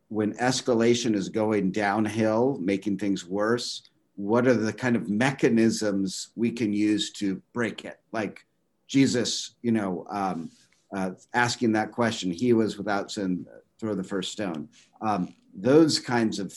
when 0.08 0.34
escalation 0.34 1.14
is 1.14 1.28
going 1.28 1.70
downhill 1.70 2.58
making 2.60 2.98
things 2.98 3.26
worse 3.26 3.88
what 4.22 4.46
are 4.46 4.54
the 4.54 4.72
kind 4.72 4.96
of 4.96 5.08
mechanisms 5.08 6.28
we 6.36 6.50
can 6.50 6.72
use 6.72 7.12
to 7.12 7.42
break 7.52 7.84
it 7.84 7.98
like 8.12 8.44
jesus 8.86 9.56
you 9.62 9.72
know 9.72 10.06
um, 10.10 10.50
uh, 10.94 11.12
asking 11.34 11.72
that 11.72 11.92
question. 11.92 12.30
He 12.30 12.52
was 12.52 12.76
without 12.76 13.10
sin, 13.10 13.46
throw 13.80 13.94
the 13.94 14.04
first 14.04 14.32
stone. 14.32 14.68
Um, 15.00 15.34
those 15.54 15.98
kinds 15.98 16.38
of 16.38 16.54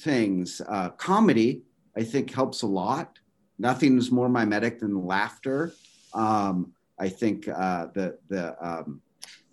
things. 0.00 0.60
Uh, 0.68 0.90
comedy, 0.90 1.62
I 1.96 2.02
think, 2.02 2.32
helps 2.32 2.62
a 2.62 2.66
lot. 2.66 3.18
Nothing 3.58 3.98
is 3.98 4.10
more 4.10 4.28
mimetic 4.28 4.80
than 4.80 5.06
laughter. 5.06 5.72
Um, 6.14 6.72
I 6.98 7.08
think 7.08 7.48
uh, 7.48 7.86
the 7.94 8.18
the 8.28 8.56
um, 8.66 9.00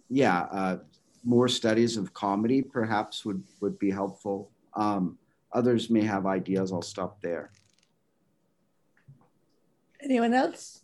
yeah 0.09 0.41
uh, 0.51 0.77
more 1.23 1.47
studies 1.47 1.97
of 1.97 2.13
comedy 2.13 2.61
perhaps 2.61 3.25
would 3.25 3.43
would 3.61 3.77
be 3.79 3.91
helpful. 3.91 4.51
Um, 4.73 5.17
others 5.55 5.89
may 5.89 6.03
have 6.03 6.25
ideas. 6.25 6.71
I'll 6.71 6.81
stop 6.81 7.21
there. 7.21 7.51
Anyone 10.03 10.33
else? 10.33 10.81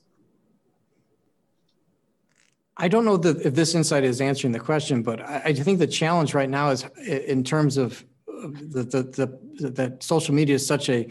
I 2.78 2.88
don't 2.88 3.06
know 3.06 3.18
that 3.18 3.46
if 3.46 3.54
this 3.54 3.76
insight 3.76 4.04
is 4.04 4.22
answering 4.22 4.54
the 4.54 4.60
question, 4.60 5.04
but 5.04 5.22
I, 5.22 5.42
I 5.46 5.54
think 5.54 5.78
the 5.78 5.86
challenge 5.86 6.34
right 6.34 6.50
now 6.50 6.70
is 6.70 6.86
in 7.06 7.44
terms 7.44 7.78
of 7.78 8.04
the, 8.26 8.84
the, 8.84 9.40
the, 9.60 9.70
that 9.70 10.02
social 10.02 10.34
media 10.34 10.56
is 10.56 10.66
such 10.66 10.90
a 10.90 11.08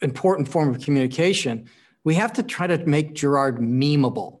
important 0.00 0.48
form 0.48 0.74
of 0.74 0.80
communication. 0.80 1.68
We 2.04 2.14
have 2.14 2.32
to 2.34 2.42
try 2.42 2.66
to 2.68 2.78
make 2.86 3.12
Girard 3.14 3.58
memeable 3.58 4.40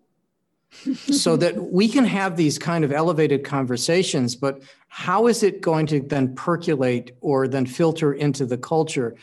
so 0.72 1.36
that 1.36 1.56
we 1.72 1.88
can 1.88 2.04
have 2.04 2.36
these 2.36 2.58
kind 2.58 2.84
of 2.84 2.92
elevated 2.92 3.44
conversations, 3.44 4.34
but 4.34 4.62
how 4.88 5.26
is 5.26 5.42
it 5.42 5.60
going 5.60 5.86
to 5.86 6.00
then 6.00 6.34
percolate 6.34 7.16
or 7.20 7.48
then 7.48 7.66
filter 7.66 8.12
into 8.12 8.46
the 8.46 8.58
culture 8.58 9.14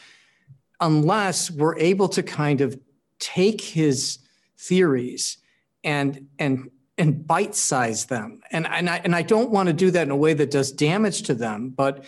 unless 0.80 1.50
we're 1.50 1.78
able 1.78 2.10
to 2.10 2.24
kind 2.24 2.62
of 2.62 2.80
take 3.20 3.62
his 3.62 4.20
theories 4.58 5.38
and 5.84 6.28
and 6.40 6.70
and 6.98 7.26
bite 7.26 7.56
size 7.56 8.06
them? 8.06 8.42
And 8.52 8.68
and 8.68 8.90
I, 8.90 8.98
and 9.04 9.16
I 9.16 9.22
don't 9.22 9.50
want 9.50 9.68
to 9.68 9.74
do 9.74 9.92
that 9.92 10.04
in 10.04 10.12
a 10.12 10.16
way 10.16 10.34
that 10.34 10.52
does 10.52 10.72
damage 10.72 11.24
to 11.24 11.34
them 11.34 11.70
but 11.70 12.06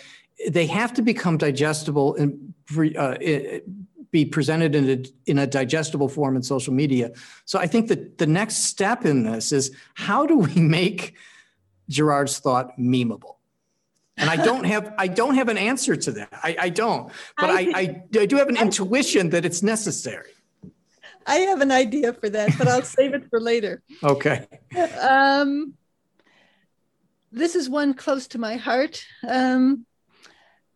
they 0.50 0.68
have 0.68 0.94
to 0.94 1.02
become 1.02 1.38
digestible 1.38 2.16
and 2.16 2.54
uh, 2.98 3.16
be 4.12 4.26
presented 4.26 4.76
in 4.76 4.90
a, 4.90 5.30
in 5.30 5.40
a 5.40 5.48
digestible 5.48 6.10
form 6.10 6.36
in 6.36 6.44
social 6.44 6.74
media 6.74 7.12
so 7.46 7.60
i 7.60 7.68
think 7.68 7.88
that 7.88 8.18
the 8.18 8.28
next 8.28 8.66
step 8.66 9.06
in 9.06 9.24
this 9.24 9.52
is 9.52 9.76
how 9.94 10.26
do 10.26 10.38
we 10.38 10.56
make 10.62 11.16
Girard's 11.90 12.40
thought 12.40 12.78
memeable 12.78 13.36
and 14.18 14.30
i 14.30 14.36
don't 14.36 14.66
have 14.66 14.94
i 14.98 15.08
don't 15.08 15.36
have 15.36 15.50
an 15.50 15.58
answer 15.58 15.96
to 15.96 16.12
that 16.14 16.30
i, 16.44 16.56
I 16.60 16.70
don't 16.70 17.12
but 17.38 17.50
I, 17.50 17.62
I, 17.62 18.04
I 18.20 18.26
do 18.26 18.38
have 18.38 18.50
an 18.50 18.58
intuition 18.58 19.30
that 19.32 19.46
it's 19.46 19.62
necessary 19.62 20.32
I 21.26 21.38
have 21.38 21.62
an 21.62 21.72
idea 21.72 22.14
for 22.14 22.30
that, 22.30 22.52
but 22.58 22.68
I'll 22.68 22.84
save 22.84 23.14
it 23.14 23.30
for 23.30 23.40
later. 23.40 23.82
Okay. 24.04 24.46
Um, 25.02 25.74
this 27.32 27.56
is 27.56 27.70
one 27.70 27.94
close 27.94 28.28
to 28.28 28.38
my 28.38 28.56
heart. 28.56 29.04
Um, 29.28 29.86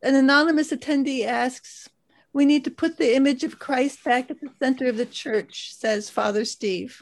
an 0.02 0.16
anonymous 0.16 0.72
attendee 0.72 1.26
asks, 1.26 1.88
We 2.32 2.46
need 2.46 2.64
to 2.66 2.72
put 2.72 2.98
the 2.98 3.16
image 3.16 3.44
of 3.44 3.60
Christ 3.60 4.04
back 4.04 4.30
at 4.30 4.40
the 4.40 4.50
center 4.60 4.88
of 4.88 4.98
the 4.98 5.06
church, 5.06 5.74
says 5.76 6.10
Father 6.10 6.46
Steve. 6.46 7.02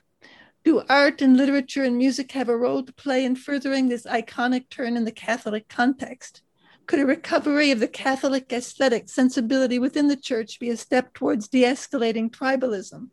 Do 0.64 0.84
art 0.90 1.22
and 1.22 1.38
literature 1.38 1.84
and 1.84 1.98
music 1.98 2.32
have 2.34 2.50
a 2.50 2.58
role 2.58 2.84
to 2.84 2.94
play 2.94 3.26
in 3.26 3.36
furthering 3.36 3.88
this 3.88 4.04
iconic 4.04 4.70
turn 4.70 4.98
in 4.98 5.06
the 5.06 5.12
Catholic 5.12 5.68
context? 5.68 6.42
Could 6.88 7.00
a 7.00 7.06
recovery 7.06 7.72
of 7.72 7.80
the 7.82 7.88
Catholic 7.88 8.52
aesthetic 8.52 9.10
sensibility 9.10 9.80
within 9.80 10.08
the 10.08 10.16
church 10.16 10.60
be 10.60 10.70
a 10.70 10.78
step 10.78 11.14
towards 11.14 11.50
de 11.50 11.64
escalating 11.64 12.30
tribalism? 12.30 13.10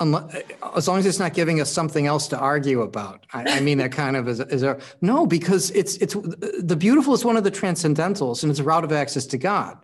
Uh, 0.00 0.28
as 0.76 0.88
long 0.88 0.98
as 0.98 1.06
it's 1.06 1.20
not 1.20 1.34
giving 1.34 1.60
us 1.60 1.70
something 1.70 2.06
else 2.06 2.26
to 2.26 2.36
argue 2.36 2.82
about. 2.82 3.26
I, 3.32 3.58
I 3.58 3.60
mean 3.60 3.78
that 3.78 3.92
kind 3.92 4.16
of 4.16 4.26
is, 4.26 4.40
is 4.40 4.64
a 4.64 4.80
no, 5.00 5.24
because 5.24 5.70
it's 5.70 5.96
it's 5.98 6.16
uh, 6.16 6.22
the 6.58 6.74
beautiful 6.74 7.14
is 7.14 7.24
one 7.24 7.36
of 7.36 7.44
the 7.44 7.50
transcendentals, 7.50 8.42
and 8.42 8.50
it's 8.50 8.58
a 8.58 8.64
route 8.64 8.82
of 8.82 8.90
access 8.92 9.24
to 9.26 9.38
God. 9.38 9.78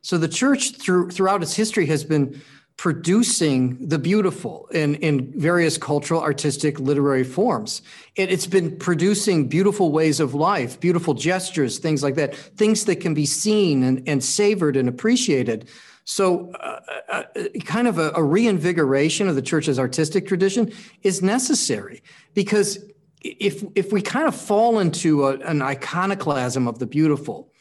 So 0.00 0.16
the 0.16 0.28
church 0.28 0.76
through 0.76 1.10
throughout 1.10 1.42
its 1.42 1.54
history 1.54 1.84
has 1.86 2.04
been 2.04 2.40
producing 2.78 3.76
the 3.86 3.98
beautiful 3.98 4.66
in, 4.72 4.94
in 4.94 5.30
various 5.38 5.76
cultural, 5.76 6.22
artistic, 6.22 6.80
literary 6.80 7.24
forms. 7.24 7.82
It, 8.16 8.32
it's 8.32 8.46
been 8.46 8.74
producing 8.78 9.48
beautiful 9.48 9.92
ways 9.92 10.18
of 10.18 10.32
life, 10.32 10.80
beautiful 10.80 11.12
gestures, 11.12 11.78
things 11.78 12.02
like 12.02 12.14
that, 12.14 12.34
things 12.34 12.86
that 12.86 12.96
can 12.96 13.12
be 13.12 13.26
seen 13.26 13.82
and, 13.82 14.08
and 14.08 14.24
savored 14.24 14.76
and 14.76 14.88
appreciated. 14.88 15.68
So, 16.10 16.50
uh, 16.54 16.80
uh, 17.08 17.22
uh, 17.36 17.44
kind 17.64 17.86
of 17.86 18.00
a, 18.00 18.10
a 18.16 18.22
reinvigoration 18.22 19.28
of 19.28 19.36
the 19.36 19.42
church's 19.42 19.78
artistic 19.78 20.26
tradition 20.26 20.72
is 21.04 21.22
necessary 21.22 22.02
because 22.34 22.84
if 23.22 23.62
if 23.76 23.92
we 23.92 24.02
kind 24.02 24.26
of 24.26 24.34
fall 24.34 24.80
into 24.80 25.28
a, 25.28 25.38
an 25.38 25.62
iconoclasm 25.62 26.66
of 26.66 26.80
the 26.80 26.86
beautiful 26.86 27.52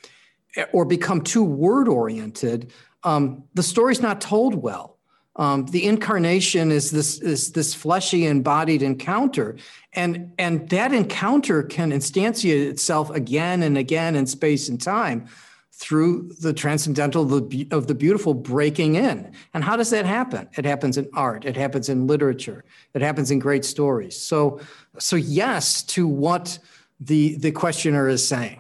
eh, 0.56 0.66
or 0.74 0.84
become 0.84 1.22
too 1.22 1.44
word 1.44 1.88
oriented, 1.88 2.74
um, 3.04 3.44
the 3.54 3.62
story's 3.62 4.02
not 4.02 4.20
told 4.20 4.56
well. 4.56 4.98
Um, 5.36 5.68
the 5.68 5.86
incarnation 5.86 6.72
is 6.72 6.90
this 6.90 7.20
is 7.20 7.52
this 7.52 7.76
fleshy 7.76 8.26
embodied 8.26 8.82
encounter, 8.82 9.58
and 9.94 10.34
and 10.40 10.68
that 10.70 10.92
encounter 10.92 11.62
can 11.62 11.92
instantiate 11.92 12.68
itself 12.68 13.12
again 13.12 13.62
and 13.62 13.78
again 13.78 14.16
in 14.16 14.26
space 14.26 14.70
and 14.70 14.82
time 14.82 15.28
through 15.80 16.30
the 16.42 16.52
transcendental 16.52 17.34
of 17.34 17.88
the 17.88 17.96
beautiful 17.96 18.34
breaking 18.34 18.96
in. 18.96 19.32
And 19.54 19.64
how 19.64 19.78
does 19.78 19.90
that 19.92 20.06
happen? 20.06 20.50
It 20.58 20.66
happens 20.66 20.98
in 20.98 21.10
art, 21.14 21.46
it 21.46 21.56
happens 21.56 21.88
in 21.88 22.06
literature, 22.06 22.66
it 22.94 23.02
happens 23.02 23.32
in 23.32 23.40
great 23.40 23.64
stories. 23.64 24.20
So, 24.20 24.60
so 24.98 25.16
yes 25.16 25.82
to 25.84 26.06
what 26.06 26.60
the, 27.00 27.36
the 27.38 27.52
questioner 27.52 28.10
is 28.10 28.28
saying. 28.28 28.60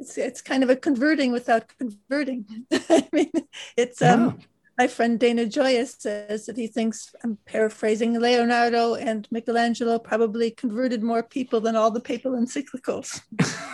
It's, 0.00 0.18
it's 0.18 0.42
kind 0.42 0.64
of 0.64 0.70
a 0.70 0.76
converting 0.76 1.30
without 1.30 1.66
converting. 1.78 2.66
I 2.72 3.08
mean, 3.12 3.30
it's 3.76 4.02
um, 4.02 4.24
yeah. 4.24 4.44
my 4.76 4.86
friend 4.88 5.20
Dana 5.20 5.44
Gioia 5.44 5.86
says 5.86 6.46
that 6.46 6.56
he 6.56 6.66
thinks 6.66 7.14
I'm 7.22 7.38
paraphrasing 7.46 8.18
Leonardo 8.18 8.96
and 8.96 9.28
Michelangelo 9.30 10.00
probably 10.00 10.50
converted 10.50 11.04
more 11.04 11.22
people 11.22 11.60
than 11.60 11.76
all 11.76 11.92
the 11.92 12.00
papal 12.00 12.32
encyclicals. 12.32 13.22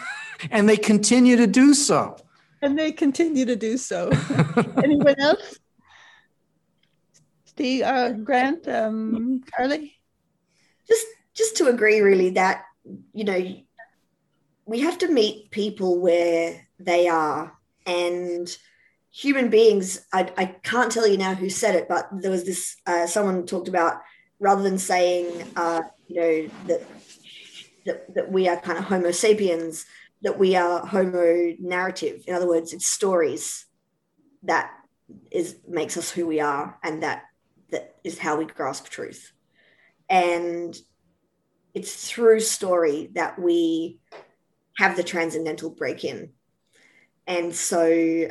and 0.51 0.69
they 0.69 0.77
continue 0.77 1.37
to 1.37 1.47
do 1.47 1.73
so 1.73 2.19
and 2.65 2.79
they 2.79 2.93
continue 2.93 3.45
to 3.45 3.57
do 3.57 3.77
so. 3.77 4.11
Anyone 4.83 5.21
else? 5.21 5.59
Steve, 7.45 7.83
uh, 7.83 8.11
Grant, 8.13 8.67
um, 8.67 9.43
Carly? 9.55 9.95
Just, 10.89 11.07
just 11.35 11.57
to 11.59 11.69
agree, 11.69 12.01
really, 12.01 12.31
that 12.31 12.65
you 13.13 13.25
know, 13.25 13.57
we 14.67 14.81
have 14.81 14.99
to 14.99 15.09
meet 15.09 15.51
people 15.51 16.01
where 16.01 16.67
they 16.79 17.07
are, 17.07 17.57
and 17.87 18.57
human 19.11 19.51
beings. 19.51 20.05
I, 20.13 20.33
I 20.37 20.47
can't 20.47 20.91
tell 20.91 21.07
you 21.07 21.19
now 21.19 21.35
who 21.35 21.51
said 21.51 21.75
it, 21.75 21.89
but 21.89 22.09
there 22.13 22.31
was 22.31 22.45
this. 22.45 22.77
Uh, 22.87 23.07
someone 23.07 23.47
talked 23.47 23.69
about 23.69 24.01
rather 24.41 24.63
than 24.63 24.79
saying, 24.79 25.53
uh, 25.57 25.83
you 26.09 26.21
know, 26.21 26.51
that, 26.67 26.83
that 27.87 28.15
that 28.15 28.33
we 28.33 28.49
are 28.49 28.61
kind 28.61 28.79
of 28.79 28.85
Homo 28.85 29.11
sapiens 29.11 29.87
that 30.25 30.39
we 30.39 30.57
are 30.57 30.85
homo 30.85 31.55
narrative 31.61 32.25
in 32.27 32.35
other 32.35 32.49
words 32.49 32.73
it's 32.73 32.87
stories 32.87 33.67
that 34.43 34.73
is 35.31 35.57
makes 35.69 35.97
us 35.97 36.11
who 36.11 36.27
we 36.27 36.41
are 36.41 36.79
and 36.83 37.03
that 37.03 37.25
that 37.71 37.97
is 38.05 38.19
how 38.19 38.37
we 38.37 38.45
grasp 38.45 38.87
truth. 38.87 39.33
And 40.09 40.77
it's 41.73 42.09
through 42.09 42.41
story 42.41 43.11
that 43.15 43.39
we 43.39 43.99
have 44.77 44.97
the 44.97 45.03
transcendental 45.03 45.71
break 45.71 46.05
in 46.05 46.31
and 47.27 47.55
so 47.55 47.81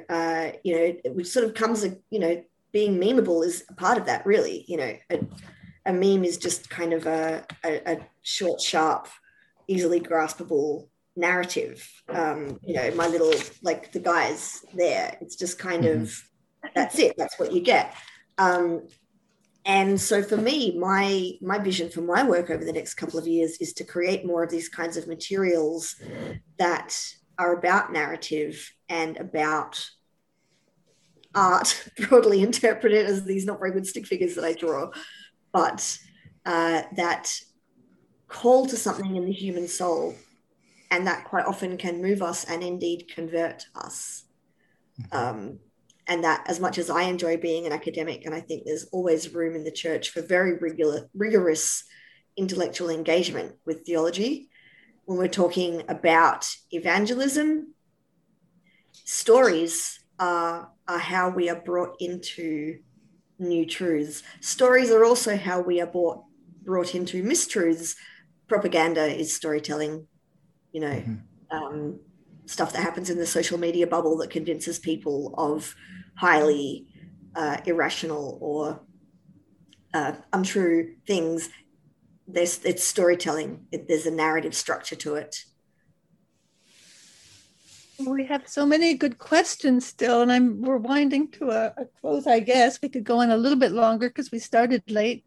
uh, 0.10 0.52
you 0.64 0.76
know 0.76 1.12
which 1.14 1.28
sort 1.28 1.46
of 1.46 1.54
comes 1.54 1.84
a, 1.84 1.98
you 2.10 2.20
know 2.20 2.44
being 2.72 3.00
memeable 3.00 3.46
is 3.46 3.64
a 3.70 3.74
part 3.74 3.98
of 3.98 4.06
that 4.06 4.26
really. 4.26 4.66
You 4.68 4.78
know 4.78 4.98
a, 5.10 5.20
a 5.86 5.94
meme 5.94 6.24
is 6.24 6.38
just 6.38 6.70
kind 6.70 6.94
of 6.94 7.06
a, 7.08 7.46
a, 7.64 7.94
a 7.94 8.08
short 8.22 8.62
sharp 8.62 9.08
easily 9.68 10.00
graspable 10.00 10.88
narrative. 11.16 11.90
Um, 12.10 12.60
you 12.64 12.76
know, 12.76 12.92
my 12.96 13.08
little 13.08 13.34
like 13.62 13.92
the 13.92 14.00
guys 14.00 14.66
there. 14.74 15.18
It's 15.22 15.36
just 15.36 15.60
kind 15.60 15.84
mm-hmm. 15.84 16.04
of 16.04 16.24
that's 16.76 17.00
it. 17.00 17.16
That's 17.18 17.40
what 17.40 17.52
you 17.52 17.62
get. 17.62 17.96
Um, 18.38 18.88
and 19.66 20.00
so 20.00 20.22
for 20.22 20.38
me, 20.38 20.78
my 20.78 21.32
my 21.42 21.58
vision 21.58 21.90
for 21.90 22.02
my 22.02 22.24
work 22.24 22.50
over 22.50 22.66
the 22.66 22.74
next 22.74 22.96
couple 22.96 23.20
of 23.20 23.28
years 23.28 23.58
is 23.60 23.74
to 23.74 23.84
create 23.84 24.26
more 24.26 24.44
of 24.44 24.50
these 24.50 24.70
kinds 24.70 24.98
of 24.98 25.08
materials 25.08 25.96
that 26.58 26.98
are 27.38 27.58
about 27.58 27.94
narrative 27.94 28.72
and 28.90 29.18
about 29.18 29.90
art, 31.34 31.90
broadly 32.10 32.42
interpreted 32.42 33.06
as 33.06 33.24
these 33.24 33.46
not 33.46 33.60
very 33.60 33.72
good 33.72 33.88
stick 33.88 34.06
figures 34.06 34.36
that 34.36 34.44
I 34.44 34.54
draw, 34.54 34.92
but 35.52 35.98
uh, 36.46 36.84
that 36.96 37.34
call 38.28 38.66
to 38.66 38.76
something 38.76 39.16
in 39.16 39.26
the 39.26 39.32
human 39.32 39.68
soul 39.68 40.16
and 40.94 41.08
that 41.08 41.26
quite 41.26 41.46
often 41.46 41.76
can 41.76 42.04
move 42.04 42.22
us 42.22 42.44
and 42.44 42.62
indeed 42.62 43.10
convert 43.14 43.66
us. 43.74 44.26
Mm-hmm. 45.02 45.18
Um, 45.18 45.60
and 46.08 46.24
that, 46.24 46.44
as 46.48 46.60
much 46.60 46.78
as 46.78 46.90
I 46.90 47.04
enjoy 47.04 47.38
being 47.38 47.66
an 47.66 47.72
academic, 47.72 48.26
and 48.26 48.36
I 48.36 48.42
think 48.42 48.64
there's 48.64 48.86
always 48.92 49.34
room 49.34 49.56
in 49.56 49.64
the 49.64 49.72
church 49.72 50.12
for 50.12 50.22
very 50.22 50.56
regular, 50.58 51.10
rigorous 51.16 51.84
intellectual 52.38 52.90
engagement 52.90 53.56
with 53.66 53.88
theology, 53.88 54.50
when 55.06 55.18
we're 55.18 55.28
talking 55.28 55.82
about 55.88 56.48
evangelism, 56.70 57.74
stories 58.92 60.00
are, 60.20 60.70
are 60.88 61.00
how 61.00 61.30
we 61.30 61.50
are 61.50 61.60
brought 61.60 61.96
into 62.00 62.78
new 63.40 63.66
truths. 63.66 64.22
Stories 64.42 64.92
are 64.92 65.04
also 65.04 65.36
how 65.38 65.60
we 65.60 65.82
are 65.82 65.88
brought, 65.88 66.24
brought 66.64 66.94
into 66.94 67.24
mistruths. 67.24 67.96
Propaganda 68.48 69.06
is 69.06 69.34
storytelling 69.34 70.08
you 70.74 70.82
know, 70.82 70.88
mm-hmm. 70.88 71.56
um, 71.56 72.00
stuff 72.46 72.74
that 72.74 72.82
happens 72.82 73.10
in 73.10 73.18
the 73.18 73.26
social 73.26 73.58
media 73.58 73.88
bubble 73.88 74.18
that 74.18 74.30
convinces 74.30 74.80
people 74.80 75.34
of 75.38 75.76
highly 76.16 76.88
uh, 77.36 77.58
irrational 77.66 78.38
or 78.42 78.82
uh, 79.94 80.14
untrue 80.34 80.96
things. 81.08 81.50
There's 82.28 82.64
it's 82.66 82.84
storytelling. 82.84 83.68
It, 83.72 83.88
there's 83.88 84.06
a 84.06 84.12
narrative 84.12 84.56
structure 84.56 84.96
to 84.98 85.16
it. 85.16 85.46
We 88.00 88.26
have 88.26 88.48
so 88.48 88.66
many 88.66 88.96
good 88.96 89.20
questions 89.20 89.86
still, 89.86 90.22
and 90.22 90.32
I'm 90.32 90.62
we're 90.62 90.78
winding 90.78 91.30
to 91.32 91.52
a, 91.52 91.74
a 91.78 91.86
close. 92.02 92.26
I 92.28 92.40
guess 92.40 92.82
we 92.82 92.90
could 92.90 93.04
go 93.04 93.22
on 93.22 93.32
a 93.32 93.38
little 93.38 93.60
bit 93.60 93.72
longer 93.72 94.10
because 94.10 94.32
we 94.32 94.40
started 94.40 94.84
late. 94.90 95.26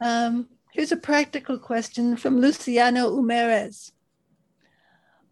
Um, 0.00 0.48
here's 0.72 0.92
a 0.92 0.96
practical 0.96 1.58
question 1.58 2.16
from 2.16 2.40
Luciano 2.40 3.10
Umeres. 3.10 3.90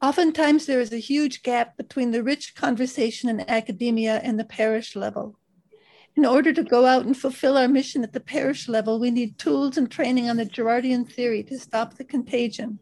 Oftentimes, 0.01 0.67
there 0.67 0.81
is 0.81 0.93
a 0.93 0.99
huge 0.99 1.43
gap 1.43 1.77
between 1.77 2.13
the 2.13 2.23
rich 2.23 2.55
conversation 2.55 3.29
in 3.29 3.49
academia 3.51 4.21
and 4.23 4.39
the 4.39 4.45
parish 4.45 4.95
level. 4.95 5.37
In 6.17 6.25
order 6.25 6.53
to 6.53 6.63
go 6.63 6.87
out 6.87 7.05
and 7.05 7.17
fulfill 7.17 7.57
our 7.57 7.69
mission 7.69 8.05
at 8.05 8.13
the 8.13 8.21
parish 8.21 8.69
level, 8.69 9.01
we 9.01 9.11
need 9.11 9.39
tools 9.39 9.77
and 9.77 9.91
training 9.91 10.31
on 10.31 10.37
the 10.37 10.47
Girardian 10.47 11.11
theory 11.11 11.43
to 11.45 11.59
stop 11.59 11.95
the 11.95 12.05
contagion. 12.05 12.79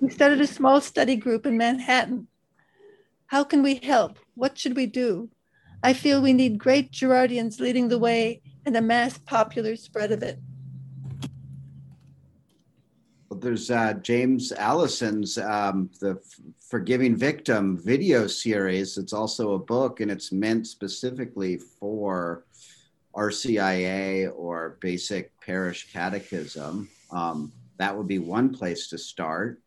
We 0.00 0.10
started 0.10 0.40
a 0.40 0.46
small 0.46 0.80
study 0.80 1.16
group 1.16 1.46
in 1.46 1.56
Manhattan. 1.56 2.28
How 3.26 3.42
can 3.42 3.62
we 3.62 3.76
help? 3.76 4.18
What 4.34 4.56
should 4.56 4.76
we 4.76 4.86
do? 4.86 5.30
I 5.82 5.92
feel 5.92 6.20
we 6.20 6.32
need 6.32 6.58
great 6.58 6.92
Girardians 6.92 7.58
leading 7.58 7.88
the 7.88 7.98
way 7.98 8.42
and 8.64 8.76
a 8.76 8.80
mass 8.80 9.18
popular 9.18 9.76
spread 9.76 10.12
of 10.12 10.22
it. 10.22 10.38
There's 13.40 13.70
uh, 13.70 13.94
James 13.94 14.52
Alison's 14.52 15.38
um, 15.38 15.90
the 16.00 16.20
Forgiving 16.68 17.16
Victim 17.16 17.78
video 17.78 18.26
series. 18.26 18.98
It's 18.98 19.14
also 19.14 19.54
a 19.54 19.58
book, 19.58 20.00
and 20.00 20.10
it's 20.10 20.30
meant 20.30 20.66
specifically 20.66 21.56
for 21.56 22.44
RCIA 23.16 24.30
or 24.36 24.76
Basic 24.80 25.32
Parish 25.40 25.90
Catechism. 25.90 26.88
Um, 27.10 27.52
that 27.78 27.96
would 27.96 28.06
be 28.06 28.18
one 28.18 28.52
place 28.52 28.88
to 28.88 28.98
start. 28.98 29.62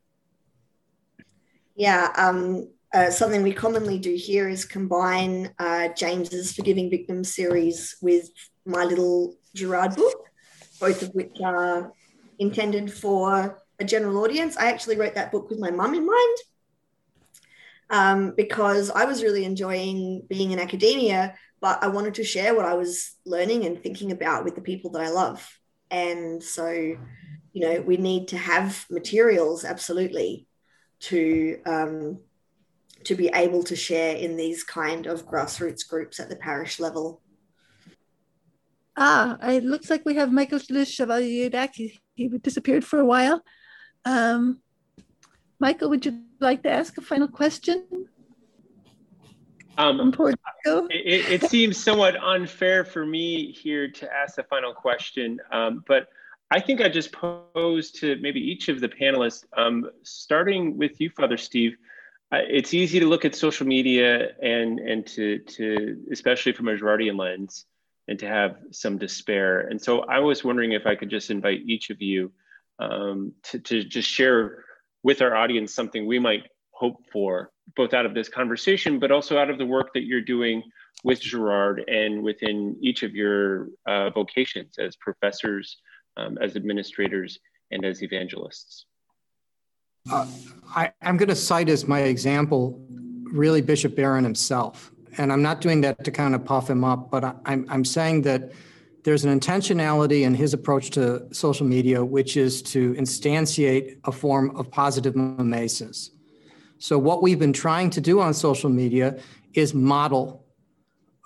Yeah, 1.75 2.13
um, 2.15 2.69
uh, 2.93 3.09
something 3.09 3.41
we 3.41 3.53
commonly 3.53 3.97
do 3.97 4.13
here 4.13 4.47
is 4.49 4.65
combine 4.65 5.51
uh, 5.57 5.87
James's 5.97 6.53
Forgiving 6.53 6.91
Victim 6.91 7.23
series 7.23 7.95
with 8.01 8.29
my 8.65 8.83
little 8.83 9.35
Girard 9.55 9.95
book, 9.95 10.29
both 10.79 11.01
of 11.01 11.09
which 11.15 11.41
are 11.43 11.91
intended 12.37 12.93
for 12.93 13.62
a 13.83 13.87
general 13.87 14.23
audience. 14.23 14.57
I 14.57 14.69
actually 14.69 14.97
wrote 14.97 15.15
that 15.15 15.31
book 15.31 15.49
with 15.49 15.59
my 15.59 15.69
mum 15.69 15.93
in 15.93 16.05
mind 16.05 16.37
um, 17.89 18.33
because 18.35 18.89
I 18.89 19.05
was 19.05 19.23
really 19.23 19.45
enjoying 19.45 20.23
being 20.27 20.51
in 20.51 20.59
academia, 20.59 21.35
but 21.61 21.83
I 21.83 21.87
wanted 21.87 22.15
to 22.15 22.23
share 22.23 22.55
what 22.55 22.65
I 22.65 22.73
was 22.73 23.15
learning 23.25 23.65
and 23.65 23.81
thinking 23.81 24.11
about 24.11 24.45
with 24.45 24.55
the 24.55 24.61
people 24.61 24.91
that 24.91 25.01
I 25.01 25.09
love. 25.09 25.47
And 25.91 26.41
so, 26.41 26.69
you 26.69 27.61
know, 27.61 27.81
we 27.81 27.97
need 27.97 28.29
to 28.29 28.37
have 28.37 28.85
materials 28.89 29.63
absolutely 29.65 30.47
to 31.01 31.59
um, 31.65 32.19
to 33.03 33.15
be 33.15 33.29
able 33.35 33.63
to 33.63 33.75
share 33.75 34.15
in 34.15 34.37
these 34.37 34.63
kind 34.63 35.07
of 35.07 35.27
grassroots 35.27 35.87
groups 35.87 36.21
at 36.21 36.29
the 36.29 36.37
parish 36.37 36.79
level. 36.79 37.21
Ah, 38.95 39.37
it 39.49 39.65
looks 39.65 39.89
like 39.89 40.05
we 40.05 40.15
have 40.15 40.31
Michael 40.31 40.59
Chevalier 40.59 41.49
back. 41.49 41.75
He, 41.75 41.99
he 42.15 42.29
disappeared 42.29 42.85
for 42.85 42.99
a 42.99 43.05
while. 43.05 43.43
Um, 44.05 44.59
Michael, 45.59 45.89
would 45.89 46.05
you 46.05 46.21
like 46.39 46.63
to 46.63 46.69
ask 46.69 46.97
a 46.97 47.01
final 47.01 47.27
question? 47.27 48.07
Um, 49.77 50.13
it, 50.91 51.41
it, 51.41 51.49
seems 51.49 51.83
somewhat 51.83 52.15
unfair 52.21 52.85
for 52.85 53.05
me 53.05 53.51
here 53.51 53.89
to 53.89 54.13
ask 54.13 54.35
the 54.35 54.43
final 54.43 54.71
question, 54.71 55.39
um, 55.51 55.83
but 55.87 56.09
I 56.51 56.59
think 56.59 56.79
I 56.79 56.89
just 56.89 57.11
pose 57.11 57.89
to 57.93 58.15
maybe 58.17 58.39
each 58.39 58.69
of 58.69 58.81
the 58.81 58.89
panelists, 58.89 59.45
um, 59.57 59.89
starting 60.03 60.77
with 60.77 61.01
you, 61.01 61.09
Father 61.09 61.37
Steve. 61.37 61.75
Uh, 62.31 62.41
it's 62.47 62.75
easy 62.75 62.99
to 62.99 63.07
look 63.07 63.25
at 63.25 63.33
social 63.33 63.65
media 63.65 64.33
and 64.43 64.79
and 64.79 65.07
to 65.07 65.39
to 65.39 65.97
especially 66.11 66.51
from 66.51 66.67
a 66.67 66.77
Girardian 66.77 67.17
lens, 67.17 67.65
and 68.07 68.19
to 68.19 68.27
have 68.27 68.57
some 68.71 68.99
despair. 68.99 69.61
And 69.61 69.81
so 69.81 70.01
I 70.01 70.19
was 70.19 70.43
wondering 70.43 70.73
if 70.73 70.85
I 70.85 70.93
could 70.93 71.09
just 71.09 71.31
invite 71.31 71.61
each 71.65 71.89
of 71.89 71.99
you 71.99 72.31
um, 72.79 73.33
to, 73.43 73.59
to 73.59 73.83
just 73.83 74.09
share 74.09 74.63
with 75.03 75.21
our 75.21 75.35
audience 75.35 75.73
something 75.73 76.05
we 76.05 76.19
might 76.19 76.43
hope 76.71 77.03
for, 77.11 77.51
both 77.75 77.93
out 77.93 78.05
of 78.05 78.13
this 78.13 78.29
conversation, 78.29 78.99
but 78.99 79.11
also 79.11 79.37
out 79.37 79.49
of 79.49 79.57
the 79.57 79.65
work 79.65 79.93
that 79.93 80.03
you're 80.03 80.21
doing 80.21 80.63
with 81.03 81.21
Girard 81.21 81.83
and 81.87 82.23
within 82.23 82.77
each 82.81 83.03
of 83.03 83.13
your 83.13 83.67
uh, 83.85 84.09
vocations 84.09 84.77
as 84.79 84.95
professors, 84.95 85.77
um, 86.17 86.37
as 86.41 86.55
administrators, 86.55 87.39
and 87.71 87.85
as 87.85 88.01
evangelists. 88.03 88.85
Uh, 90.11 90.27
I, 90.75 90.91
am 91.01 91.17
going 91.17 91.29
to 91.29 91.35
cite 91.35 91.69
as 91.69 91.87
my 91.87 92.01
example 92.01 92.85
really 93.33 93.61
Bishop 93.61 93.95
Barron 93.95 94.23
himself. 94.23 94.91
And 95.17 95.31
I'm 95.31 95.41
not 95.41 95.61
doing 95.61 95.81
that 95.81 96.03
to 96.03 96.11
kind 96.11 96.35
of 96.35 96.43
puff 96.43 96.69
him 96.69 96.83
up, 96.83 97.11
but 97.11 97.23
I, 97.23 97.33
I'm, 97.45 97.65
I'm 97.69 97.85
saying 97.85 98.23
that 98.23 98.51
there's 99.03 99.25
an 99.25 99.37
intentionality 99.37 100.21
in 100.21 100.33
his 100.33 100.53
approach 100.53 100.91
to 100.91 101.27
social 101.33 101.67
media, 101.67 102.03
which 102.03 102.37
is 102.37 102.61
to 102.61 102.93
instantiate 102.93 103.97
a 104.05 104.11
form 104.11 104.55
of 104.55 104.71
positive 104.71 105.15
mimesis. 105.15 106.11
So, 106.79 106.97
what 106.97 107.21
we've 107.21 107.39
been 107.39 107.53
trying 107.53 107.89
to 107.91 108.01
do 108.01 108.19
on 108.19 108.33
social 108.33 108.69
media 108.69 109.19
is 109.53 109.73
model 109.73 110.45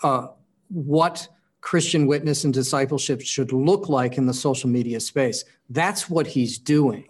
uh, 0.03 0.27
what 0.69 1.27
Christian 1.61 2.07
witness 2.07 2.43
and 2.43 2.53
discipleship 2.53 3.21
should 3.21 3.51
look 3.51 3.89
like 3.89 4.17
in 4.17 4.25
the 4.25 4.33
social 4.33 4.69
media 4.69 4.99
space. 4.99 5.43
That's 5.69 6.09
what 6.09 6.27
he's 6.27 6.57
doing. 6.57 7.05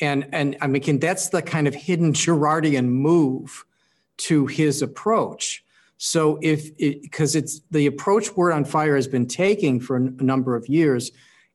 And, 0.00 0.28
and 0.32 0.56
I 0.60 0.66
mean, 0.66 1.00
that's 1.00 1.30
the 1.30 1.42
kind 1.42 1.66
of 1.66 1.74
hidden 1.74 2.12
Girardian 2.12 2.86
move 2.86 3.64
to 4.18 4.46
his 4.46 4.82
approach. 4.82 5.64
So 5.98 6.38
if 6.40 6.76
because 6.76 7.34
it, 7.34 7.44
it's 7.44 7.60
the 7.70 7.86
approach 7.86 8.34
Word 8.36 8.52
on 8.52 8.64
Fire 8.64 8.94
has 8.94 9.08
been 9.08 9.26
taking 9.26 9.80
for 9.80 9.96
a 9.96 10.00
number 10.00 10.56
of 10.56 10.66
years 10.68 11.10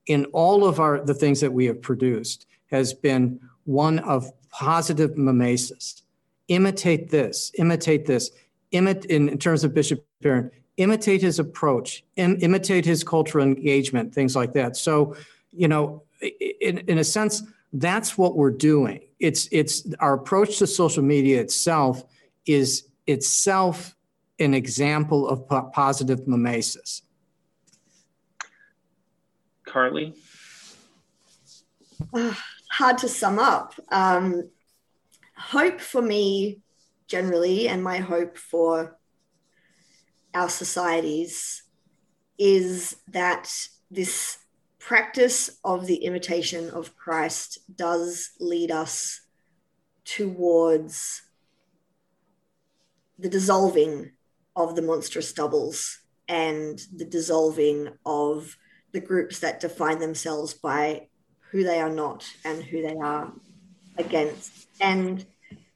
in 0.05 0.25
all 0.25 0.65
of 0.65 0.79
our 0.79 1.03
the 1.03 1.13
things 1.13 1.39
that 1.39 1.51
we 1.51 1.65
have 1.65 1.81
produced 1.81 2.45
has 2.67 2.93
been 2.93 3.39
one 3.63 3.99
of 3.99 4.31
positive 4.49 5.17
mimesis. 5.17 6.03
Imitate 6.49 7.09
this, 7.09 7.51
imitate 7.57 8.05
this, 8.05 8.31
imitate 8.71 9.09
in, 9.09 9.29
in 9.29 9.37
terms 9.37 9.63
of 9.63 9.73
Bishop 9.73 10.05
Barron, 10.21 10.51
imitate 10.75 11.21
his 11.21 11.39
approach, 11.39 12.03
Im, 12.17 12.37
imitate 12.41 12.85
his 12.85 13.03
cultural 13.03 13.45
engagement, 13.45 14.13
things 14.13 14.35
like 14.35 14.51
that. 14.53 14.75
So, 14.75 15.15
you 15.51 15.69
know, 15.69 16.03
in, 16.61 16.79
in 16.79 16.97
a 16.97 17.03
sense, 17.03 17.43
that's 17.71 18.17
what 18.17 18.35
we're 18.35 18.51
doing. 18.51 18.99
It's 19.19 19.47
it's 19.51 19.87
our 19.99 20.15
approach 20.15 20.57
to 20.59 20.67
social 20.67 21.01
media 21.01 21.39
itself 21.39 22.03
is 22.45 22.87
itself 23.07 23.95
an 24.39 24.53
example 24.53 25.27
of 25.27 25.47
po- 25.47 25.69
positive 25.73 26.27
mimesis? 26.27 27.03
Carly? 29.65 30.13
Uh, 32.13 32.33
hard 32.71 32.97
to 32.99 33.07
sum 33.07 33.39
up. 33.39 33.73
Um, 33.91 34.49
hope 35.37 35.79
for 35.79 36.01
me, 36.01 36.61
generally, 37.07 37.67
and 37.67 37.83
my 37.83 37.97
hope 37.97 38.37
for 38.37 38.97
our 40.33 40.49
societies 40.49 41.63
is 42.39 42.97
that 43.07 43.51
this 43.91 44.39
practice 44.79 45.59
of 45.63 45.85
the 45.85 46.03
imitation 46.03 46.69
of 46.71 46.95
Christ 46.95 47.59
does 47.75 48.31
lead 48.39 48.71
us 48.71 49.21
towards 50.03 51.21
the 53.17 53.29
dissolving 53.29 54.11
of 54.55 54.75
the 54.75 54.81
monstrous 54.81 55.33
doubles 55.33 55.99
and 56.27 56.81
the 56.95 57.05
dissolving 57.05 57.89
of 58.05 58.57
the 58.91 58.99
groups 58.99 59.39
that 59.39 59.59
define 59.59 59.99
themselves 59.99 60.53
by 60.53 61.07
who 61.51 61.63
they 61.63 61.79
are 61.79 61.89
not 61.89 62.25
and 62.45 62.63
who 62.63 62.81
they 62.81 62.95
are 62.95 63.31
against. 63.97 64.67
And 64.79 65.25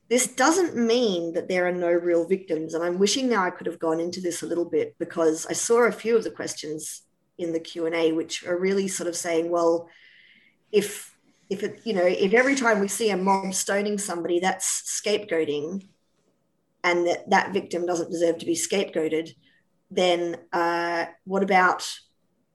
this 0.09 0.27
doesn't 0.27 0.75
mean 0.75 1.33
that 1.33 1.47
there 1.47 1.67
are 1.67 1.73
no 1.73 1.91
real 1.91 2.25
victims. 2.25 2.73
And 2.73 2.83
I'm 2.83 2.99
wishing 2.99 3.27
now 3.27 3.43
I 3.43 3.49
could 3.49 3.67
have 3.67 3.79
gone 3.79 3.99
into 3.99 4.21
this 4.21 4.41
a 4.41 4.47
little 4.47 4.65
bit 4.65 4.95
because 4.99 5.45
I 5.47 5.53
saw 5.53 5.83
a 5.83 5.91
few 5.91 6.15
of 6.15 6.23
the 6.23 6.31
questions 6.31 7.03
in 7.37 7.53
the 7.53 7.59
Q&A 7.59 8.11
which 8.13 8.45
are 8.45 8.57
really 8.57 8.87
sort 8.87 9.09
of 9.09 9.15
saying, 9.15 9.49
well, 9.49 9.89
if 10.71 11.13
if 11.49 11.63
it, 11.63 11.79
you 11.85 11.93
know, 11.93 12.03
if 12.03 12.33
every 12.33 12.55
time 12.55 12.79
we 12.79 12.89
see 12.89 13.09
a 13.09 13.15
mob 13.15 13.53
stoning 13.53 13.97
somebody, 13.97 14.39
that's 14.39 15.01
scapegoating, 15.01 15.87
and 16.87 17.05
that 17.05 17.29
that 17.29 17.53
victim 17.53 17.85
doesn't 17.85 18.11
deserve 18.11 18.37
to 18.37 18.45
be 18.45 18.55
scapegoated, 18.55 19.31
then 19.91 20.37
uh, 20.53 21.05
what 21.25 21.43
about 21.43 21.89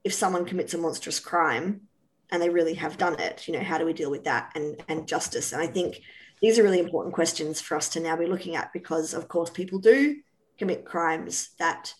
if 0.04 0.14
someone 0.14 0.46
commits 0.46 0.72
a 0.72 0.78
monstrous 0.78 1.20
crime 1.20 1.82
and 2.30 2.40
they 2.40 2.48
really 2.48 2.74
have 2.74 2.96
done 2.96 3.20
it? 3.20 3.46
You 3.46 3.54
know, 3.54 3.62
how 3.62 3.76
do 3.76 3.84
we 3.84 3.92
deal 3.92 4.10
with 4.10 4.24
that 4.24 4.50
and 4.54 4.82
and 4.88 5.06
justice? 5.06 5.52
And 5.52 5.60
I 5.60 5.66
think 5.66 6.00
these 6.40 6.58
are 6.58 6.62
really 6.62 6.80
important 6.80 7.14
questions 7.14 7.60
for 7.60 7.76
us 7.76 7.90
to 7.90 8.00
now 8.00 8.16
be 8.16 8.26
looking 8.26 8.56
at 8.56 8.72
because, 8.72 9.12
of 9.12 9.28
course, 9.28 9.50
people 9.50 9.78
do 9.78 10.16
commit 10.58 10.86
crimes 10.86 11.50
that 11.58 11.92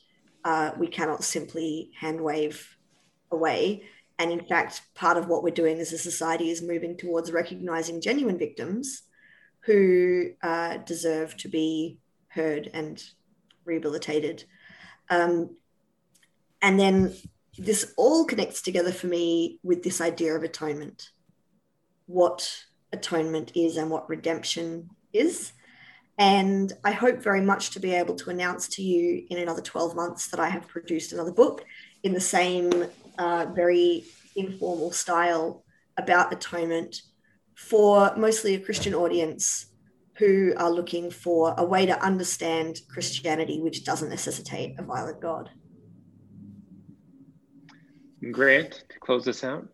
uh, 0.44 0.70
we 0.78 0.86
cannot 0.86 1.22
simply 1.22 1.90
hand 2.00 2.20
wave 2.20 2.76
away. 3.30 3.82
And 4.18 4.32
in 4.32 4.44
fact, 4.46 4.80
part 4.94 5.16
of 5.18 5.28
what 5.28 5.42
we're 5.42 5.50
doing 5.50 5.78
as 5.80 5.92
a 5.92 5.98
society 5.98 6.50
is 6.50 6.62
moving 6.62 6.96
towards 6.96 7.30
recognizing 7.30 8.00
genuine 8.00 8.38
victims 8.38 9.02
who 9.64 10.30
uh, 10.42 10.78
deserve 10.78 11.36
to 11.38 11.48
be 11.48 11.98
heard 12.34 12.70
and 12.72 13.02
rehabilitated. 13.64 14.44
Um, 15.10 15.56
and 16.60 16.78
then 16.78 17.14
this 17.58 17.92
all 17.96 18.24
connects 18.24 18.62
together 18.62 18.92
for 18.92 19.06
me 19.06 19.58
with 19.62 19.82
this 19.82 20.00
idea 20.00 20.34
of 20.34 20.42
atonement 20.42 21.10
what 22.06 22.64
atonement 22.92 23.52
is 23.54 23.76
and 23.76 23.90
what 23.90 24.08
redemption 24.08 24.90
is. 25.12 25.52
And 26.18 26.72
I 26.84 26.92
hope 26.92 27.22
very 27.22 27.40
much 27.40 27.70
to 27.70 27.80
be 27.80 27.94
able 27.94 28.14
to 28.16 28.30
announce 28.30 28.68
to 28.68 28.82
you 28.82 29.24
in 29.30 29.38
another 29.38 29.62
12 29.62 29.96
months 29.96 30.28
that 30.28 30.40
I 30.40 30.48
have 30.48 30.68
produced 30.68 31.12
another 31.12 31.32
book 31.32 31.64
in 32.02 32.12
the 32.12 32.20
same 32.20 32.70
uh, 33.18 33.46
very 33.54 34.04
informal 34.36 34.92
style 34.92 35.64
about 35.96 36.32
atonement 36.32 37.02
for 37.54 38.14
mostly 38.16 38.54
a 38.54 38.60
Christian 38.60 38.94
audience 38.94 39.66
who 40.18 40.52
are 40.56 40.70
looking 40.70 41.10
for 41.10 41.54
a 41.56 41.64
way 41.64 41.86
to 41.86 42.04
understand 42.04 42.80
Christianity 42.88 43.60
which 43.60 43.84
doesn't 43.84 44.08
necessitate 44.08 44.78
a 44.78 44.82
violent 44.82 45.20
God. 45.20 45.50
Grant, 48.30 48.84
to 48.88 48.98
close 49.00 49.24
this 49.24 49.42
out. 49.42 49.66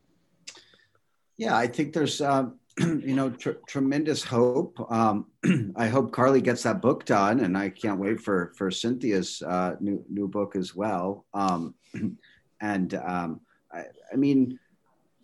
Yeah, 1.36 1.56
I 1.56 1.66
think 1.66 1.92
there's, 1.92 2.20
uh, 2.20 2.46
you 2.78 3.14
know, 3.14 3.30
tr- 3.30 3.60
tremendous 3.68 4.24
hope. 4.24 4.80
Um, 4.90 5.26
I 5.76 5.88
hope 5.88 6.12
Carly 6.12 6.40
gets 6.40 6.62
that 6.62 6.80
book 6.80 7.04
done, 7.04 7.40
and 7.40 7.58
I 7.58 7.68
can't 7.68 8.00
wait 8.00 8.20
for 8.20 8.52
for 8.56 8.70
Cynthia's 8.70 9.42
uh, 9.42 9.76
new 9.80 10.04
new 10.08 10.28
book 10.28 10.56
as 10.56 10.74
well. 10.74 11.26
Um, 11.34 11.74
and 12.60 12.94
um, 12.94 13.40
I, 13.70 13.84
I, 14.12 14.16
mean, 14.16 14.58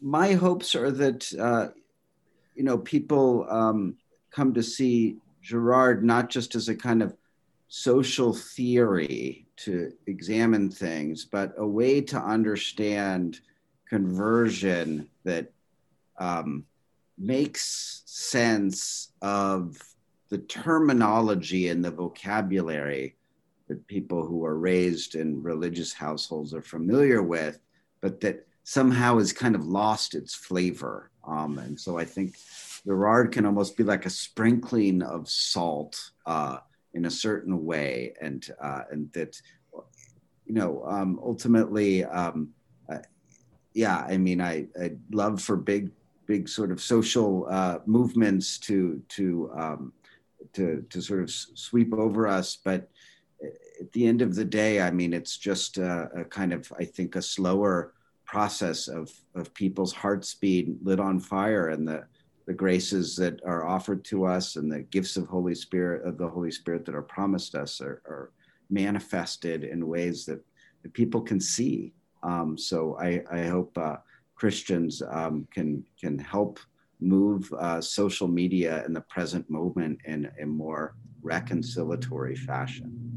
my 0.03 0.33
hopes 0.33 0.75
are 0.75 0.91
that 0.91 1.33
uh, 1.41 1.69
you 2.55 2.65
know 2.65 2.79
people 2.79 3.47
um, 3.49 3.97
come 4.35 4.53
to 4.55 4.63
see 4.63 5.17
Girard 5.43 6.05
not 6.05 6.29
just 6.29 6.55
as 6.55 6.69
a 6.69 6.75
kind 6.75 7.03
of 7.03 7.17
social 7.69 8.35
theory 8.35 9.47
to 9.57 9.93
examine 10.07 10.71
things, 10.71 11.25
but 11.25 11.55
a 11.57 11.67
way 11.67 12.01
to 12.01 12.19
understand 12.19 13.41
conversion 13.89 15.09
that 15.25 15.53
um, 16.19 16.65
makes 17.19 18.03
sense 18.07 19.13
of 19.23 19.77
the 20.31 20.39
terminology 20.39 21.69
and 21.69 21.85
the 21.85 21.91
vocabulary 21.91 23.17
that 23.69 23.87
people 23.87 24.27
who 24.27 24.45
are 24.45 24.59
raised 24.59 25.15
in 25.15 25.43
religious 25.43 25.93
households 25.93 26.53
are 26.53 26.63
familiar 26.63 27.23
with, 27.23 27.59
but 28.01 28.21
that 28.21 28.47
somehow 28.65 29.19
has 29.19 29.33
kind 29.33 29.55
of 29.55 29.67
lost 29.67 30.15
its 30.15 30.35
flavor. 30.35 31.11
Um, 31.27 31.59
and 31.59 31.79
so 31.79 31.99
I 31.99 32.05
think 32.05 32.37
Girard 32.87 33.33
can 33.33 33.47
almost 33.47 33.77
be 33.77 33.83
like 33.83 34.07
a 34.07 34.11
sprinkling 34.11 35.03
of 35.03 35.29
salt 35.29 36.11
uh, 36.27 36.59
in 36.93 37.07
a 37.07 37.11
certain 37.11 37.65
way, 37.65 38.15
and 38.21 38.47
uh, 38.61 38.83
and 38.91 39.13
that 39.13 39.41
you 40.47 40.55
know 40.55 40.85
um, 40.87 41.19
ultimately, 41.23 42.05
um, 42.05 42.51
uh, 42.89 42.99
yeah. 43.73 44.05
I 44.09 44.19
mean, 44.19 44.41
I 44.41 44.67
I 44.81 44.93
love 45.11 45.41
for 45.41 45.57
big 45.57 45.91
big 46.27 46.49
sort 46.49 46.71
of 46.71 46.81
social 46.81 47.47
uh, 47.51 47.79
movements 47.87 48.59
to 48.59 49.03
to 49.11 49.51
um, 49.57 49.93
to 50.53 50.85
to 50.91 51.01
sort 51.01 51.23
of 51.23 51.31
sweep 51.31 51.95
over 51.95 52.29
us, 52.29 52.57
but 52.57 52.91
at 53.81 53.93
the 53.93 54.07
end 54.07 54.23
of 54.23 54.35
the 54.35 54.45
day, 54.45 54.81
I 54.81 54.91
mean, 54.91 55.13
it's 55.13 55.37
just 55.37 55.79
a, 55.79 56.09
a 56.17 56.25
kind 56.25 56.53
of 56.53 56.73
I 56.79 56.85
think 56.85 57.17
a 57.17 57.23
slower 57.23 57.95
process 58.25 58.89
of 58.89 59.11
of 59.35 59.55
people's 59.55 59.93
hearts 59.93 60.35
being 60.35 60.79
lit 60.83 61.01
on 61.01 61.21
fire 61.21 61.69
and 61.69 61.87
the 61.87 62.05
the 62.47 62.55
graces 62.55 63.17
that 63.17 63.41
are 63.45 63.65
offered 63.65 64.05
to 64.05 64.25
us 64.25 64.57
and 64.57 64.71
the 64.71 64.81
gifts 64.81 65.17
of 65.17 65.27
Holy 65.27 65.55
Spirit 65.55 66.07
of 66.07 66.19
the 66.19 66.29
Holy 66.29 66.51
Spirit 66.51 66.85
that 66.85 66.95
are 66.95 67.03
promised 67.03 67.55
us 67.55 67.81
are, 67.81 68.03
are 68.07 68.31
manifested 68.71 69.65
in 69.65 69.87
ways 69.87 70.27
that, 70.27 70.45
that 70.83 70.93
people 70.93 71.21
can 71.21 71.41
see. 71.41 71.93
Um, 72.23 72.57
so 72.59 72.97
I, 73.01 73.23
I 73.31 73.47
hope 73.47 73.77
uh, 73.79 73.97
Christians 74.35 75.03
um, 75.11 75.47
can 75.53 75.85
can 76.01 76.19
help 76.19 76.59
move 77.01 77.53
uh, 77.59 77.81
social 77.81 78.29
media 78.29 78.85
in 78.87 78.93
the 78.93 79.01
present 79.03 79.49
moment 79.49 79.99
in 80.05 80.31
a 80.41 80.47
more 80.47 80.95
reconciliatory 81.23 82.37
fashion. 82.37 83.15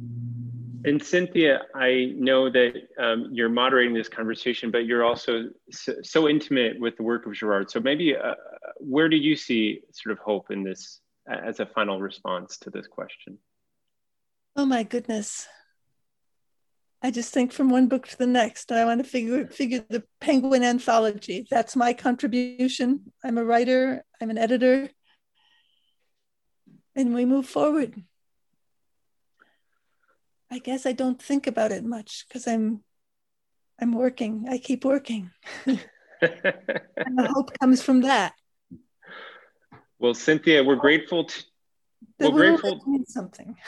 And 0.85 1.03
Cynthia, 1.03 1.61
I 1.75 2.13
know 2.15 2.49
that 2.49 2.73
um, 2.99 3.29
you're 3.31 3.49
moderating 3.49 3.93
this 3.93 4.07
conversation, 4.07 4.71
but 4.71 4.85
you're 4.85 5.03
also 5.03 5.49
so, 5.71 5.95
so, 6.03 6.29
intimate 6.29 6.79
with 6.79 6.95
the 6.97 7.03
work 7.03 7.25
of 7.25 7.33
Girard. 7.33 7.69
So 7.69 7.79
maybe 7.79 8.15
uh, 8.15 8.35
where 8.79 9.09
do 9.09 9.15
you 9.15 9.35
see 9.35 9.81
sort 9.91 10.13
of 10.13 10.19
hope 10.19 10.51
in 10.51 10.63
this 10.63 10.99
as 11.27 11.59
a 11.59 11.65
final 11.65 11.99
response 11.99 12.57
to 12.59 12.69
this 12.69 12.87
question? 12.87 13.37
Oh 14.55 14.65
my 14.65 14.83
goodness. 14.83 15.47
I 17.01 17.11
just 17.11 17.31
think 17.31 17.51
from 17.51 17.69
one 17.69 17.87
book 17.87 18.07
to 18.07 18.17
the 18.17 18.25
next. 18.25 18.71
I 18.71 18.83
want 18.85 19.03
to 19.03 19.09
figure 19.09 19.45
figure 19.47 19.85
the 19.87 20.03
Penguin 20.19 20.63
anthology. 20.63 21.45
That's 21.49 21.75
my 21.75 21.93
contribution. 21.93 23.13
I'm 23.23 23.37
a 23.37 23.45
writer. 23.45 24.03
I'm 24.19 24.31
an 24.31 24.39
editor, 24.39 24.89
and 26.95 27.13
we 27.13 27.25
move 27.25 27.45
forward. 27.45 28.03
I 30.49 30.57
guess 30.57 30.87
I 30.87 30.93
don't 30.93 31.21
think 31.21 31.45
about 31.45 31.71
it 31.71 31.83
much 31.83 32.25
because 32.27 32.47
I'm 32.47 32.83
I'm 33.79 33.91
working. 33.91 34.47
I 34.49 34.57
keep 34.57 34.83
working, 34.83 35.29
and 35.67 35.79
the 36.21 37.31
hope 37.31 37.57
comes 37.59 37.83
from 37.83 38.01
that. 38.01 38.33
Well, 39.99 40.13
Cynthia, 40.13 40.63
we're 40.63 40.75
grateful. 40.75 41.25
To, 41.25 41.43
we're 42.19 42.31
grateful. 42.31 42.81
Means 42.85 43.13
something. 43.13 43.55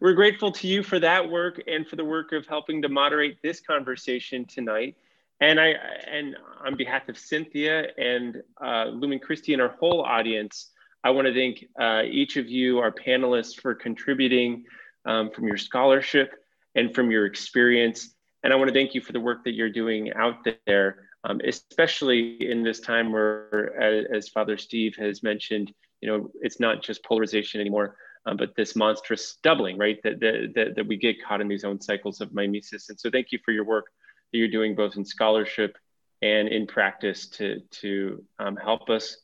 We're 0.00 0.14
grateful 0.14 0.50
to 0.50 0.66
you 0.66 0.82
for 0.82 0.98
that 0.98 1.30
work 1.30 1.62
and 1.68 1.86
for 1.86 1.96
the 1.96 2.04
work 2.04 2.32
of 2.32 2.46
helping 2.46 2.82
to 2.82 2.88
moderate 2.88 3.40
this 3.42 3.60
conversation 3.60 4.44
tonight. 4.44 4.96
And 5.40 5.60
I 5.60 5.74
and 6.10 6.36
on 6.64 6.76
behalf 6.76 7.08
of 7.08 7.16
Cynthia 7.16 7.86
and 7.96 8.42
uh, 8.64 8.86
Lumen 8.86 9.18
Christi 9.18 9.52
and 9.52 9.62
our 9.62 9.76
whole 9.80 10.02
audience, 10.02 10.70
I 11.04 11.10
want 11.10 11.26
to 11.26 11.34
thank 11.34 11.64
uh, 11.80 12.02
each 12.04 12.36
of 12.36 12.48
you, 12.48 12.78
our 12.78 12.92
panelists, 12.92 13.60
for 13.60 13.74
contributing 13.74 14.64
um, 15.04 15.30
from 15.30 15.46
your 15.46 15.56
scholarship 15.56 16.32
and 16.74 16.94
from 16.94 17.10
your 17.10 17.26
experience. 17.26 18.14
And 18.44 18.52
I 18.52 18.56
want 18.56 18.68
to 18.68 18.74
thank 18.74 18.94
you 18.94 19.00
for 19.00 19.12
the 19.12 19.20
work 19.20 19.44
that 19.44 19.52
you're 19.52 19.70
doing 19.70 20.12
out 20.14 20.46
there, 20.66 21.08
um, 21.24 21.40
especially 21.46 22.50
in 22.50 22.62
this 22.62 22.80
time 22.80 23.12
where, 23.12 23.74
as, 23.80 24.06
as 24.12 24.28
Father 24.28 24.56
Steve 24.56 24.94
has 24.98 25.22
mentioned, 25.22 25.72
you 26.00 26.08
know, 26.08 26.30
it's 26.40 26.60
not 26.60 26.82
just 26.82 27.04
polarization 27.04 27.60
anymore 27.60 27.96
um, 28.26 28.36
but 28.36 28.54
this 28.54 28.76
monstrous 28.76 29.36
doubling, 29.42 29.78
right? 29.78 29.98
That, 30.02 30.20
that, 30.20 30.52
that 30.54 30.76
that 30.76 30.86
we 30.86 30.96
get 30.96 31.22
caught 31.22 31.40
in 31.40 31.48
these 31.48 31.64
own 31.64 31.80
cycles 31.80 32.20
of 32.20 32.32
mimesis. 32.32 32.88
And 32.88 32.98
so 32.98 33.10
thank 33.10 33.32
you 33.32 33.38
for 33.44 33.52
your 33.52 33.64
work 33.64 33.86
that 34.32 34.38
you're 34.38 34.48
doing 34.48 34.74
both 34.74 34.96
in 34.96 35.04
scholarship 35.04 35.76
and 36.22 36.48
in 36.48 36.66
practice 36.66 37.26
to, 37.30 37.60
to 37.70 38.24
um, 38.38 38.56
help 38.56 38.88
us 38.90 39.16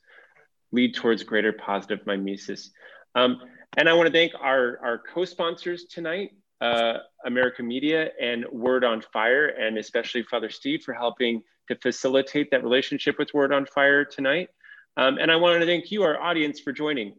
lead 0.73 0.95
towards 0.95 1.23
greater 1.23 1.53
positive 1.53 2.05
mimesis. 2.07 2.71
Um, 3.15 3.41
and 3.77 3.89
I 3.89 3.95
wanna 3.95 4.11
thank 4.11 4.33
our, 4.41 4.79
our 4.83 4.99
co-sponsors 5.15 5.85
tonight, 5.85 6.33
uh, 6.61 6.99
America 7.25 7.63
Media 7.63 8.11
and 8.21 8.45
Word 8.51 8.85
on 8.85 9.01
Fire, 9.13 9.47
and 9.47 9.79
especially 9.79 10.25
Father 10.25 10.51
Steve 10.51 10.83
for 10.83 10.93
helping 10.93 11.43
to 11.69 11.77
facilitate 11.77 12.51
that 12.51 12.63
relationship 12.63 13.19
with 13.19 13.33
Word 13.33 13.53
on 13.53 13.67
Fire 13.67 14.05
tonight. 14.05 14.49
Um, 14.97 15.19
and 15.19 15.31
I 15.31 15.37
want 15.37 15.61
to 15.61 15.67
thank 15.67 15.91
you, 15.91 16.03
our 16.03 16.21
audience, 16.21 16.61
for 16.61 16.73
joining. 16.73 17.15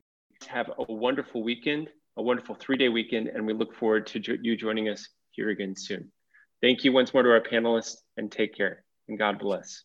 Have 0.48 0.72
a 0.78 0.92
wonderful 0.92 1.44
weekend, 1.44 1.90
a 2.18 2.22
wonderful 2.22 2.56
three 2.56 2.78
day 2.78 2.90
weekend, 2.90 3.28
and 3.28 3.46
we 3.46 3.54
look 3.54 3.76
forward 3.76 4.08
to 4.08 4.20
jo 4.20 4.36
you 4.42 4.56
joining 4.58 4.90
us 4.90 5.08
here 5.32 5.50
again 5.50 5.76
soon. 5.76 6.12
Thank 6.62 6.84
you 6.84 6.92
once 6.92 7.14
more 7.14 7.24
to 7.24 7.30
our 7.30 7.42
panelists 7.42 7.98
and 8.18 8.32
take 8.32 8.56
care 8.56 8.84
and 9.10 9.18
God 9.18 9.40
bless. 9.40 9.84